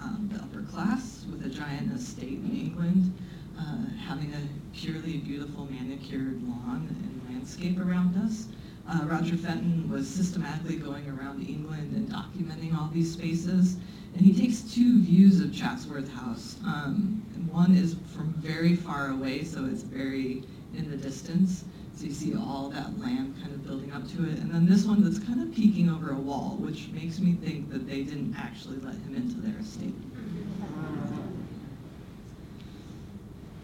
um, 0.00 0.28
the 0.32 0.40
upper 0.40 0.62
class 0.70 1.24
with 1.30 1.44
a 1.44 1.48
giant 1.48 1.92
estate 1.92 2.38
in 2.44 2.54
England, 2.54 3.12
uh, 3.58 3.78
having 4.06 4.32
a 4.34 4.76
purely 4.76 5.18
beautiful 5.18 5.66
manicured 5.70 6.42
lawn 6.46 6.86
and 6.88 7.34
landscape 7.34 7.80
around 7.80 8.16
us. 8.24 8.46
Uh, 8.90 9.04
Roger 9.04 9.36
Fenton 9.36 9.86
was 9.90 10.08
systematically 10.08 10.76
going 10.76 11.06
around 11.10 11.46
England 11.46 11.94
and 11.94 12.08
documenting 12.08 12.74
all 12.74 12.88
these 12.88 13.12
spaces. 13.12 13.76
And 14.14 14.24
he 14.24 14.32
takes 14.32 14.62
two 14.62 15.02
views 15.02 15.40
of 15.40 15.54
Chatsworth 15.54 16.10
House. 16.10 16.56
Um, 16.64 17.22
one 17.50 17.76
is 17.76 17.96
from 18.14 18.32
very 18.34 18.74
far 18.74 19.10
away, 19.10 19.44
so 19.44 19.66
it's 19.66 19.82
very 19.82 20.42
in 20.74 20.90
the 20.90 20.96
distance. 20.96 21.64
So 21.94 22.06
you 22.06 22.12
see 22.12 22.34
all 22.34 22.70
that 22.70 22.98
land 22.98 23.34
kind 23.42 23.52
of 23.52 23.66
building 23.66 23.92
up 23.92 24.08
to 24.12 24.24
it. 24.24 24.38
And 24.38 24.50
then 24.50 24.66
this 24.66 24.84
one 24.84 25.02
that's 25.02 25.18
kind 25.18 25.42
of 25.42 25.54
peeking 25.54 25.90
over 25.90 26.12
a 26.12 26.18
wall, 26.18 26.56
which 26.58 26.88
makes 26.88 27.18
me 27.18 27.32
think 27.32 27.70
that 27.70 27.86
they 27.86 28.02
didn't 28.04 28.36
actually 28.38 28.78
let 28.78 28.94
him 28.94 29.14
into 29.16 29.40
their 29.40 29.58
estate. 29.60 29.94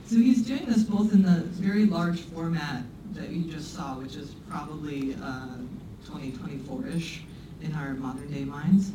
So 0.07 0.16
he's 0.16 0.43
doing 0.43 0.66
this 0.66 0.83
both 0.83 1.12
in 1.12 1.22
the 1.22 1.45
very 1.45 1.87
large 1.87 2.20
format 2.20 2.83
that 3.15 3.31
you 3.31 3.51
just 3.51 3.75
saw, 3.75 3.99
which 3.99 4.17
is 4.17 4.35
probably 4.49 5.15
uh, 5.23 5.57
2024-ish 6.07 7.23
in 7.62 7.75
our 7.75 7.95
modern 7.95 8.31
day 8.33 8.45
minds. 8.45 8.93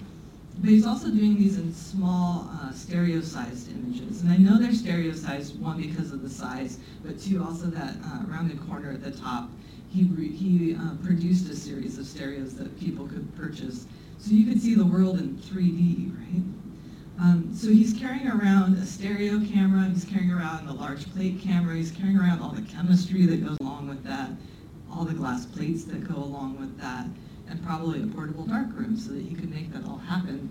But 0.60 0.72
he's 0.72 0.86
also 0.86 1.10
doing 1.10 1.38
these 1.38 1.58
in 1.58 1.74
small 1.74 2.50
uh, 2.52 2.74
stereo-sized 2.74 3.72
images. 3.72 4.22
And 4.22 4.32
I 4.32 4.38
know 4.38 4.60
they're 4.60 4.74
stereo-sized, 4.74 5.60
one, 5.60 5.82
because 5.82 6.12
of 6.12 6.22
the 6.22 6.30
size, 6.30 6.80
but 7.04 7.20
two, 7.20 7.42
also 7.42 7.68
that 7.68 7.96
uh, 8.04 8.24
rounded 8.28 8.60
corner 8.68 8.92
at 8.92 9.02
the 9.04 9.12
top. 9.12 9.50
He, 9.90 10.04
he 10.04 10.76
uh, 10.76 10.96
produced 11.04 11.50
a 11.50 11.56
series 11.56 11.98
of 11.98 12.06
stereos 12.06 12.56
that 12.56 12.78
people 12.80 13.08
could 13.08 13.34
purchase. 13.36 13.88
So 14.18 14.32
you 14.32 14.46
could 14.46 14.62
see 14.62 14.76
the 14.76 14.86
world 14.86 15.18
in 15.20 15.38
3D, 15.38 16.14
right? 16.18 16.59
Um, 17.22 17.54
so 17.54 17.68
he's 17.68 17.94
carrying 17.94 18.30
around 18.30 18.78
a 18.78 18.86
stereo 18.86 19.42
camera, 19.46 19.90
he's 19.90 20.06
carrying 20.06 20.32
around 20.32 20.68
a 20.70 20.74
large 20.74 21.12
plate 21.14 21.42
camera, 21.42 21.76
he's 21.76 21.92
carrying 21.92 22.18
around 22.18 22.42
all 22.42 22.52
the 22.52 22.62
chemistry 22.62 23.26
that 23.26 23.46
goes 23.46 23.58
along 23.60 23.90
with 23.90 24.06
that, 24.06 24.30
all 24.90 25.04
the 25.04 25.14
glass 25.14 25.46
plates 25.46 25.84
that 25.86 26.08
go 26.08 26.16
along 26.16 26.58
with 26.58 26.80
that, 26.80 27.08
and 27.50 27.62
probably 27.62 28.02
a 28.02 28.08
portable 28.08 28.46
darkroom 28.46 28.98
so 28.98 29.12
that 29.12 29.22
he 29.22 29.36
could 29.36 29.54
make 29.54 29.74
that 29.74 29.84
all 29.86 29.98
happen. 29.98 30.50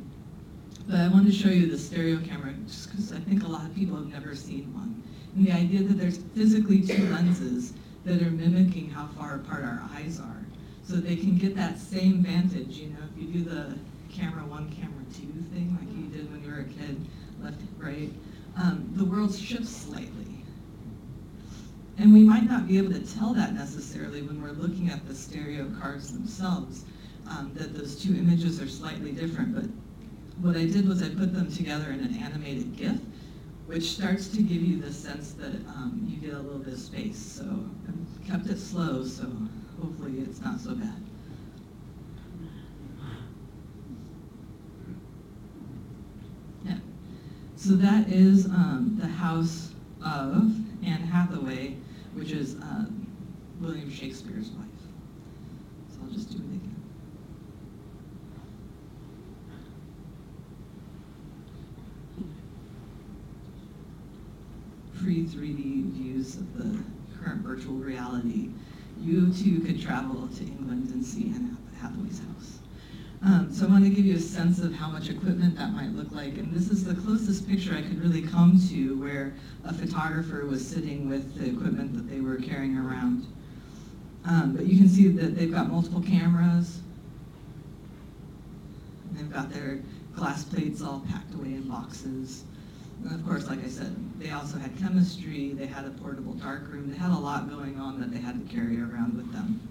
But 0.87 1.01
I 1.01 1.09
wanted 1.09 1.33
to 1.33 1.39
show 1.39 1.49
you 1.49 1.71
the 1.71 1.79
stereo 1.79 2.21
camera 2.21 2.53
just 2.66 2.91
because 2.91 3.12
I 3.12 3.19
think 3.21 3.45
a 3.45 3.49
lot 3.49 3.64
of 3.64 3.75
people 3.75 3.97
have 3.97 4.09
never 4.09 4.37
seen 4.37 4.73
one. 4.75 5.03
And 5.35 5.47
the 5.47 5.53
idea 5.53 5.83
that 5.85 5.95
there's 5.95 6.19
physically 6.35 6.83
two 6.83 7.09
lenses 7.09 7.73
that 8.05 8.21
are 8.21 8.31
mimicking 8.31 8.91
how 8.91 9.07
far 9.19 9.37
apart 9.37 9.64
our 9.64 9.83
eyes 9.95 10.21
are. 10.21 10.45
So 10.85 10.97
they 10.97 11.16
can 11.16 11.39
get 11.39 11.57
that 11.57 11.79
same 11.79 12.23
vantage, 12.23 12.77
you 12.77 12.89
know, 12.89 13.01
if 13.11 13.23
you 13.23 13.33
do 13.33 13.45
the 13.45 13.75
camera 14.12 14.44
one, 14.44 14.70
camera 14.70 15.04
two 15.12 15.32
thing 15.52 15.76
like 15.78 15.88
you 15.96 16.09
did 16.09 16.30
when 16.30 16.42
you 16.44 16.50
were 16.50 16.61
a 16.61 16.64
kid, 16.64 17.04
left, 17.40 17.61
right, 17.78 18.11
um, 18.56 18.88
the 18.94 19.04
world 19.04 19.34
shifts 19.34 19.70
slightly. 19.70 20.44
And 21.98 22.12
we 22.12 22.22
might 22.22 22.44
not 22.44 22.68
be 22.68 22.78
able 22.78 22.92
to 22.92 23.14
tell 23.14 23.34
that 23.34 23.54
necessarily 23.54 24.22
when 24.22 24.40
we're 24.40 24.52
looking 24.52 24.88
at 24.88 25.06
the 25.09 25.14
stereo 25.14 25.68
cards 25.80 26.12
themselves, 26.12 26.84
um, 27.28 27.52
that 27.54 27.76
those 27.76 28.00
two 28.00 28.14
images 28.14 28.61
are 28.61 28.68
slightly 28.68 29.12
different. 29.12 29.54
But 29.54 29.64
what 30.40 30.56
I 30.56 30.66
did 30.66 30.88
was 30.88 31.02
I 31.02 31.09
put 31.09 31.34
them 31.34 31.50
together 31.52 31.90
in 31.90 32.00
an 32.00 32.14
animated 32.22 32.76
GIF, 32.76 32.98
which 33.66 33.90
starts 33.90 34.28
to 34.28 34.42
give 34.42 34.62
you 34.62 34.80
the 34.80 34.92
sense 34.92 35.32
that 35.32 35.54
um, 35.68 36.06
you 36.09 36.16
get 36.16 36.36
a 36.36 36.40
little 36.40 36.61
bit 36.61 36.74
of 36.74 36.78
space. 36.78 37.18
So 37.18 37.44
I 37.44 38.26
kept 38.26 38.46
it 38.46 38.59
slow, 38.59 39.04
so 39.04 39.30
hopefully 39.82 40.20
it's 40.20 40.40
not 40.40 40.61
so 40.61 40.74
bad. 40.74 41.02
Yeah. 46.64 46.78
So 47.59 47.74
that 47.74 48.09
is 48.09 48.46
um, 48.46 48.96
the 49.00 49.09
house 49.09 49.72
of 50.00 50.54
Anne 50.86 51.02
Hathaway, 51.02 51.74
which 52.14 52.30
is 52.30 52.54
um, 52.54 53.04
William 53.61 53.90
Shakespeare's 53.90 54.50
wife. 54.50 54.66
So 55.90 55.98
I'll 56.04 56.11
just 56.11 56.30
do 56.30 56.36
it 56.36 56.40
again. 56.40 56.82
Free 64.94 65.24
3D 65.24 65.90
views 65.94 66.36
of 66.36 66.56
the 66.56 66.80
current 67.20 67.40
virtual 67.42 67.74
reality. 67.74 68.50
You 69.00 69.32
too 69.32 69.59
could 69.59 69.82
travel 69.82 70.28
to 70.28 70.44
England 70.44 70.90
and 70.90 71.04
see 71.04 71.32
Anne 71.34 71.59
Hathaway's 71.80 72.20
house. 72.20 72.57
Um, 73.25 73.53
so 73.53 73.66
I 73.66 73.71
want 73.71 73.85
to 73.85 73.91
give 73.91 74.05
you 74.05 74.14
a 74.14 74.21
sense 74.21 74.61
of 74.61 74.73
how 74.73 74.89
much 74.89 75.09
equipment 75.09 75.57
that 75.57 75.73
might 75.73 75.91
look 75.91 76.12
like. 76.12 76.39
And 76.39 76.53
this 76.53 76.71
is 76.71 76.85
the 76.85 76.95
closest 76.95 77.49
picture 77.49 77.75
I 77.75 77.83
could 77.83 78.01
really 78.01 78.23
come 78.23 78.61
to 78.71 79.01
where 79.01 79.35
a 79.64 79.75
photographer 79.75 80.47
was 80.47 80.66
sitting 80.66 81.09
with 81.09 81.35
the 81.37 81.47
equipment 81.47 81.95
that 81.95 82.09
they 82.09 82.21
were 82.21 82.37
carrying 82.37 82.79
around. 82.79 83.27
Um, 84.25 84.55
but 84.55 84.66
you 84.66 84.79
can 84.79 84.89
see 84.89 85.09
that 85.09 85.37
they've 85.37 85.51
got 85.51 85.69
multiple 85.69 86.01
cameras. 86.01 86.81
They've 89.12 89.33
got 89.33 89.53
their 89.53 89.81
glass 90.14 90.45
plates 90.45 90.81
all 90.81 91.03
packed 91.11 91.35
away 91.35 91.55
in 91.55 91.62
boxes. 91.62 92.45
And 93.03 93.12
of 93.12 93.27
course, 93.27 93.49
like 93.49 93.64
I 93.64 93.69
said, 93.69 93.97
they 94.21 94.31
also 94.31 94.59
had 94.59 94.77
chemistry, 94.79 95.55
they 95.55 95.66
had 95.66 95.85
a 95.85 95.91
portable 95.91 96.35
darkroom, 96.35 96.91
they 96.91 96.97
had 96.97 97.11
a 97.11 97.19
lot 97.19 97.49
going 97.49 97.81
on 97.81 98.01
that 98.01 98.12
they 98.12 98.19
had 98.19 98.47
to 98.47 98.55
carry 98.55 98.81
around 98.81 99.16
with 99.16 99.33
them. 99.33 99.68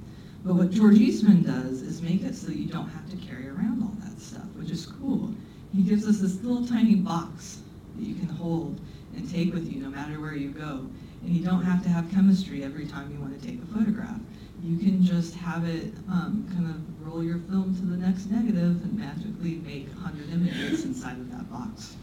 But 0.48 0.56
what 0.56 0.72
George 0.72 0.95
Eastman 0.95 1.43
does 1.43 1.82
is 1.82 2.02
make 2.02 2.24
it 2.24 2.34
so 2.34 2.48
that 2.48 2.56
you 2.56 2.68
don't 2.68 2.88
have 2.88 3.10
to 3.10 3.18
carry 3.18 3.50
around 3.50 3.84
all 3.84 3.91
that 4.00 4.18
stuff, 4.22 4.45
which 4.56 4.72
is 4.72 4.86
cool. 4.86 5.34
He 5.76 5.82
gives 5.82 6.08
us 6.08 6.20
this 6.20 6.41
little 6.41 6.66
tiny 6.66 6.95
box 6.95 7.60
that 7.98 8.06
you 8.06 8.16
can 8.16 8.30
hold 8.30 8.80
and 9.18 9.30
take 9.30 9.54
with 9.54 9.70
you 9.70 9.82
no 9.82 9.89
matter 9.89 10.22
where 10.22 10.36
you 10.36 10.52
go. 10.52 10.88
And 11.26 11.36
you 11.36 11.43
don't 11.43 11.66
have 11.66 11.84
to 11.84 11.89
have 11.89 12.10
chemistry 12.12 12.64
every 12.64 12.86
time 12.86 13.12
you 13.12 13.20
want 13.20 13.38
to 13.38 13.45
take 13.45 13.62
a 13.62 13.66
photograph. 13.66 14.22
You 14.64 14.78
can 14.78 15.04
just 15.04 15.36
have 15.36 15.68
it 15.68 15.93
um, 16.08 16.48
kind 16.56 16.70
of 16.70 17.06
roll 17.06 17.22
your 17.22 17.39
film 17.39 17.76
to 17.76 17.82
the 17.82 17.98
next 17.98 18.28
negative 18.28 18.82
and 18.84 18.98
magically 18.98 19.56
make 19.66 19.89
100 19.95 20.30
images 20.32 20.86
inside 20.86 21.18
of 21.18 21.30
that 21.32 21.52
box. 21.52 21.98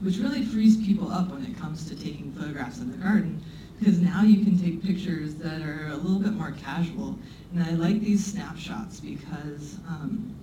Which 0.00 0.18
really 0.18 0.44
frees 0.44 0.76
people 0.76 1.10
up 1.10 1.30
when 1.30 1.46
it 1.46 1.56
comes 1.56 1.88
to 1.88 1.96
taking 1.96 2.32
photographs 2.32 2.80
in 2.80 2.90
the 2.90 2.98
garden 2.98 3.42
because 3.80 3.98
now 3.98 4.22
you 4.22 4.44
can 4.44 4.58
take 4.58 4.82
pictures 4.82 5.34
that 5.36 5.62
are 5.62 5.88
a 5.88 5.96
little 5.96 6.18
bit 6.18 6.32
more 6.32 6.52
casual. 6.62 7.18
And 7.54 7.64
I 7.64 7.70
like 7.70 8.00
these 8.00 8.24
snapshots 8.24 9.00
because 9.00 9.78
um, 9.88 10.36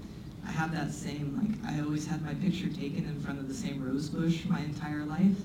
I 0.46 0.52
have 0.52 0.72
that 0.74 0.92
same, 0.92 1.38
like, 1.38 1.72
I 1.72 1.80
always 1.82 2.08
had 2.08 2.26
my 2.26 2.34
picture 2.34 2.68
taken 2.68 3.06
in 3.06 3.20
front 3.22 3.38
of 3.38 3.48
the 3.48 3.54
same 3.54 3.84
rose 3.86 4.10
bush 4.10 4.44
my 4.46 4.60
entire 4.62 5.06
life. 5.06 5.38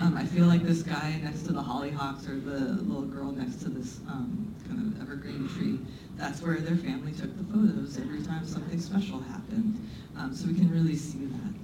Um, 0.00 0.16
I 0.16 0.26
feel 0.26 0.46
like 0.46 0.64
this 0.64 0.82
guy 0.82 1.20
next 1.22 1.44
to 1.44 1.52
the 1.52 1.62
hollyhocks 1.62 2.28
or 2.28 2.34
the 2.40 2.82
little 2.82 3.06
girl 3.06 3.30
next 3.30 3.62
to 3.62 3.68
this 3.68 4.00
um, 4.08 4.52
kind 4.66 4.80
of 4.80 5.00
evergreen 5.00 5.48
tree, 5.48 5.78
that's 6.16 6.42
where 6.42 6.56
their 6.56 6.76
family 6.76 7.12
took 7.12 7.34
the 7.38 7.44
photos 7.44 7.96
every 7.96 8.22
time 8.22 8.44
something 8.44 8.80
special 8.80 9.20
happened. 9.20 9.88
Um, 10.18 10.34
so 10.34 10.48
we 10.48 10.54
can 10.54 10.70
really 10.70 10.96
see 10.96 11.26
that. 11.26 11.54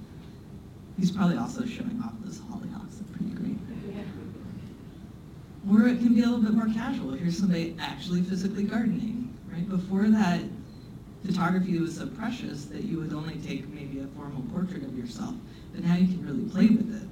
He's 0.97 1.11
probably 1.11 1.37
also 1.37 1.65
showing 1.65 2.01
off 2.03 2.13
those 2.23 2.39
hollyhocks. 2.39 2.99
They're 2.99 3.17
pretty 3.17 3.33
great. 3.35 3.72
Or 5.71 5.87
it 5.87 5.99
can 5.99 6.13
be 6.13 6.21
a 6.21 6.25
little 6.25 6.41
bit 6.41 6.53
more 6.53 6.67
casual. 6.73 7.13
Here's 7.13 7.37
somebody 7.37 7.75
actually 7.79 8.21
physically 8.21 8.63
gardening, 8.63 9.33
right? 9.51 9.67
Before 9.67 10.03
that, 10.09 10.41
photography 11.25 11.79
was 11.79 11.95
so 11.95 12.07
precious 12.07 12.65
that 12.65 12.83
you 12.83 12.99
would 12.99 13.13
only 13.13 13.35
take 13.35 13.67
maybe 13.69 13.99
a 13.99 14.07
formal 14.07 14.43
portrait 14.53 14.83
of 14.83 14.97
yourself. 14.97 15.35
But 15.73 15.85
now 15.85 15.95
you 15.95 16.07
can 16.07 16.25
really 16.25 16.49
play 16.49 16.67
with 16.67 16.93
it. 16.93 17.07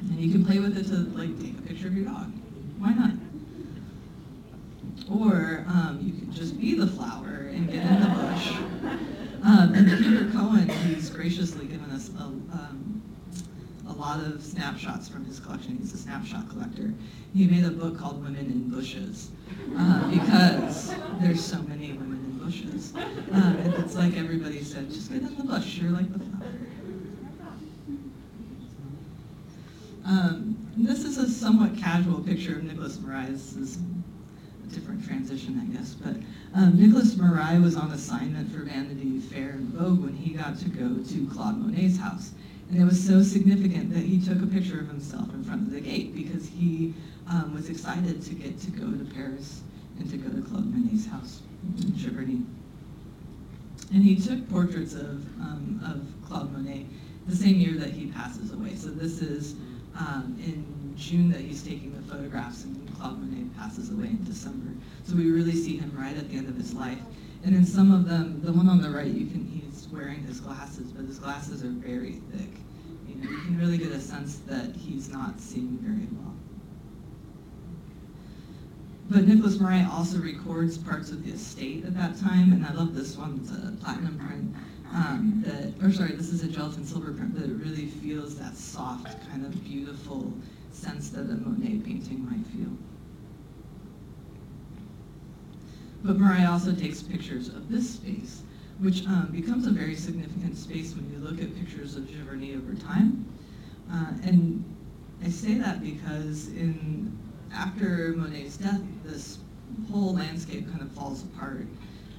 And 0.00 0.20
you 0.20 0.32
can 0.32 0.44
play 0.44 0.58
with 0.58 0.76
it 0.76 0.86
to 0.88 0.96
like 1.16 1.40
take 1.40 1.56
a 1.58 1.62
picture 1.62 1.86
of 1.86 1.96
your 1.96 2.06
dog. 2.06 2.32
Why 2.78 2.92
not? 2.92 3.12
Or 5.10 5.64
um, 5.68 6.00
you 6.02 6.12
could 6.18 6.32
just 6.32 6.58
be 6.60 6.74
the 6.74 6.86
flower 6.86 7.48
and 7.52 7.70
get 7.70 7.84
in 7.84 8.00
the 8.00 8.08
bush. 8.08 8.52
Um, 9.46 9.74
and 9.74 9.88
Peter 10.02 10.28
Cohen, 10.32 10.68
he's 10.68 11.08
graciously 11.08 11.66
given 11.66 11.88
us 11.90 12.10
a, 12.18 12.22
um, 12.22 13.00
a 13.85 13.85
lot 13.96 14.20
of 14.20 14.42
snapshots 14.42 15.08
from 15.08 15.24
his 15.24 15.40
collection. 15.40 15.76
He's 15.78 15.92
a 15.94 15.98
snapshot 15.98 16.48
collector. 16.50 16.92
He 17.34 17.46
made 17.46 17.64
a 17.64 17.70
book 17.70 17.98
called 17.98 18.22
Women 18.22 18.46
in 18.46 18.68
Bushes 18.70 19.30
uh, 19.76 20.10
because 20.10 20.94
there's 21.20 21.44
so 21.44 21.62
many 21.62 21.92
women 21.92 22.18
in 22.24 22.38
bushes. 22.38 22.94
Um, 23.32 23.56
and 23.56 23.74
it's 23.74 23.94
like 23.94 24.16
everybody 24.16 24.62
said, 24.62 24.90
just 24.90 25.10
get 25.10 25.22
in 25.22 25.36
the 25.36 25.44
bush. 25.44 25.78
You're 25.78 25.90
like 25.90 26.12
the 26.12 26.18
flower. 26.18 26.50
Um, 30.04 30.56
this 30.76 31.04
is 31.04 31.18
a 31.18 31.28
somewhat 31.28 31.76
casual 31.76 32.20
picture 32.20 32.56
of 32.56 32.62
Nickolas 32.62 32.98
Muray. 32.98 33.28
This 33.28 33.56
is 33.56 33.78
a 34.64 34.74
different 34.74 35.04
transition, 35.04 35.60
I 35.60 35.76
guess. 35.76 35.94
But 35.94 36.16
um, 36.54 36.74
Nickolas 36.74 37.16
Muray 37.16 37.60
was 37.62 37.76
on 37.76 37.90
assignment 37.90 38.52
for 38.52 38.60
Vanity 38.60 39.18
Fair 39.18 39.50
and 39.50 39.68
Vogue 39.70 40.02
when 40.02 40.14
he 40.14 40.34
got 40.34 40.58
to 40.58 40.68
go 40.68 41.02
to 41.02 41.26
Claude 41.34 41.58
Monet's 41.60 41.98
house. 41.98 42.32
And 42.70 42.80
it 42.80 42.84
was 42.84 43.04
so 43.04 43.22
significant 43.22 43.92
that 43.94 44.02
he 44.02 44.20
took 44.20 44.42
a 44.42 44.46
picture 44.46 44.80
of 44.80 44.88
himself 44.88 45.32
in 45.32 45.44
front 45.44 45.62
of 45.62 45.72
the 45.72 45.80
gate 45.80 46.14
because 46.14 46.48
he 46.48 46.94
um, 47.28 47.54
was 47.54 47.70
excited 47.70 48.22
to 48.22 48.34
get 48.34 48.60
to 48.60 48.70
go 48.70 48.90
to 48.90 49.04
Paris 49.14 49.62
and 49.98 50.10
to 50.10 50.16
go 50.16 50.28
to 50.28 50.42
Claude 50.42 50.66
Monet's 50.66 51.06
house 51.06 51.42
in 51.78 51.92
Giverny. 51.92 52.44
And 53.92 54.02
he 54.02 54.16
took 54.16 54.48
portraits 54.50 54.94
of, 54.94 55.24
um, 55.40 55.80
of 55.84 56.28
Claude 56.28 56.52
Monet 56.52 56.86
the 57.28 57.36
same 57.36 57.56
year 57.56 57.74
that 57.74 57.90
he 57.90 58.06
passes 58.06 58.52
away. 58.52 58.74
So 58.74 58.88
this 58.88 59.22
is 59.22 59.54
um, 59.98 60.36
in 60.44 60.94
June 60.96 61.30
that 61.30 61.40
he's 61.40 61.62
taking 61.62 61.94
the 61.94 62.12
photographs 62.12 62.64
and 62.64 62.94
Claude 62.96 63.18
Monet 63.20 63.48
passes 63.56 63.90
away 63.90 64.06
in 64.06 64.24
December. 64.24 64.72
So 65.04 65.14
we 65.14 65.30
really 65.30 65.54
see 65.54 65.76
him 65.76 65.92
right 65.96 66.16
at 66.16 66.28
the 66.28 66.36
end 66.36 66.48
of 66.48 66.56
his 66.56 66.74
life. 66.74 66.98
And 67.44 67.54
in 67.54 67.64
some 67.64 67.92
of 67.92 68.08
them, 68.08 68.40
the 68.42 68.52
one 68.52 68.68
on 68.68 68.80
the 68.80 68.90
right, 68.90 69.06
you 69.06 69.26
can 69.26 69.45
wearing 69.92 70.22
his 70.22 70.40
glasses, 70.40 70.92
but 70.92 71.04
his 71.04 71.18
glasses 71.18 71.64
are 71.64 71.68
very 71.68 72.20
thick. 72.32 72.50
You 73.08 73.14
know, 73.16 73.30
you 73.30 73.38
can 73.42 73.58
really 73.58 73.78
get 73.78 73.92
a 73.92 74.00
sense 74.00 74.38
that 74.46 74.74
he's 74.74 75.08
not 75.08 75.40
seeing 75.40 75.78
very 75.80 76.08
well. 76.12 76.34
But 79.08 79.26
Nickolas 79.26 79.58
Muray 79.58 79.88
also 79.88 80.18
records 80.18 80.76
parts 80.76 81.10
of 81.10 81.24
the 81.24 81.32
estate 81.32 81.84
at 81.84 81.94
that 81.94 82.18
time, 82.18 82.52
and 82.52 82.66
I 82.66 82.72
love 82.72 82.94
this 82.94 83.16
one. 83.16 83.40
It's 83.42 83.52
a 83.52 83.72
platinum 83.82 84.18
print. 84.18 84.54
Um, 84.92 85.44
that, 85.46 85.84
or 85.84 85.92
sorry, 85.92 86.12
this 86.12 86.32
is 86.32 86.42
a 86.42 86.48
gelatin 86.48 86.84
silver 86.84 87.12
print, 87.12 87.34
but 87.34 87.44
it 87.44 87.54
really 87.54 87.86
feels 87.86 88.36
that 88.38 88.56
soft, 88.56 89.28
kind 89.30 89.44
of 89.44 89.64
beautiful 89.64 90.32
sense 90.72 91.10
that 91.10 91.22
a 91.22 91.36
Monet 91.36 91.78
painting 91.84 92.24
might 92.24 92.46
feel. 92.48 92.70
But 96.02 96.18
Muray 96.18 96.48
also 96.48 96.72
takes 96.72 97.02
pictures 97.02 97.48
of 97.48 97.68
this 97.68 97.90
space, 97.90 98.42
which 98.78 99.06
um, 99.06 99.28
becomes 99.32 99.66
a 99.66 99.70
very 99.70 99.94
significant 99.94 100.56
space 100.56 100.94
when 100.94 101.10
you 101.10 101.18
look 101.18 101.40
at 101.42 101.54
pictures 101.56 101.96
of 101.96 102.04
Giverny 102.04 102.56
over 102.56 102.74
time. 102.74 103.24
Uh, 103.90 104.12
and 104.22 104.64
I 105.24 105.30
say 105.30 105.54
that 105.54 105.82
because 105.82 106.48
in 106.48 107.16
after 107.54 108.12
Monet's 108.16 108.56
death, 108.56 108.80
this 109.04 109.38
whole 109.90 110.14
landscape 110.14 110.68
kind 110.70 110.82
of 110.82 110.90
falls 110.92 111.22
apart. 111.22 111.66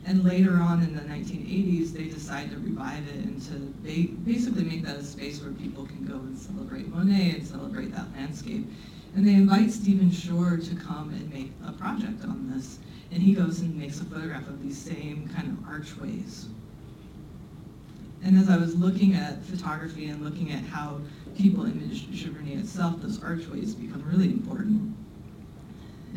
And 0.05 0.23
later 0.23 0.55
on 0.55 0.81
in 0.81 0.95
the 0.95 1.01
1980s, 1.01 1.91
they 1.91 2.05
decide 2.05 2.49
to 2.51 2.57
revive 2.57 3.05
it 3.09 3.25
and 3.25 3.41
to 3.43 3.59
ba 3.83 4.13
basically 4.23 4.63
make 4.63 4.83
that 4.83 4.95
a 4.95 5.03
space 5.03 5.41
where 5.41 5.51
people 5.51 5.85
can 5.85 6.05
go 6.05 6.15
and 6.15 6.37
celebrate 6.37 6.87
Monet 6.87 7.31
and 7.31 7.45
celebrate 7.45 7.93
that 7.93 8.07
landscape. 8.15 8.65
And 9.15 9.27
they 9.27 9.33
invite 9.33 9.71
Stephen 9.71 10.11
Shore 10.11 10.57
to 10.57 10.75
come 10.75 11.09
and 11.09 11.31
make 11.33 11.51
a 11.65 11.73
project 11.73 12.23
on 12.23 12.49
this. 12.53 12.79
And 13.11 13.21
he 13.21 13.33
goes 13.33 13.61
and 13.61 13.75
makes 13.77 13.99
a 14.01 14.05
photograph 14.05 14.47
of 14.47 14.61
these 14.61 14.77
same 14.77 15.29
kind 15.33 15.47
of 15.47 15.67
archways. 15.67 16.47
And 18.23 18.37
as 18.37 18.49
I 18.49 18.57
was 18.57 18.75
looking 18.75 19.13
at 19.13 19.43
photography 19.43 20.07
and 20.07 20.23
looking 20.23 20.51
at 20.51 20.63
how 20.63 20.99
people 21.37 21.65
image 21.65 22.07
Giverny 22.07 22.59
itself, 22.59 23.01
those 23.01 23.23
archways 23.23 23.75
become 23.75 24.03
really 24.05 24.25
important. 24.25 24.95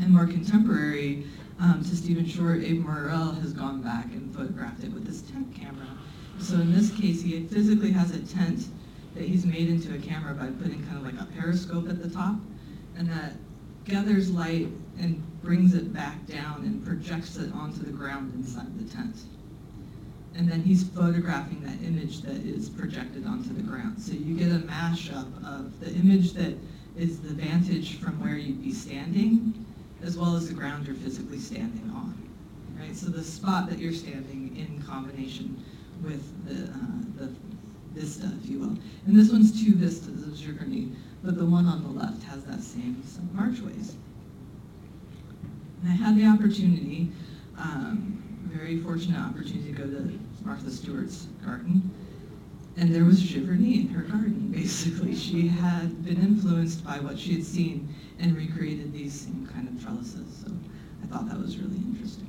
And 0.00 0.10
more 0.10 0.26
contemporary 0.26 1.26
um, 1.60 1.84
to 1.84 1.96
Stephen 1.96 2.26
Shore, 2.26 2.54
Abe 2.54 2.84
Morell 2.84 3.32
has 3.32 3.52
gone 3.52 3.82
back 3.82 4.06
and 4.06 4.34
photographed 4.34 4.82
it 4.82 4.92
with 4.92 5.06
his 5.06 5.22
tent 5.22 5.54
camera. 5.54 5.86
So 6.38 6.54
in 6.54 6.72
this 6.72 6.90
case, 6.90 7.22
he 7.22 7.46
physically 7.46 7.90
has 7.92 8.12
a 8.12 8.20
tent 8.20 8.66
that 9.14 9.24
he's 9.24 9.44
made 9.44 9.68
into 9.68 9.94
a 9.94 9.98
camera 9.98 10.32
by 10.34 10.46
putting 10.46 10.82
kind 10.86 10.96
of 10.96 11.02
like 11.02 11.20
a 11.20 11.28
periscope 11.38 11.88
at 11.88 12.02
the 12.02 12.08
top, 12.08 12.36
and 12.96 13.08
that 13.10 13.34
gathers 13.84 14.30
light 14.30 14.68
and 15.00 15.22
brings 15.42 15.74
it 15.74 15.92
back 15.92 16.26
down 16.26 16.62
and 16.62 16.84
projects 16.84 17.36
it 17.36 17.52
onto 17.54 17.82
the 17.82 17.90
ground 17.90 18.32
inside 18.34 18.78
the 18.78 18.94
tent. 18.94 19.16
And 20.36 20.48
then 20.48 20.62
he's 20.62 20.84
photographing 20.84 21.62
that 21.62 21.82
image 21.84 22.22
that 22.22 22.36
is 22.36 22.68
projected 22.68 23.26
onto 23.26 23.52
the 23.52 23.62
ground. 23.62 24.00
So 24.00 24.12
you 24.12 24.36
get 24.36 24.48
a 24.52 24.60
mashup 24.60 25.26
of 25.44 25.80
the 25.80 25.90
image 25.92 26.34
that 26.34 26.54
is 26.96 27.20
the 27.20 27.34
vantage 27.34 27.98
from 27.98 28.20
where 28.20 28.36
you'd 28.36 28.62
be 28.62 28.72
standing 28.72 29.66
as 30.02 30.16
well 30.16 30.36
as 30.36 30.48
the 30.48 30.54
ground 30.54 30.86
you're 30.86 30.96
physically 30.96 31.38
standing 31.38 31.90
on. 31.94 32.16
Right? 32.78 32.96
So 32.96 33.06
the 33.06 33.24
spot 33.24 33.68
that 33.68 33.78
you're 33.78 33.92
standing 33.92 34.56
in 34.56 34.82
combination 34.82 35.62
with 36.02 36.22
the, 36.46 36.72
uh, 36.72 37.26
the 37.26 37.32
vista, 37.98 38.30
if 38.42 38.48
you 38.48 38.60
will. 38.60 38.78
And 39.06 39.18
this 39.18 39.30
one's 39.30 39.64
two 39.64 39.74
vistas 39.74 40.22
of 40.22 40.34
Giverny, 40.34 40.94
but 41.22 41.36
the 41.36 41.44
one 41.44 41.66
on 41.66 41.82
the 41.82 41.90
left 41.90 42.22
has 42.24 42.44
that 42.44 42.62
same 42.62 43.02
archways. 43.38 43.96
And 45.82 45.92
I 45.92 45.96
had 45.96 46.16
the 46.16 46.26
opportunity, 46.26 47.10
um, 47.58 48.22
very 48.44 48.78
fortunate 48.78 49.18
opportunity 49.18 49.72
to 49.72 49.78
go 49.78 49.84
to 49.84 50.18
Martha 50.44 50.70
Stewart's 50.70 51.26
garden. 51.44 51.90
And 52.76 52.94
there 52.94 53.04
was 53.04 53.22
Giverny 53.22 53.80
in 53.80 53.88
her 53.88 54.02
garden, 54.02 54.50
basically. 54.54 55.14
She 55.14 55.48
had 55.48 56.04
been 56.04 56.20
influenced 56.20 56.84
by 56.84 56.98
what 56.98 57.18
she 57.18 57.34
had 57.34 57.44
seen 57.44 57.94
and 58.18 58.36
recreated 58.36 58.92
these 58.92 59.12
same 59.12 59.48
kind 59.52 59.68
of 59.68 59.82
trellises. 59.82 60.44
So 60.44 60.52
I 61.02 61.06
thought 61.06 61.28
that 61.28 61.38
was 61.38 61.58
really 61.58 61.76
interesting. 61.76 62.26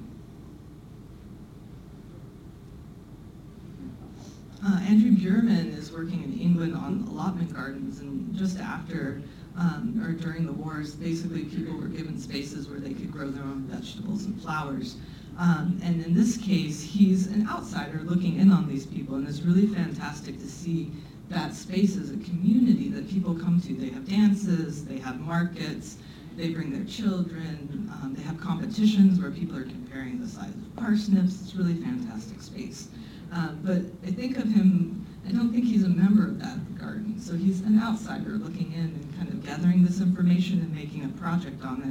Uh, 4.64 4.80
Andrew 4.82 5.12
Buurman 5.12 5.76
is 5.76 5.92
working 5.92 6.24
in 6.24 6.40
England 6.40 6.76
on 6.76 7.08
allotment 7.10 7.52
gardens, 7.52 8.00
and 8.00 8.36
just 8.36 8.60
after 8.60 9.22
um, 9.58 10.02
or 10.04 10.14
during 10.14 10.46
the 10.46 10.54
wars, 10.54 10.96
basically 10.96 11.46
people 11.46 11.76
were 11.78 11.88
given 11.88 12.18
spaces 12.18 12.68
where 12.68 12.80
they 12.80 12.94
could 12.94 13.12
grow 13.12 13.30
their 13.30 13.44
own 13.44 13.62
vegetables 13.64 14.26
and 14.26 14.42
flowers. 14.42 14.96
Um, 15.38 15.80
and 15.84 16.04
in 16.06 16.14
this 16.14 16.38
case, 16.38 16.82
he's 16.84 17.28
an 17.28 17.48
outsider 17.48 18.02
looking 18.04 18.40
in 18.40 18.52
on 18.52 18.68
these 18.68 18.86
people, 18.86 19.16
and 19.16 19.28
it's 19.28 19.42
really 19.42 19.68
fantastic 19.68 20.38
to 20.40 20.48
see 20.48 20.92
that 21.30 21.56
space 21.56 21.98
as 21.98 22.12
a 22.12 22.18
community 22.18 22.90
that 22.90 23.10
people 23.10 23.34
come 23.34 23.60
to. 23.62 23.74
They 23.74 23.90
have 23.90 24.08
dances, 24.08 24.86
they 24.86 25.00
have 25.00 25.20
markets, 25.20 25.98
they 26.36 26.50
bring 26.50 26.72
their 26.72 26.86
children, 26.86 27.90
um, 27.94 28.14
they 28.16 28.24
have 28.24 28.40
competitions 28.40 29.20
where 29.20 29.32
people 29.32 29.58
are 29.58 29.64
comparing 29.64 30.20
the 30.20 30.28
size 30.28 30.50
of 30.50 30.76
parsnips. 30.76 31.42
It's 31.42 31.56
really 31.56 31.76
fantastic 31.76 32.42
space. 32.42 32.90
Uh, 33.34 33.54
but 33.64 33.82
I 34.06 34.12
think 34.12 34.38
of 34.38 34.44
him, 34.44 35.06
I 35.28 35.32
don't 35.32 35.52
think 35.52 35.66
he's 35.66 35.84
a 35.84 35.90
member 35.90 36.26
of 36.26 36.40
that 36.40 36.78
garden, 36.78 37.20
so 37.20 37.36
he's 37.36 37.62
an 37.62 37.80
outsider 37.80 38.32
looking 38.32 38.74
in 38.74 38.86
and 38.86 39.18
kind 39.18 39.30
of 39.30 39.46
gathering 39.46 39.84
this 39.84 40.02
information 40.02 40.60
and 40.60 40.74
making 40.74 41.06
a 41.06 41.10
project 41.10 41.64
on 41.64 41.82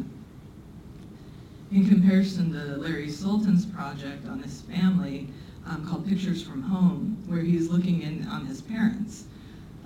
it. 1.70 1.74
In 1.74 1.88
comparison 1.88 2.52
to 2.52 2.76
Larry 2.76 3.08
Sultan's 3.08 3.64
project 3.64 4.26
on 4.26 4.40
his 4.40 4.62
family 4.62 5.28
um, 5.66 5.86
called 5.86 6.06
Pictures 6.06 6.42
from 6.42 6.62
Home, 6.62 7.16
where 7.26 7.42
he's 7.42 7.68
looking 7.68 8.02
in 8.02 8.26
on 8.26 8.46
his 8.46 8.60
parents. 8.60 9.24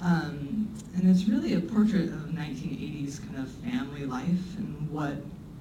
Um, 0.01 0.68
and 0.95 1.09
it's 1.09 1.24
really 1.24 1.55
a 1.55 1.61
portrait 1.61 2.09
of 2.09 2.30
1980s 2.30 3.20
kind 3.26 3.36
of 3.38 3.49
family 3.51 4.07
life 4.07 4.57
and 4.57 4.90
what 4.90 5.16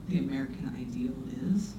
the 0.08 0.20
American 0.20 0.74
ideal 0.80 1.14
is. 1.54 1.74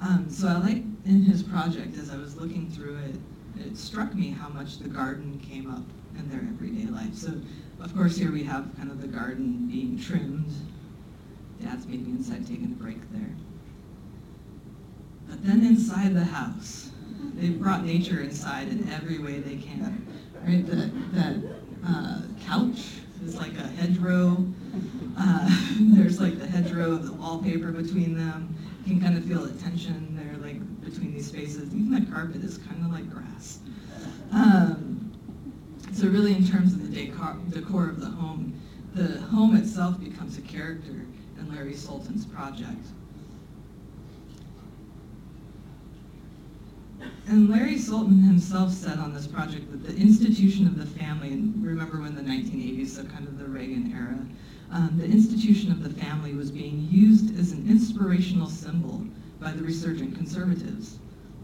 Um, 0.00 0.26
so 0.30 0.48
I 0.48 0.54
like 0.54 0.82
in 1.04 1.22
his 1.22 1.42
project, 1.42 1.96
as 1.96 2.10
I 2.10 2.16
was 2.16 2.36
looking 2.36 2.70
through 2.70 2.96
it, 2.96 3.14
it 3.58 3.76
struck 3.76 4.14
me 4.14 4.30
how 4.30 4.48
much 4.48 4.78
the 4.78 4.88
garden 4.88 5.40
came 5.40 5.70
up 5.70 5.82
in 6.18 6.28
their 6.30 6.40
everyday 6.40 6.86
life. 6.90 7.14
So 7.14 7.32
Of 7.80 7.94
course, 7.94 8.16
here 8.16 8.30
we 8.30 8.44
have 8.44 8.68
kind 8.76 8.90
of 8.90 9.00
the 9.00 9.08
garden 9.08 9.68
being 9.70 9.98
trimmed. 9.98 10.52
Dad's 11.62 11.86
maybe 11.86 12.10
inside 12.10 12.46
taking 12.46 12.66
a 12.66 12.82
break 12.82 12.98
there. 13.12 13.30
But 15.28 15.44
then 15.44 15.64
inside 15.64 16.14
the 16.14 16.24
house, 16.24 16.90
they've 17.34 17.58
brought 17.58 17.84
nature 17.84 18.20
inside 18.20 18.68
in 18.68 18.88
every 18.90 19.18
way 19.18 19.38
they 19.40 19.56
can. 19.56 20.06
Right? 20.44 20.66
That, 20.66 21.12
that 21.14 21.36
uh, 21.86 22.20
couch 22.44 23.00
is 23.24 23.36
like 23.36 23.56
a 23.56 23.66
hedgerow. 23.66 24.44
Uh, 25.18 25.48
there's 25.80 26.20
like 26.20 26.38
the 26.38 26.46
hedgerow 26.46 26.92
of 26.92 27.06
the 27.06 27.12
wallpaper 27.12 27.72
between 27.72 28.16
them. 28.16 28.54
You 28.84 28.94
can 28.94 29.02
kind 29.02 29.16
of 29.16 29.24
feel 29.24 29.44
the 29.44 29.60
tension 29.62 30.11
between 31.02 31.16
these 31.16 31.26
spaces. 31.26 31.74
Even 31.74 32.04
the 32.04 32.12
carpet 32.12 32.42
is 32.42 32.58
kind 32.58 32.84
of 32.84 32.92
like 32.92 33.10
grass. 33.10 33.58
Um, 34.32 35.12
so 35.92 36.08
really, 36.08 36.34
in 36.34 36.46
terms 36.46 36.72
of 36.72 36.90
the 36.90 37.06
decor, 37.06 37.36
decor 37.50 37.88
of 37.88 38.00
the 38.00 38.06
home, 38.06 38.60
the 38.94 39.20
home 39.22 39.56
itself 39.56 39.98
becomes 40.00 40.38
a 40.38 40.42
character 40.42 41.04
in 41.38 41.54
Larry 41.54 41.74
Sultan's 41.74 42.24
project. 42.24 42.86
And 47.26 47.50
Larry 47.50 47.78
Sultan 47.78 48.22
himself 48.22 48.70
said 48.70 48.98
on 48.98 49.12
this 49.12 49.26
project 49.26 49.70
that 49.72 49.84
the 49.84 49.96
institution 49.96 50.66
of 50.66 50.78
the 50.78 50.86
family, 50.86 51.32
and 51.32 51.64
remember 51.64 52.00
when 52.00 52.14
the 52.14 52.22
1980s, 52.22 52.88
so 52.88 53.04
kind 53.04 53.26
of 53.26 53.38
the 53.38 53.46
Reagan 53.46 53.92
era, 53.92 54.18
um, 54.70 54.96
the 54.96 55.04
institution 55.04 55.72
of 55.72 55.82
the 55.82 55.90
family 55.90 56.32
was 56.32 56.50
being 56.50 56.86
used 56.90 57.38
as 57.38 57.52
an 57.52 57.68
inspirational 57.68 58.48
symbol 58.48 59.04
by 59.42 59.52
the 59.52 59.62
resurgent 59.62 60.14
conservatives. 60.14 60.98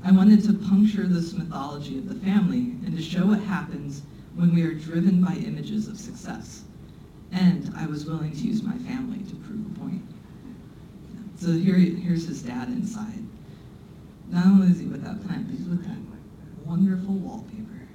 I 0.04 0.12
wanted 0.12 0.44
to 0.44 0.52
puncture 0.52 1.06
this 1.06 1.32
mythology 1.32 1.98
of 1.98 2.08
the 2.08 2.14
family 2.24 2.76
and 2.86 2.96
to 2.96 3.02
show 3.02 3.26
what 3.26 3.40
happens 3.40 4.02
when 4.36 4.54
we 4.54 4.62
are 4.62 4.72
driven 4.72 5.22
by 5.22 5.34
images 5.34 5.88
of 5.88 5.98
success. 5.98 6.62
And 7.32 7.72
I 7.76 7.86
was 7.86 8.06
willing 8.06 8.32
to 8.32 8.38
use 8.38 8.62
my 8.62 8.76
family 8.78 9.18
to 9.28 9.34
prove 9.36 9.66
a 9.66 9.80
point. 9.80 10.02
So 11.36 11.52
here, 11.52 11.74
here's 11.74 12.26
his 12.26 12.42
dad 12.42 12.68
inside. 12.68 13.24
Not 14.28 14.46
only 14.46 14.68
is 14.68 14.78
he 14.78 14.86
with 14.86 15.04
that 15.04 15.26
plant, 15.26 15.48
but 15.48 15.56
he's 15.56 15.66
with 15.66 15.84
that 15.84 15.98
wonderful 16.64 17.14
wallpaper. 17.14 17.88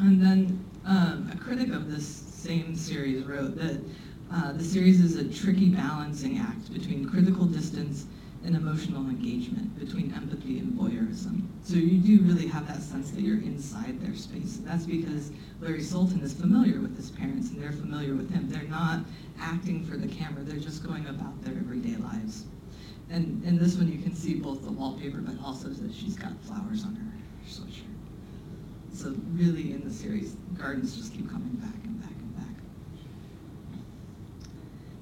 And 0.00 0.20
then 0.20 0.64
um, 0.84 1.30
a 1.32 1.36
critic 1.36 1.72
of 1.72 1.90
this 1.90 2.06
same 2.06 2.76
series 2.76 3.24
wrote 3.24 3.56
that 3.56 3.80
uh, 4.32 4.52
the 4.52 4.64
series 4.64 5.00
is 5.00 5.16
a 5.16 5.24
tricky 5.24 5.68
balancing 5.68 6.38
act 6.38 6.72
between 6.72 7.08
critical 7.08 7.46
distance 7.46 8.06
and 8.44 8.56
emotional 8.56 9.08
engagement, 9.08 9.78
between 9.78 10.12
empathy 10.14 10.58
and 10.58 10.78
voyeurism. 10.78 11.42
So 11.62 11.76
you 11.76 11.98
do 11.98 12.22
really 12.24 12.46
have 12.48 12.66
that 12.68 12.82
sense 12.82 13.10
that 13.12 13.22
you're 13.22 13.40
inside 13.40 14.00
their 14.00 14.14
space. 14.14 14.60
That's 14.62 14.84
because 14.84 15.32
Larry 15.60 15.82
Sultan 15.82 16.20
is 16.20 16.34
familiar 16.34 16.80
with 16.80 16.96
his 16.96 17.10
parents 17.10 17.50
and 17.50 17.62
they're 17.62 17.72
familiar 17.72 18.14
with 18.14 18.30
him. 18.30 18.50
They're 18.50 18.68
not 18.68 19.00
acting 19.40 19.84
for 19.84 19.96
the 19.96 20.08
camera, 20.08 20.42
they're 20.42 20.58
just 20.58 20.84
going 20.86 21.06
about 21.06 21.42
their 21.42 21.54
everyday 21.54 21.96
lives. 21.96 22.44
And 23.10 23.42
in 23.44 23.58
this 23.58 23.76
one, 23.76 23.90
you 23.90 23.98
can 23.98 24.14
see 24.14 24.34
both 24.34 24.62
the 24.62 24.72
wallpaper, 24.72 25.18
but 25.18 25.36
also 25.44 25.68
that 25.68 25.94
she's 25.94 26.16
got 26.16 26.32
flowers 26.42 26.84
on 26.84 26.96
her 26.96 27.12
sweatshirt. 27.48 27.82
So 28.92 29.14
really, 29.32 29.72
in 29.72 29.82
the 29.84 29.92
series, 29.92 30.36
gardens 30.56 30.96
just 30.96 31.12
keep 31.12 31.30
coming 31.30 31.54
back 31.56 31.74
and 31.84 32.00
back 32.00 32.23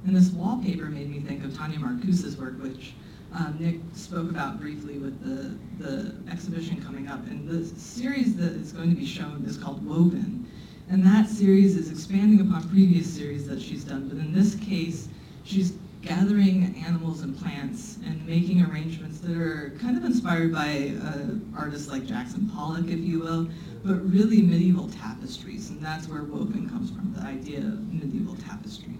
and 0.07 0.17
this 0.17 0.31
wallpaper 0.31 0.87
made 0.87 1.11
me 1.11 1.21
think 1.21 1.45
of 1.45 1.57
Tanya 1.57 1.79
Marcuse's 1.79 2.37
work, 2.37 2.61
which 2.61 2.95
um, 3.35 3.57
Nick 3.61 3.81
spoke 3.95 4.31
about 4.31 4.61
briefly 4.61 4.99
with 4.99 5.21
the, 5.23 5.57
the 5.83 6.15
exhibition 6.31 6.83
coming 6.83 7.09
up. 7.09 7.25
And 7.27 7.49
the 7.49 7.65
series 7.79 8.37
that 8.37 8.53
is 8.53 8.73
going 8.73 8.91
to 8.91 8.97
be 8.97 9.07
shown 9.07 9.45
is 9.47 9.57
called 9.57 9.87
Woven. 9.87 10.47
And 10.91 11.07
that 11.07 11.29
series 11.29 11.77
is 11.77 11.91
expanding 11.91 12.41
upon 12.47 12.69
previous 12.69 13.09
series 13.09 13.47
that 13.47 13.63
she's 13.63 13.85
done, 13.85 14.09
but 14.09 14.19
in 14.19 14.33
this 14.35 14.57
case, 14.57 15.09
she's 15.45 15.75
gathering 16.03 16.75
animals 16.85 17.23
and 17.23 17.39
plants 17.39 17.99
and 18.05 18.27
making 18.27 18.61
arrangements 18.63 19.21
that 19.21 19.37
are 19.37 19.73
kind 19.81 19.97
of 19.97 20.05
inspired 20.05 20.53
by 20.53 20.93
uh, 21.01 21.37
artists 21.57 21.89
like 21.89 22.05
Jackson 22.05 22.51
Pollock, 22.51 22.89
if 22.89 22.99
you 22.99 23.21
will, 23.21 23.49
but 23.85 23.95
really 24.11 24.43
medieval 24.43 24.89
tapestries, 24.89 25.71
and 25.71 25.81
that's 25.81 26.09
where 26.09 26.25
woven 26.25 26.69
comes 26.69 26.91
from, 26.91 27.15
the 27.15 27.23
idea 27.23 27.59
of 27.59 27.93
medieval 27.93 28.35
tapestry. 28.37 28.97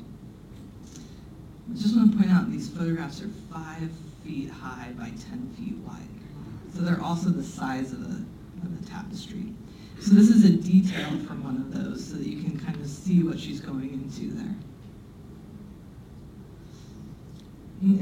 I 1.73 1.75
just 1.75 1.97
want 1.97 2.13
to 2.13 2.19
point 2.19 2.31
out 2.31 2.51
these 2.51 2.69
photographs 2.69 3.23
are 3.23 3.31
five 3.51 3.91
feet 4.23 4.51
high 4.51 4.93
by 4.99 5.07
10 5.31 5.55
feet 5.57 5.77
wide. 5.79 6.03
So 6.75 6.83
they're 6.83 7.01
also 7.01 7.31
the 7.31 7.43
size 7.43 7.93
of 7.93 8.01
the, 8.01 8.23
of 8.63 8.79
the 8.79 8.91
tapestry. 8.91 9.55
So 9.99 10.11
this 10.15 10.29
is 10.29 10.45
a 10.45 10.51
detail 10.51 11.09
from 11.27 11.43
one 11.43 11.57
of 11.57 11.73
those 11.73 12.05
so 12.05 12.17
that 12.17 12.27
you 12.27 12.43
can 12.43 12.59
kind 12.59 12.79
of 12.79 12.87
see 12.87 13.23
what 13.23 13.41
she's 13.41 13.61
going 13.61 13.91
into 13.91 14.35
there. 14.35 14.55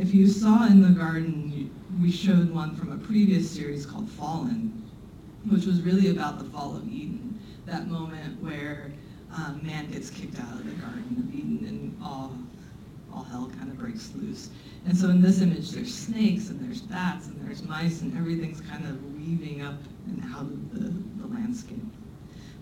If 0.03 0.15
you 0.15 0.27
saw 0.27 0.67
in 0.67 0.83
the 0.83 0.89
garden, 0.89 1.71
we 2.03 2.11
showed 2.11 2.51
one 2.51 2.75
from 2.75 2.91
a 2.91 2.97
previous 2.97 3.49
series 3.49 3.87
called 3.87 4.11
Fallen, 4.11 4.85
which 5.49 5.65
was 5.65 5.81
really 5.83 6.11
about 6.11 6.39
the 6.39 6.45
fall 6.47 6.77
of 6.77 6.89
Eden, 6.89 7.41
that 7.67 7.87
moment 7.87 8.43
where 8.43 8.93
um, 9.37 9.61
man 9.63 9.91
gets 9.91 10.11
kicked 10.11 10.41
out 10.41 10.53
of 10.55 10.65
the 10.65 10.73
Garden 10.83 11.17
of 11.19 11.35
Eden 11.35 11.65
and 11.69 11.97
all, 12.03 12.37
all 13.15 13.25
hell 13.25 13.51
kind 13.59 13.71
of 13.71 13.79
breaks 13.79 14.13
loose. 14.15 14.51
And 14.87 14.97
so 14.97 15.09
in 15.11 15.21
this 15.21 15.41
image, 15.41 15.71
there's 15.71 15.95
snakes 15.95 16.49
and 16.49 16.61
there's 16.61 16.81
bats 16.81 17.27
and 17.27 17.41
there's 17.47 17.63
mice 17.63 18.01
and 18.03 18.17
everything's 18.17 18.61
kind 18.61 18.85
of 18.87 19.03
weaving 19.17 19.63
up 19.63 19.79
and 20.07 20.23
out 20.35 20.43
of 20.43 20.73
the, 20.73 20.91
the 21.21 21.35
landscape. 21.35 21.85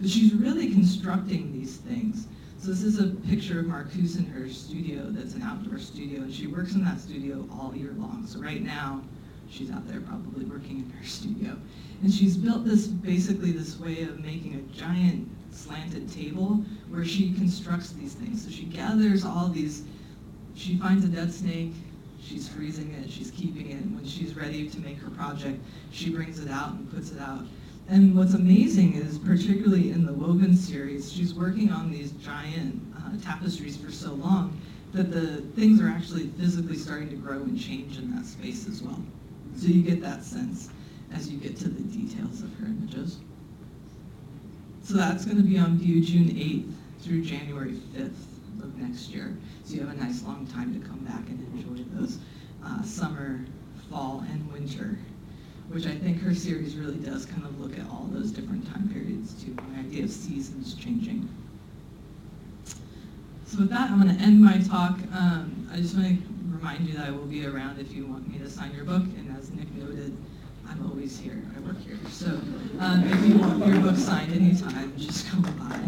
But 0.01 0.11
she's 0.11 0.34
really 0.34 0.70
constructing 0.72 1.53
these 1.53 1.76
things 1.76 2.28
so 2.61 2.70
this 2.70 2.82
is 2.82 2.99
a 2.99 3.07
picture 3.28 3.61
of 3.61 3.66
Marcuse 3.66 4.18
in 4.18 4.26
her 4.26 4.49
studio 4.49 5.05
that's 5.11 5.34
an 5.34 5.42
outdoor 5.42 5.78
studio, 5.78 6.22
and 6.22 6.34
she 6.34 6.49
works 6.49 6.74
in 6.74 6.84
that 6.84 6.99
studio 6.99 7.49
all 7.53 7.72
year 7.74 7.94
long. 7.96 8.26
So 8.26 8.40
right 8.40 8.61
now, 8.61 9.01
she's 9.49 9.70
out 9.70 9.86
there 9.86 10.01
probably 10.01 10.44
working 10.44 10.78
in 10.78 10.90
her 10.90 11.05
studio. 11.07 11.57
And 12.03 12.12
she's 12.12 12.36
built 12.36 12.64
this, 12.64 12.88
basically 12.88 13.53
this 13.53 13.78
way 13.78 14.03
of 14.03 14.18
making 14.18 14.57
a 14.57 14.76
giant 14.76 15.28
slanted 15.53 16.12
table 16.12 16.64
where 16.90 17.05
she 17.05 17.32
constructs 17.32 17.92
these 17.92 18.14
things. 18.14 18.44
So 18.44 18.51
she 18.51 18.64
gathers 18.64 19.24
all 19.24 19.49
these, 19.49 19.84
she 20.59 20.76
finds 20.76 21.04
a 21.04 21.09
dead 21.09 21.32
snake, 21.32 21.72
she's 22.20 22.48
freezing 22.48 22.92
it, 22.94 23.09
she's 23.09 23.30
keeping 23.30 23.70
it, 23.70 23.74
and 23.74 23.94
when 23.94 24.04
she's 24.04 24.34
ready 24.34 24.68
to 24.68 24.80
make 24.80 24.98
her 24.98 25.11
project, 25.11 25.61
she 25.92 26.11
brings 26.11 26.40
it 26.40 26.50
out 26.50 26.72
and 26.72 26.92
puts 26.92 27.12
it 27.12 27.20
out. 27.20 27.44
And 27.88 28.14
what's 28.16 28.34
amazing 28.34 28.94
is, 28.94 29.18
particularly 29.18 29.92
in 29.92 30.04
the 30.04 30.12
Woven 30.12 30.56
series, 30.56 31.12
she's 31.12 31.32
working 31.32 31.70
on 31.70 31.90
these 31.90 32.11
giant 32.12 32.82
uh, 32.96 33.16
tapestries 33.22 33.76
for 33.76 33.92
so 33.92 34.12
long 34.14 34.61
that 34.92 35.12
the 35.12 35.42
things 35.54 35.80
are 35.80 35.88
actually 35.88 36.26
physically 36.30 36.76
starting 36.76 37.09
to 37.11 37.16
grow 37.16 37.36
and 37.36 37.59
change 37.59 37.96
in 37.96 38.14
that 38.16 38.26
space 38.26 38.68
as 38.68 38.82
well. 38.82 39.00
So 39.56 39.68
you 39.68 39.82
get 39.82 40.02
that 40.02 40.24
sense 40.24 40.70
as 41.14 41.30
you 41.30 41.38
get 41.38 41.56
to 41.59 41.68
the 41.68 41.82
details 41.82 42.42
of 42.42 42.52
her 42.56 42.66
images. 42.66 43.18
So 44.82 44.94
that's 44.94 45.24
going 45.24 45.36
to 45.36 45.42
be 45.42 45.56
on 45.59 45.78
view 45.78 46.04
June 46.04 46.28
8th 46.28 46.72
through 47.00 47.22
January 47.22 47.74
5th 47.94 48.27
of 48.62 48.76
next 48.76 49.11
year. 49.11 49.36
So 49.64 49.74
you 49.74 49.80
have 49.86 49.90
a 49.90 50.00
nice 50.00 50.22
long 50.22 50.46
time 50.46 50.78
to 50.80 50.86
come 50.86 51.00
back 51.00 51.28
and 51.28 51.40
enjoy 51.52 51.84
those 51.94 52.18
uh, 52.64 52.82
summer, 52.82 53.44
fall, 53.90 54.24
and 54.30 54.52
winter 54.52 54.98
which 55.68 55.86
I 55.86 55.94
think 55.94 56.20
her 56.22 56.34
series 56.34 56.76
really 56.76 56.96
does 56.96 57.26
kind 57.26 57.44
of 57.44 57.61
look 57.61 57.78
at 57.78 57.86
all 57.90 58.09
those 58.11 58.30
different 58.30 58.66
time 58.72 58.88
periods 58.92 59.34
too, 59.42 59.54
the 59.54 59.80
idea 59.80 60.04
of 60.04 60.11
seasons 60.11 60.74
changing. 60.74 61.28
So 63.46 63.59
with 63.61 63.70
that, 63.70 63.90
I'm 63.90 64.00
going 64.00 64.14
to 64.14 64.22
end 64.22 64.42
my 64.42 64.59
talk. 64.59 64.98
Um, 65.14 65.68
I 65.72 65.76
just 65.76 65.96
want 65.96 66.09
to 66.09 66.22
remind 66.50 66.86
you 66.86 66.94
that 66.94 67.06
I 67.06 67.11
will 67.11 67.26
be 67.26 67.46
around 67.46 67.78
if 67.78 67.92
you 67.92 68.06
want 68.06 68.28
me 68.30 68.38
to 68.38 68.50
sign 68.50 68.74
your 68.74 68.84
book, 68.84 69.02
and 69.02 69.36
as 69.38 69.50
Nick 69.50 69.72
noted, 69.74 70.16
I'm 70.68 70.86
always 70.86 71.18
here. 71.18 71.42
I 71.56 71.61
work 71.61 71.80
here. 71.80 71.98
So 72.11 72.26
um, 72.78 73.04
if 73.06 73.24
you 73.26 73.38
want 73.38 73.66
your 73.66 73.80
book 73.80 73.96
signed 73.96 74.32
anytime, 74.32 74.92
just 74.98 75.26
come 75.28 75.42
by. 75.42 75.78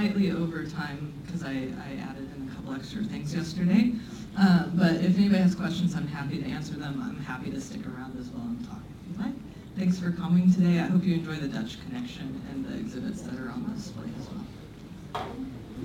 slightly 0.00 0.30
over 0.30 0.64
time 0.64 1.12
because 1.24 1.44
I, 1.44 1.50
I 1.50 2.00
added 2.08 2.28
in 2.34 2.48
a 2.50 2.54
couple 2.54 2.72
extra 2.90 3.04
things 3.04 3.32
yesterday. 3.32 3.92
Uh, 4.36 4.66
but 4.74 4.94
if 4.96 5.16
anybody 5.16 5.40
has 5.40 5.54
questions, 5.54 5.94
I'm 5.94 6.08
happy 6.08 6.42
to 6.42 6.48
answer 6.48 6.74
them. 6.74 7.00
I'm 7.00 7.22
happy 7.22 7.48
to 7.52 7.60
stick 7.60 7.86
around 7.86 8.18
as 8.18 8.28
well 8.30 8.42
and 8.42 8.66
talk 8.66 8.78
if 8.90 9.08
you'd 9.16 9.24
like. 9.24 9.34
Thanks 9.78 10.00
for 10.00 10.10
coming 10.10 10.52
today. 10.52 10.80
I 10.80 10.86
hope 10.86 11.04
you 11.04 11.14
enjoy 11.14 11.36
the 11.36 11.46
Dutch 11.46 11.78
Connection 11.86 12.42
and 12.50 12.64
the 12.64 12.74
exhibits 12.76 13.22
that 13.22 13.38
are 13.38 13.50
on 13.50 13.72
display 13.76 14.06
as 14.18 14.26
well. 14.28 15.24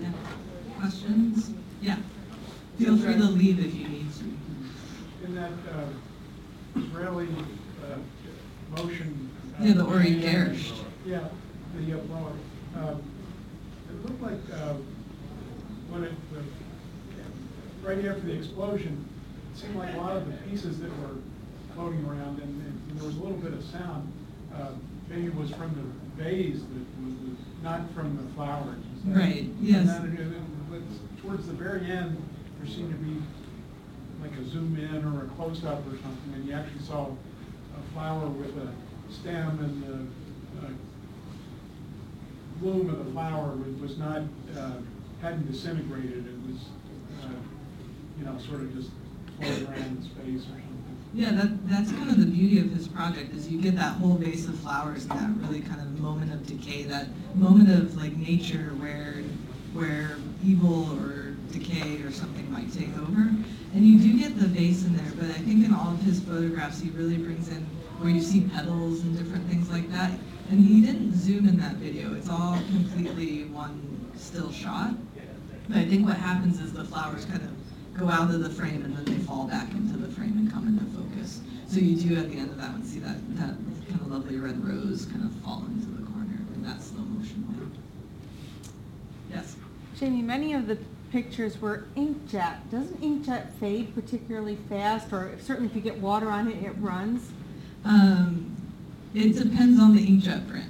Yeah. 0.02 0.12
Questions? 0.80 1.52
Yeah. 1.80 1.98
Feel 2.80 2.98
free 2.98 3.14
to 3.14 3.24
leave 3.24 3.60
if 3.60 3.76
you 3.76 3.88
need 3.88 4.08
to. 4.14 5.26
In 5.26 5.36
that 5.36 5.52
uh, 5.72 6.80
Israeli 6.80 7.28
uh, 7.84 8.82
motion. 8.82 9.30
uh, 9.60 9.64
Yeah, 9.64 9.74
the 9.74 9.86
Ori 9.86 10.16
Gersht. 10.16 10.74
Yeah, 11.06 11.28
the 11.78 11.94
uh, 11.94 11.98
blower. 12.04 12.32
Um, 12.76 13.02
It 13.92 14.04
looked 14.06 14.22
like 14.24 14.40
uh, 14.60 14.74
when 15.92 16.04
it, 16.06 16.12
uh, 16.36 16.40
right 17.86 18.04
after 18.06 18.22
the 18.22 18.34
explosion, 18.34 19.08
it 19.54 19.58
seemed 19.60 19.76
like 19.76 19.94
a 19.94 19.98
lot 19.98 20.18
of 20.18 20.26
the 20.26 20.34
pieces 20.50 20.80
that 20.80 20.90
were 21.00 21.16
floating 21.76 22.04
around, 22.06 22.40
and, 22.40 22.62
and 22.66 23.00
there 23.00 23.06
was 23.06 23.16
a 23.16 23.20
little 23.20 23.38
bit 23.38 23.54
of 23.54 23.64
sound, 23.64 24.12
uh, 24.56 24.70
maybe 25.10 25.28
it 25.28 25.36
was 25.36 25.52
from 25.52 25.72
the 25.76 26.24
vase 26.24 26.60
that 26.60 27.04
was, 27.04 27.14
was 27.30 27.38
not 27.62 27.82
from 27.94 28.18
the 28.18 28.34
flowers. 28.34 28.80
Right, 29.06 29.46
yes. 29.62 29.88
And 29.90 30.18
then, 30.18 30.46
but 30.70 31.22
towards 31.22 31.48
the 31.48 31.54
very 31.54 31.92
end, 31.92 32.22
there 32.60 32.68
seemed 32.74 32.92
to 32.92 32.98
be 32.98 33.22
like 34.22 34.32
a 34.40 34.50
zoom 34.50 34.78
in 34.78 35.06
or 35.06 35.26
a 35.26 35.28
close-up 35.36 35.80
or 35.88 35.98
something, 35.98 36.34
and 36.34 36.48
you 36.48 36.54
actually 36.54 36.84
saw 36.84 37.08
a 37.08 37.94
flower 37.94 38.28
with 38.28 38.58
a 38.58 39.14
stem 39.14 39.60
and 39.60 39.84
the 39.84 40.66
uh, 40.66 40.70
bloom 42.60 42.90
of 42.90 43.06
the 43.06 43.12
flower 43.12 43.50
was, 43.56 43.90
was 43.90 43.98
not, 43.98 44.22
uh, 44.58 44.72
hadn't 45.22 45.52
disintegrated, 45.52 46.26
it 46.26 46.52
was, 46.52 46.62
uh, 47.24 47.28
you 48.18 48.26
know, 48.26 48.38
sort 48.40 48.62
of 48.62 48.74
just 48.76 48.90
floating 49.40 49.68
around 49.68 49.98
in 49.98 50.04
space 50.04 50.42
or 50.48 50.60
something. 50.60 50.72
Yeah, 51.14 51.32
that, 51.32 51.70
that's 51.70 51.92
kind 51.92 52.10
of 52.10 52.20
the 52.20 52.26
beauty 52.26 52.60
of 52.60 52.72
his 52.72 52.88
project, 52.88 53.34
is 53.34 53.48
you 53.48 53.62
get 53.62 53.76
that 53.76 53.96
whole 53.98 54.16
vase 54.16 54.48
of 54.48 54.60
flowers 54.60 55.04
and 55.06 55.12
that 55.12 55.48
really 55.48 55.62
kind 55.62 55.80
of 55.80 56.00
moment 56.00 56.34
of 56.34 56.46
decay, 56.46 56.84
that 56.84 57.08
moment 57.36 57.70
of 57.70 57.96
like 57.96 58.16
nature 58.18 58.76
where, 58.80 59.24
where 59.74 60.18
evil 60.44 60.98
or 61.00 61.36
decay 61.52 62.02
or 62.04 62.12
something 62.12 62.52
might 62.52 62.72
take 62.74 62.96
over. 62.98 63.30
And 63.74 63.86
you 63.86 64.00
do 64.00 64.20
get 64.20 64.38
the 64.40 64.48
vase 64.48 64.86
in 64.86 64.96
there, 64.96 65.12
but 65.16 65.26
I 65.26 65.40
think 65.40 65.66
in 65.66 65.74
all 65.74 65.94
of 65.94 66.02
his 66.02 66.22
photographs, 66.22 66.82
he 66.82 66.90
really 66.90 67.18
brings 67.18 67.50
in 67.50 67.66
where 68.00 68.10
you 68.10 68.22
see 68.22 68.42
petals 68.54 69.02
and 69.02 69.18
different 69.18 69.48
things 69.48 69.70
like 69.70 69.90
that. 69.92 70.12
And 70.50 70.60
he 70.60 70.82
didn't 70.82 71.16
zoom 71.16 71.48
in 71.48 71.58
that 71.58 71.76
video, 71.76 72.14
it's 72.14 72.30
all 72.30 72.60
completely 72.72 73.46
one 73.46 74.12
still 74.16 74.52
shot. 74.52 74.92
But 75.68 75.78
I 75.78 75.86
think 75.86 76.06
what 76.06 76.18
happens 76.18 76.60
is 76.60 76.74
the 76.74 76.86
flowers 76.86 77.26
kind 77.26 77.42
of 77.42 77.50
go 77.98 78.10
out 78.10 78.34
of 78.34 78.44
the 78.44 78.50
frame 78.50 78.84
and 78.84 78.96
then 78.96 79.06
they 79.06 79.24
fall 79.26 79.48
back 79.48 79.72
into 79.72 79.98
the 79.98 80.08
frame 80.14 80.38
and 80.38 80.52
come 80.52 80.68
into 80.68 80.84
focus. 80.98 81.42
So 81.68 81.80
you 81.80 81.96
do 81.96 82.18
at 82.18 82.30
the 82.30 82.38
end 82.38 82.50
of 82.52 82.58
that 82.58 82.72
one 82.72 82.84
see 82.84 83.00
that, 83.00 83.18
that 83.38 83.56
kind 83.90 84.02
of 84.02 84.08
lovely 84.08 84.38
red 84.38 84.64
rose 84.64 85.06
kind 85.06 85.24
of 85.24 85.32
fall 85.44 85.64
into 85.68 85.88
the 85.88 86.06
corner 86.12 86.38
in 86.54 86.64
that 86.64 86.82
slow 86.82 87.02
motion 87.02 87.46
way. 87.48 87.68
Yes? 89.34 89.56
Jamie, 89.98 90.22
many 90.22 90.54
of 90.54 90.68
the 90.68 90.78
pictures 91.12 91.62
were 91.62 91.86
inkjet. 91.96 92.58
Doesn't 92.70 93.02
inkjet 93.02 93.52
fade 93.60 93.96
particularly 93.96 94.58
fast, 94.70 95.12
or 95.14 95.30
if- 95.30 95.44
certainly 95.44 95.70
if 95.70 95.76
you 95.76 95.82
get 95.82 96.00
water 96.00 96.30
on 96.30 96.50
it, 96.50 96.62
it 96.64 96.76
runs? 96.80 97.32
Um, 97.86 98.56
it 99.14 99.38
depends 99.38 99.80
on 99.80 99.96
the 99.96 100.06
inkjet 100.06 100.50
print. 100.50 100.66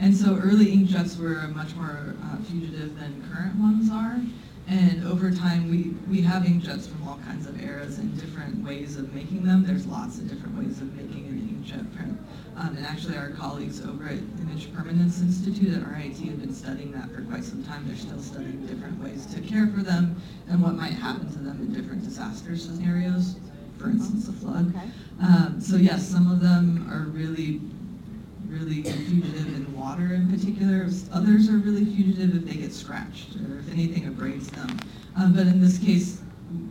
And 0.00 0.16
so 0.16 0.36
early 0.36 0.66
inkjets 0.76 1.18
were 1.18 1.46
much 1.48 1.74
more 1.74 2.14
uh, 2.22 2.36
fugitive 2.44 2.98
than 2.98 3.22
current 3.32 3.56
ones 3.56 3.90
are. 3.90 4.20
And 4.68 5.06
over 5.06 5.30
time, 5.30 5.70
we, 5.70 5.94
we 6.10 6.20
have 6.22 6.42
inkjets 6.42 6.88
from 6.88 7.08
all 7.08 7.18
kinds 7.24 7.46
of 7.46 7.58
eras 7.62 7.98
and 7.98 8.20
different 8.20 8.62
ways 8.62 8.96
of 8.98 9.14
making 9.14 9.42
them. 9.44 9.64
There's 9.64 9.86
lots 9.86 10.18
of 10.18 10.28
different 10.28 10.58
ways 10.58 10.82
of 10.82 10.94
making 10.94 11.26
an 11.26 11.64
inkjet 11.64 11.96
print. 11.96 12.18
Um, 12.56 12.76
and 12.76 12.84
actually, 12.84 13.16
our 13.16 13.30
colleagues 13.30 13.80
over 13.80 14.04
at 14.04 14.18
Image 14.42 14.72
Permanence 14.74 15.22
Institute 15.22 15.74
at 15.74 15.88
RIT 15.88 16.18
have 16.18 16.40
been 16.40 16.52
studying 16.52 16.92
that 16.92 17.10
for 17.10 17.22
quite 17.22 17.44
some 17.44 17.64
time. 17.64 17.86
They're 17.86 17.96
still 17.96 18.20
studying 18.20 18.66
different 18.66 19.02
ways 19.02 19.24
to 19.26 19.40
care 19.40 19.68
for 19.68 19.82
them 19.82 20.20
and 20.48 20.62
what 20.62 20.74
might 20.74 20.92
happen 20.92 21.32
to 21.32 21.38
them 21.38 21.60
in 21.62 21.72
different 21.72 22.04
disaster 22.04 22.54
scenarios, 22.56 23.36
for 23.78 23.88
instance, 23.88 24.28
a 24.28 24.32
flood. 24.32 24.74
Okay. 24.76 24.90
Um, 25.22 25.60
so 25.60 25.76
yes, 25.76 26.06
some 26.06 26.30
of 26.30 26.40
them 26.40 26.86
are 26.92 27.08
really, 27.10 27.62
really 28.48 28.82
fugitive 28.82 29.46
in 29.54 29.76
water 29.76 30.14
in 30.14 30.30
particular. 30.30 30.88
Others 31.12 31.48
are 31.48 31.58
really 31.58 31.84
fugitive 31.84 32.34
if 32.34 32.44
they 32.44 32.56
get 32.60 32.72
scratched 32.72 33.36
or 33.36 33.58
if 33.58 33.70
anything 33.70 34.06
abrades 34.06 34.50
them. 34.50 34.78
Um, 35.16 35.32
but 35.34 35.46
in 35.46 35.60
this 35.60 35.78
case, 35.78 36.22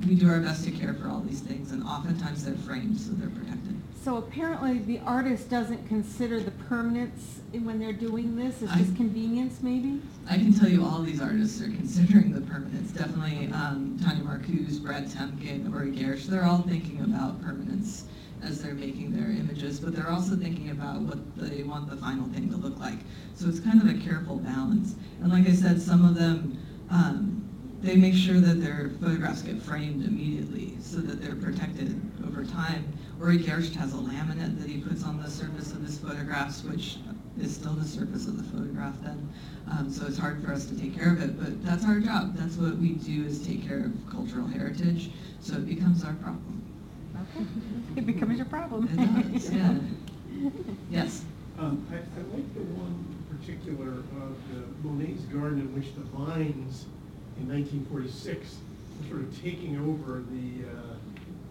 we 0.07 0.15
do 0.15 0.27
our 0.29 0.39
best 0.39 0.63
to 0.65 0.71
care 0.71 0.93
for 0.95 1.07
all 1.07 1.21
these 1.21 1.41
things 1.41 1.71
and 1.71 1.83
oftentimes 1.83 2.43
they're 2.43 2.55
framed 2.55 2.99
so 2.99 3.11
they're 3.13 3.29
protected. 3.29 3.75
So 4.03 4.17
apparently 4.17 4.79
the 4.79 4.99
artist 4.99 5.49
doesn't 5.49 5.87
consider 5.87 6.39
the 6.39 6.51
permanence 6.51 7.41
when 7.51 7.79
they're 7.79 7.93
doing 7.93 8.35
this, 8.35 8.61
it's 8.61 8.71
I- 8.71 8.77
just 8.79 8.95
convenience 8.95 9.59
maybe? 9.61 10.01
I 10.29 10.37
can 10.37 10.53
tell 10.53 10.69
you 10.69 10.83
all 10.83 11.01
these 11.01 11.21
artists 11.21 11.61
are 11.61 11.65
considering 11.69 12.33
the 12.33 12.41
permanence. 12.41 12.91
Definitely 12.91 13.51
um, 13.53 13.99
Tanya 14.03 14.23
Marcuse, 14.23 14.81
Brad 14.81 15.07
Temkin, 15.07 15.73
Ori 15.73 15.91
Gersht, 15.91 16.25
they're 16.27 16.45
all 16.45 16.61
thinking 16.61 17.01
about 17.01 17.41
permanence 17.41 18.05
as 18.43 18.61
they're 18.61 18.73
making 18.73 19.11
their 19.11 19.29
images, 19.31 19.79
but 19.79 19.95
they're 19.95 20.09
also 20.09 20.35
thinking 20.35 20.69
about 20.69 21.01
what 21.01 21.17
they 21.37 21.63
want 21.63 21.89
the 21.89 21.97
final 21.97 22.27
thing 22.29 22.49
to 22.49 22.57
look 22.57 22.79
like. 22.79 22.99
So 23.35 23.47
it's 23.47 23.59
kind 23.59 23.81
of 23.81 23.89
a 23.89 23.99
careful 24.01 24.37
balance. 24.37 24.95
And 25.21 25.31
like 25.31 25.47
I 25.47 25.53
said, 25.53 25.81
some 25.81 26.05
of 26.05 26.15
them, 26.15 26.57
um, 26.89 27.43
they 27.81 27.95
make 27.95 28.15
sure 28.15 28.39
that 28.39 28.61
their 28.61 28.91
photographs 28.99 29.41
get 29.41 29.61
framed 29.61 30.05
immediately 30.05 30.77
so 30.81 30.97
that 30.97 31.21
they're 31.21 31.35
protected 31.35 31.99
over 32.25 32.43
time. 32.43 32.85
Ori 33.19 33.39
Gersht 33.39 33.75
has 33.75 33.93
a 33.93 33.97
laminate 33.97 34.59
that 34.59 34.69
he 34.69 34.79
puts 34.79 35.03
on 35.03 35.21
the 35.21 35.29
surface 35.29 35.71
of 35.71 35.83
his 35.83 35.97
photographs, 35.97 36.63
which 36.63 36.97
is 37.39 37.53
still 37.53 37.73
the 37.73 37.85
surface 37.85 38.27
of 38.27 38.37
the 38.37 38.43
photograph 38.43 38.95
then. 39.01 39.29
Um, 39.71 39.91
so 39.91 40.05
it's 40.05 40.17
hard 40.17 40.43
for 40.43 40.53
us 40.53 40.65
to 40.65 40.79
take 40.79 40.97
care 40.97 41.11
of 41.11 41.21
it, 41.21 41.39
but 41.39 41.63
that's 41.63 41.85
our 41.85 41.99
job. 41.99 42.35
That's 42.35 42.55
what 42.55 42.77
we 42.77 42.89
do 42.93 43.25
is 43.25 43.45
take 43.45 43.67
care 43.67 43.85
of 43.85 43.93
cultural 44.09 44.47
heritage, 44.47 45.11
so 45.39 45.55
it 45.55 45.67
becomes 45.67 46.03
our 46.03 46.13
problem. 46.13 46.66
Okay. 47.37 47.45
It 47.97 48.05
becomes 48.05 48.37
your 48.37 48.45
problem. 48.45 48.87
It 48.93 49.33
does, 49.33 49.51
yeah. 49.53 49.73
Yes. 50.91 51.23
Um, 51.57 51.85
I, 51.91 51.95
I 51.95 52.21
like 52.35 52.53
the 52.53 52.61
one 52.61 53.03
particular 53.31 53.89
of 53.89 54.35
the 54.53 54.87
Monet's 54.87 55.23
garden 55.25 55.59
in 55.61 55.73
which 55.75 55.95
the 55.95 56.01
vines 56.15 56.85
in 57.39 57.47
nineteen 57.47 57.85
forty-six 57.91 58.57
were 59.01 59.07
sort 59.09 59.21
of 59.21 59.41
taking 59.41 59.77
over 59.79 60.23
the, 60.29 60.69
uh, 60.69 60.95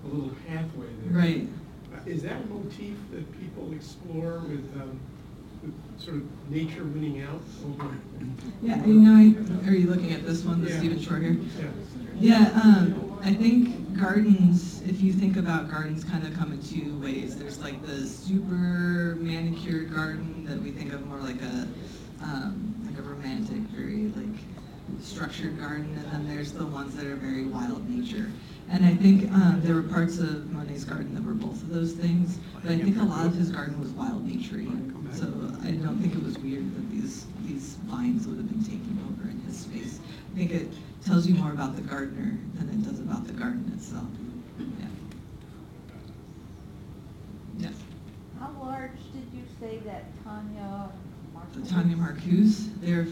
the 0.04 0.14
little 0.14 0.30
pathway 0.46 0.86
there. 1.02 1.20
Right. 1.20 1.48
Uh, 1.92 1.98
Is 2.06 2.22
that 2.22 2.40
a 2.42 2.46
motif 2.46 2.94
that 3.12 3.40
people 3.40 3.72
explore 3.72 4.38
with, 4.46 4.64
um, 4.80 5.00
with 5.62 5.74
sort 6.00 6.16
of 6.18 6.50
nature 6.50 6.84
winning 6.84 7.22
out 7.22 7.42
over? 7.66 7.92
Yeah, 8.62 8.84
you 8.86 8.94
know, 9.00 9.14
I, 9.16 9.68
are 9.68 9.74
you 9.74 9.88
looking 9.90 10.12
at 10.12 10.24
this 10.24 10.44
one, 10.44 10.62
the 10.62 10.70
Yeah. 10.70 10.78
Stephen 10.78 11.00
Shore 11.00 11.18
here? 11.18 11.32
Yeah. 11.58 11.66
Yeah, 12.18 12.50
um, 12.64 13.18
I 13.22 13.34
think 13.34 13.98
gardens, 13.98 14.82
if 14.82 15.02
you 15.02 15.12
think 15.12 15.36
about 15.36 15.70
gardens 15.70 16.02
kind 16.02 16.26
of 16.26 16.34
come 16.34 16.52
in 16.52 16.62
two 16.62 16.98
ways. 16.98 17.36
There's 17.36 17.60
like 17.60 17.84
the 17.84 18.06
super 18.06 19.16
manicured 19.20 19.94
garden 19.94 20.44
that 20.48 20.60
we 20.60 20.70
think 20.70 20.92
of 20.92 21.06
more 21.06 21.18
like 21.18 21.40
a, 21.42 21.68
um, 22.22 22.74
like 22.88 22.98
a 22.98 23.02
romantic, 23.02 23.58
very 23.74 24.08
like 24.16 24.40
structured 25.02 25.58
garden, 25.58 25.94
and 26.02 26.12
then 26.12 26.28
there's 26.34 26.52
the 26.52 26.64
ones 26.64 26.96
that 26.96 27.06
are 27.06 27.16
very 27.16 27.44
wild 27.44 27.88
nature. 27.88 28.30
And 28.70 28.84
I 28.84 28.94
think, 28.94 29.30
um, 29.32 29.60
there 29.62 29.74
were 29.74 29.82
parts 29.82 30.18
of 30.18 30.50
Monet's 30.50 30.84
garden 30.84 31.14
that 31.14 31.22
were 31.22 31.34
both 31.34 31.62
of 31.62 31.68
those 31.68 31.92
things, 31.92 32.38
but 32.62 32.72
I 32.72 32.78
think 32.78 32.96
a 32.98 33.04
lot 33.04 33.26
of 33.26 33.34
his 33.34 33.50
garden 33.50 33.78
was 33.78 33.90
wild 33.90 34.26
nature 34.26 34.60
So 35.12 35.26
I 35.62 35.72
don't 35.72 35.98
think 36.00 36.14
it 36.14 36.22
was 36.22 36.38
weird 36.38 36.64
that 36.74 36.90
these, 36.90 37.26
these 37.46 37.76
vines 37.84 38.26
would 38.26 38.38
have 38.38 38.48
been 38.48 38.64
taking 38.64 38.98
over 39.06 39.28
in 39.28 39.40
his 39.46 39.58
space. 39.58 40.00
I 40.32 40.38
think 40.38 40.50
it 40.50 40.68
tells 41.06 41.26
you 41.26 41.34
more 41.34 41.52
about 41.52 41.76
the 41.76 41.82
gardener 41.82 42.36
than 42.54 42.68
it 42.68 42.82
does 42.84 42.98
about 42.98 43.26
the 43.26 43.32
garden 43.32 43.72
itself. 43.76 44.04
Yeah. 44.58 44.86
Yes. 47.58 47.74
How 48.40 48.50
large 48.60 48.98
did 49.12 49.26
you 49.32 49.44
say 49.60 49.78
that 49.86 50.04
Tanya 50.24 50.90
The 51.32 51.38
Marcus? 51.38 51.70
Tanya 51.70 51.96
Marcuse, 51.96 52.80
they're 52.80 53.06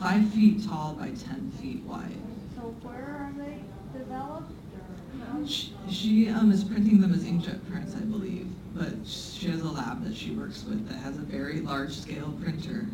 five 0.00 0.28
feet 0.30 0.66
tall 0.66 0.94
by 0.94 1.10
10 1.10 1.52
feet 1.60 1.82
wide. 1.84 2.16
So 2.56 2.62
where 2.82 2.94
are 2.96 3.32
they 3.38 3.62
developed? 3.96 4.50
She, 5.46 5.72
she 5.88 6.28
um, 6.28 6.50
is 6.50 6.64
printing 6.64 7.00
them 7.00 7.14
as 7.14 7.24
inkjet 7.24 7.60
prints, 7.70 7.94
I 7.94 8.00
believe, 8.00 8.48
but 8.74 8.94
she 9.06 9.48
has 9.48 9.60
a 9.62 9.68
lab 9.68 10.04
that 10.04 10.16
she 10.16 10.32
works 10.32 10.64
with 10.64 10.88
that 10.88 10.96
has 10.96 11.16
a 11.16 11.20
very 11.20 11.60
large 11.60 11.92
scale 11.92 12.34
printer 12.42 12.86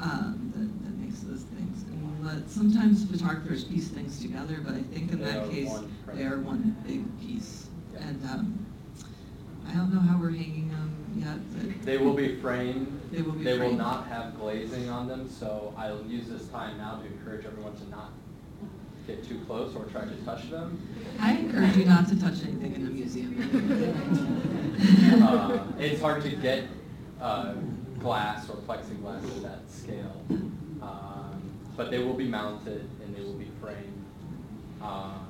um, 0.00 0.52
that, 0.56 0.62
that 0.62 0.62
makes 0.62 0.70
those 0.70 0.71
let, 2.34 2.50
sometimes 2.50 3.04
photographers 3.04 3.64
piece 3.64 3.88
things 3.88 4.20
together, 4.20 4.58
but 4.64 4.74
I 4.74 4.82
think 4.82 5.12
in 5.12 5.18
They 5.20 5.24
that 5.30 5.46
are 5.46 5.48
case, 5.48 5.68
one 5.68 5.92
they 6.14 6.24
are 6.24 6.38
one 6.40 6.76
big 6.86 7.20
piece. 7.20 7.66
Yeah. 7.94 8.08
And 8.08 8.24
um, 8.24 8.66
I 9.68 9.72
don't 9.74 9.92
know 9.92 10.00
how 10.00 10.18
we're 10.20 10.30
hanging 10.30 10.68
them 10.70 10.94
yet, 11.16 11.38
but 11.76 11.82
They 11.84 11.98
will 11.98 12.14
be 12.14 12.36
framed. 12.36 13.00
They 13.10 13.22
will 13.22 13.32
be 13.32 13.44
They 13.44 13.52
will 13.52 13.58
framed. 13.66 13.78
not 13.78 14.06
have 14.08 14.38
glazing 14.38 14.88
on 14.88 15.06
them, 15.08 15.28
so 15.28 15.72
I'll 15.76 16.02
use 16.06 16.28
this 16.28 16.46
time 16.48 16.78
now 16.78 16.96
to 16.96 17.06
encourage 17.06 17.44
everyone 17.46 17.76
to 17.76 17.88
not 17.90 18.12
get 19.06 19.26
too 19.28 19.40
close 19.46 19.74
or 19.74 19.84
try 19.86 20.04
to 20.04 20.14
touch 20.24 20.48
them. 20.50 20.80
I 21.20 21.32
encourage 21.36 21.76
you 21.76 21.84
not 21.86 22.06
to 22.08 22.20
touch 22.20 22.42
anything 22.44 22.74
in 22.74 22.84
the 22.84 22.90
museum. 22.90 23.32
Uh, 25.22 25.62
It's 25.78 26.00
hard 26.00 26.22
to 26.22 26.30
get 26.30 26.64
uh, 27.20 27.54
glass 28.00 28.48
or 28.50 28.56
plexiglass 28.56 29.24
at 29.36 29.42
that 29.42 29.70
scale, 29.70 30.22
but 31.82 31.90
they 31.90 31.98
will 31.98 32.14
be 32.14 32.28
mounted 32.28 32.88
and 33.02 33.16
they 33.16 33.22
will 33.22 33.34
be 33.34 33.50
framed. 33.60 34.04
Um, 34.80 35.26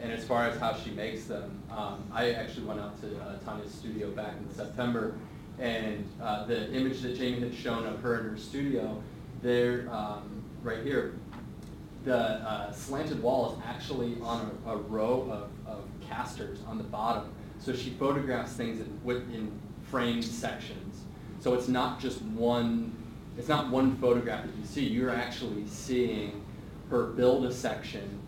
And 0.00 0.12
as 0.12 0.24
far 0.24 0.44
as 0.44 0.56
how 0.60 0.74
she 0.74 0.90
makes 0.90 1.24
them, 1.24 1.62
um, 1.70 2.04
I 2.12 2.32
actually 2.32 2.66
went 2.66 2.80
out 2.80 3.00
to 3.00 3.08
uh, 3.18 3.38
Tanya's 3.44 3.72
studio 3.72 4.10
back 4.10 4.34
in 4.38 4.54
September, 4.54 5.14
and 5.58 6.06
uh, 6.22 6.44
the 6.44 6.70
image 6.72 7.00
that 7.00 7.16
Jamie 7.16 7.40
had 7.40 7.54
shown 7.54 7.86
of 7.86 8.00
her 8.02 8.20
in 8.20 8.24
her 8.30 8.36
studio, 8.36 9.02
there, 9.42 9.88
um, 9.90 10.44
right 10.62 10.82
here, 10.84 11.14
the 12.04 12.16
uh, 12.16 12.70
slanted 12.72 13.20
wall 13.22 13.52
is 13.52 13.58
actually 13.66 14.18
on 14.22 14.38
a, 14.66 14.72
a 14.72 14.76
row 14.76 15.26
of, 15.32 15.48
of 15.74 15.82
casters 16.06 16.58
on 16.68 16.76
the 16.76 16.84
bottom. 16.84 17.32
So 17.58 17.72
she 17.72 17.90
photographs 17.90 18.52
things 18.52 18.80
in, 18.80 18.90
in 19.34 19.50
framed 19.90 20.24
sections. 20.24 21.00
So 21.40 21.54
it's 21.54 21.68
not 21.68 21.98
just 21.98 22.20
one, 22.22 22.92
it's 23.38 23.48
not 23.48 23.70
one 23.70 23.96
photograph 23.96 24.44
that 24.44 24.56
you 24.56 24.64
see. 24.64 24.84
You're 24.84 25.14
actually 25.14 25.66
seeing 25.66 26.44
her 26.90 27.04
build 27.04 27.44
a 27.46 27.52
section, 27.52 28.18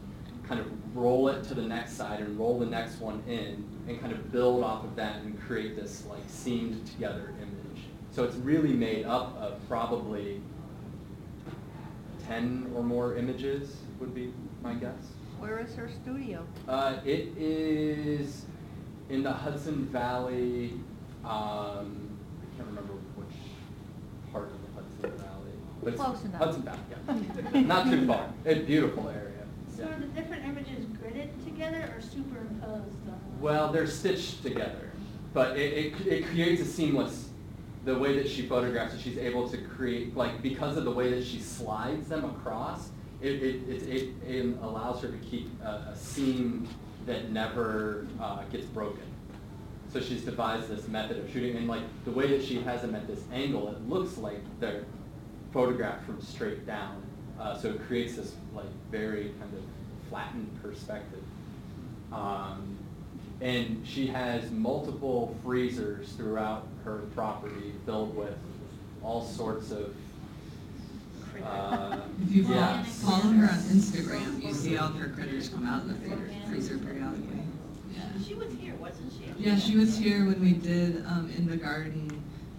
kind 0.46 0.60
of 0.60 0.66
roll 0.96 1.28
it 1.28 1.44
to 1.44 1.54
the 1.54 1.62
next 1.62 1.92
side 1.92 2.20
and 2.20 2.38
roll 2.38 2.58
the 2.58 2.66
next 2.66 3.00
one 3.00 3.22
in 3.26 3.64
and 3.86 4.00
kind 4.00 4.12
of 4.12 4.30
build 4.32 4.62
off 4.64 4.84
of 4.84 4.96
that 4.96 5.16
and 5.16 5.40
create 5.40 5.76
this 5.76 6.04
like 6.08 6.22
seamed 6.28 6.86
together 6.86 7.32
image. 7.40 7.84
So 8.10 8.24
it's 8.24 8.36
really 8.36 8.72
made 8.72 9.04
up 9.04 9.36
of 9.38 9.66
probably 9.68 10.40
10 12.26 12.72
or 12.74 12.82
more 12.82 13.16
images 13.16 13.76
would 14.00 14.14
be 14.14 14.32
my 14.62 14.74
guess. 14.74 15.12
Where 15.38 15.58
is 15.60 15.74
her 15.76 15.88
studio? 16.02 16.44
Uh, 16.66 16.96
it 17.04 17.32
is 17.38 18.44
in 19.08 19.22
the 19.22 19.32
Hudson 19.32 19.86
Valley, 19.86 20.72
um, 21.24 22.10
I 22.42 22.56
can't 22.56 22.68
remember 22.68 22.94
which 23.16 23.34
part 24.32 24.50
of 24.50 24.60
the 24.62 24.68
Hudson 24.74 25.18
Valley. 25.18 25.52
But 25.90 25.94
it's 25.94 26.02
Close 26.02 26.24
enough. 26.24 26.40
Hudson 26.40 26.62
Valley, 26.62 27.26
yeah. 27.54 27.60
Not 27.60 27.90
too 27.90 28.06
far. 28.06 28.28
It's 28.44 28.60
a 28.60 28.64
beautiful 28.64 29.08
area. 29.08 29.24
So 29.76 29.82
yeah. 29.82 29.94
are 29.94 30.00
the 30.00 30.06
different 30.06 30.44
images 30.44 30.84
gridded 30.86 31.44
together 31.44 31.94
or 31.96 32.00
superimposed 32.00 33.08
on? 33.08 33.20
Well, 33.40 33.72
they're 33.72 33.86
stitched 33.86 34.42
together, 34.42 34.90
but 35.32 35.56
it, 35.56 35.94
it, 35.94 36.06
it 36.06 36.26
creates 36.26 36.60
a 36.60 36.64
seamless, 36.64 37.28
the 37.84 37.96
way 37.96 38.16
that 38.16 38.28
she 38.28 38.46
photographs 38.46 38.94
it, 38.94 39.00
she's 39.00 39.18
able 39.18 39.48
to 39.48 39.56
create, 39.56 40.16
like, 40.16 40.42
because 40.42 40.76
of 40.76 40.84
the 40.84 40.90
way 40.90 41.10
that 41.10 41.24
she 41.24 41.38
slides 41.38 42.08
them 42.08 42.24
across, 42.24 42.90
it, 43.20 43.34
it, 43.34 43.68
it, 43.68 43.82
it, 43.88 44.14
it 44.26 44.56
allows 44.62 45.00
her 45.02 45.08
to 45.08 45.18
keep 45.18 45.48
a, 45.62 45.90
a 45.92 45.96
seam 45.96 46.68
that 47.06 47.30
never, 47.30 48.06
uh, 48.20 48.42
gets 48.52 48.66
broken. 48.66 49.02
So 49.92 50.00
she's 50.00 50.22
devised 50.22 50.68
this 50.68 50.86
method 50.88 51.18
of 51.18 51.32
shooting, 51.32 51.56
and 51.56 51.68
like, 51.68 51.82
the 52.04 52.10
way 52.10 52.26
that 52.36 52.44
she 52.44 52.60
has 52.62 52.82
them 52.82 52.94
at 52.94 53.06
this 53.06 53.22
angle, 53.32 53.70
it 53.70 53.88
looks 53.88 54.18
like 54.18 54.40
they're 54.60 54.84
photographed 55.52 56.04
from 56.04 56.20
straight 56.20 56.66
down. 56.66 57.02
Uh, 57.40 57.56
so 57.56 57.70
it 57.70 57.86
creates 57.86 58.16
this 58.16 58.34
like 58.54 58.66
very 58.90 59.32
kind 59.40 59.52
of 59.54 59.62
flattened 60.08 60.50
perspective. 60.62 61.22
Um, 62.12 62.76
and 63.40 63.86
she 63.86 64.06
has 64.08 64.50
multiple 64.50 65.36
freezers 65.44 66.12
throughout 66.12 66.66
her 66.84 67.02
property 67.14 67.72
filled 67.86 68.16
with 68.16 68.36
all 69.02 69.24
sorts 69.24 69.70
of, 69.70 69.94
uh, 71.44 72.00
If 72.22 72.34
you 72.34 72.42
follow, 72.44 72.56
yeah. 72.56 72.82
follow 72.82 73.30
her 73.30 73.44
on 73.44 73.58
Instagram, 73.58 74.42
you 74.42 74.52
see 74.52 74.76
all 74.76 74.88
of 74.88 74.96
her 74.96 75.08
critters 75.10 75.48
come 75.48 75.66
out 75.66 75.82
of 75.82 75.88
the 75.88 75.94
freezer, 75.94 76.30
freezer 76.48 76.78
periodically. 76.78 77.38
Yeah. 77.94 78.02
She 78.26 78.34
was 78.34 78.52
here, 78.54 78.74
wasn't 78.74 79.12
she? 79.12 79.32
Yeah, 79.38 79.56
she 79.56 79.76
was 79.76 79.96
here 79.96 80.26
when 80.26 80.40
we 80.40 80.52
did, 80.54 81.04
um, 81.06 81.32
in 81.36 81.46
the 81.48 81.56
garden, 81.56 82.10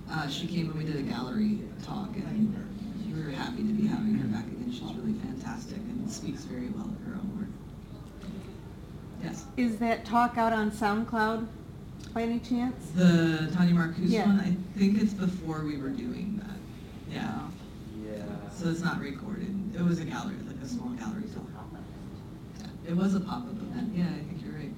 uh, 0.10 0.30
she 0.30 0.48
came 0.48 0.70
when 0.70 0.78
we 0.78 0.86
did 0.86 0.96
a 0.96 1.02
gallery 1.02 1.60
talk 1.84 2.16
and 2.16 2.56
we 3.14 3.24
were 3.24 3.30
happy 3.32 3.58
to 3.58 3.74
be 3.74 3.88
having 3.88 4.16
her 4.16 4.28
back 4.28 4.46
again. 4.46 4.72
She's 4.72 4.82
really 4.96 5.14
fantastic 5.20 5.78
and 5.78 6.10
speaks 6.10 6.44
very 6.44 6.68
well 6.70 6.86
of 6.86 7.06
her 7.06 7.14
own 7.20 7.38
work. 7.40 8.30
Yes. 9.24 9.46
Is 9.58 9.78
that 9.78 10.06
talk 10.06 10.38
out 10.38 10.54
on 10.54 10.72
SoundCloud 10.72 11.48
by 12.14 12.24
any 12.24 12.40
chance? 12.40 12.92
The 12.96 13.50
Tanya 13.54 13.74
Marcuse 13.74 14.10
Yeah. 14.10 14.26
one, 14.28 14.40
I 14.40 14.56
think 14.78 15.02
it's 15.02 15.14
before 15.14 15.64
we 15.64 15.78
were 15.78 15.90
doing 15.90 16.42
that. 16.44 17.14
Yeah. 17.14 17.40
Yeah. 18.06 18.24
So 18.56 18.70
it's 18.70 18.82
not 18.82 19.00
recorded. 19.00 19.56
It 19.76 19.82
was 19.82 20.00
a 20.00 20.06
gallery, 20.06 20.36
like 20.48 20.64
a 20.64 20.68
small 20.68 20.90
gallery 20.90 21.24
talk. 21.34 21.46
Yeah, 22.60 22.92
It 22.92 22.96
was 22.98 23.16
a 23.16 23.20
pop-up 23.20 23.52
event. 23.52 23.92
Yeah, 23.96 24.06
I 24.06 24.24
think 24.24 24.42
you're 24.44 24.54
right. 24.54 24.74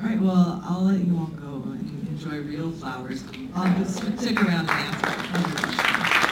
All 0.00 0.06
right, 0.08 0.20
well, 0.20 0.62
I'll 0.64 0.82
let 0.84 1.00
you 1.00 1.16
all 1.18 1.26
go 1.26 1.70
and 1.70 2.08
enjoy 2.08 2.40
real 2.40 2.70
flowers. 2.72 3.24
Um, 3.54 3.84
stick 3.84 4.40
around 4.42 4.68
and 4.70 4.70
answer 4.70 6.27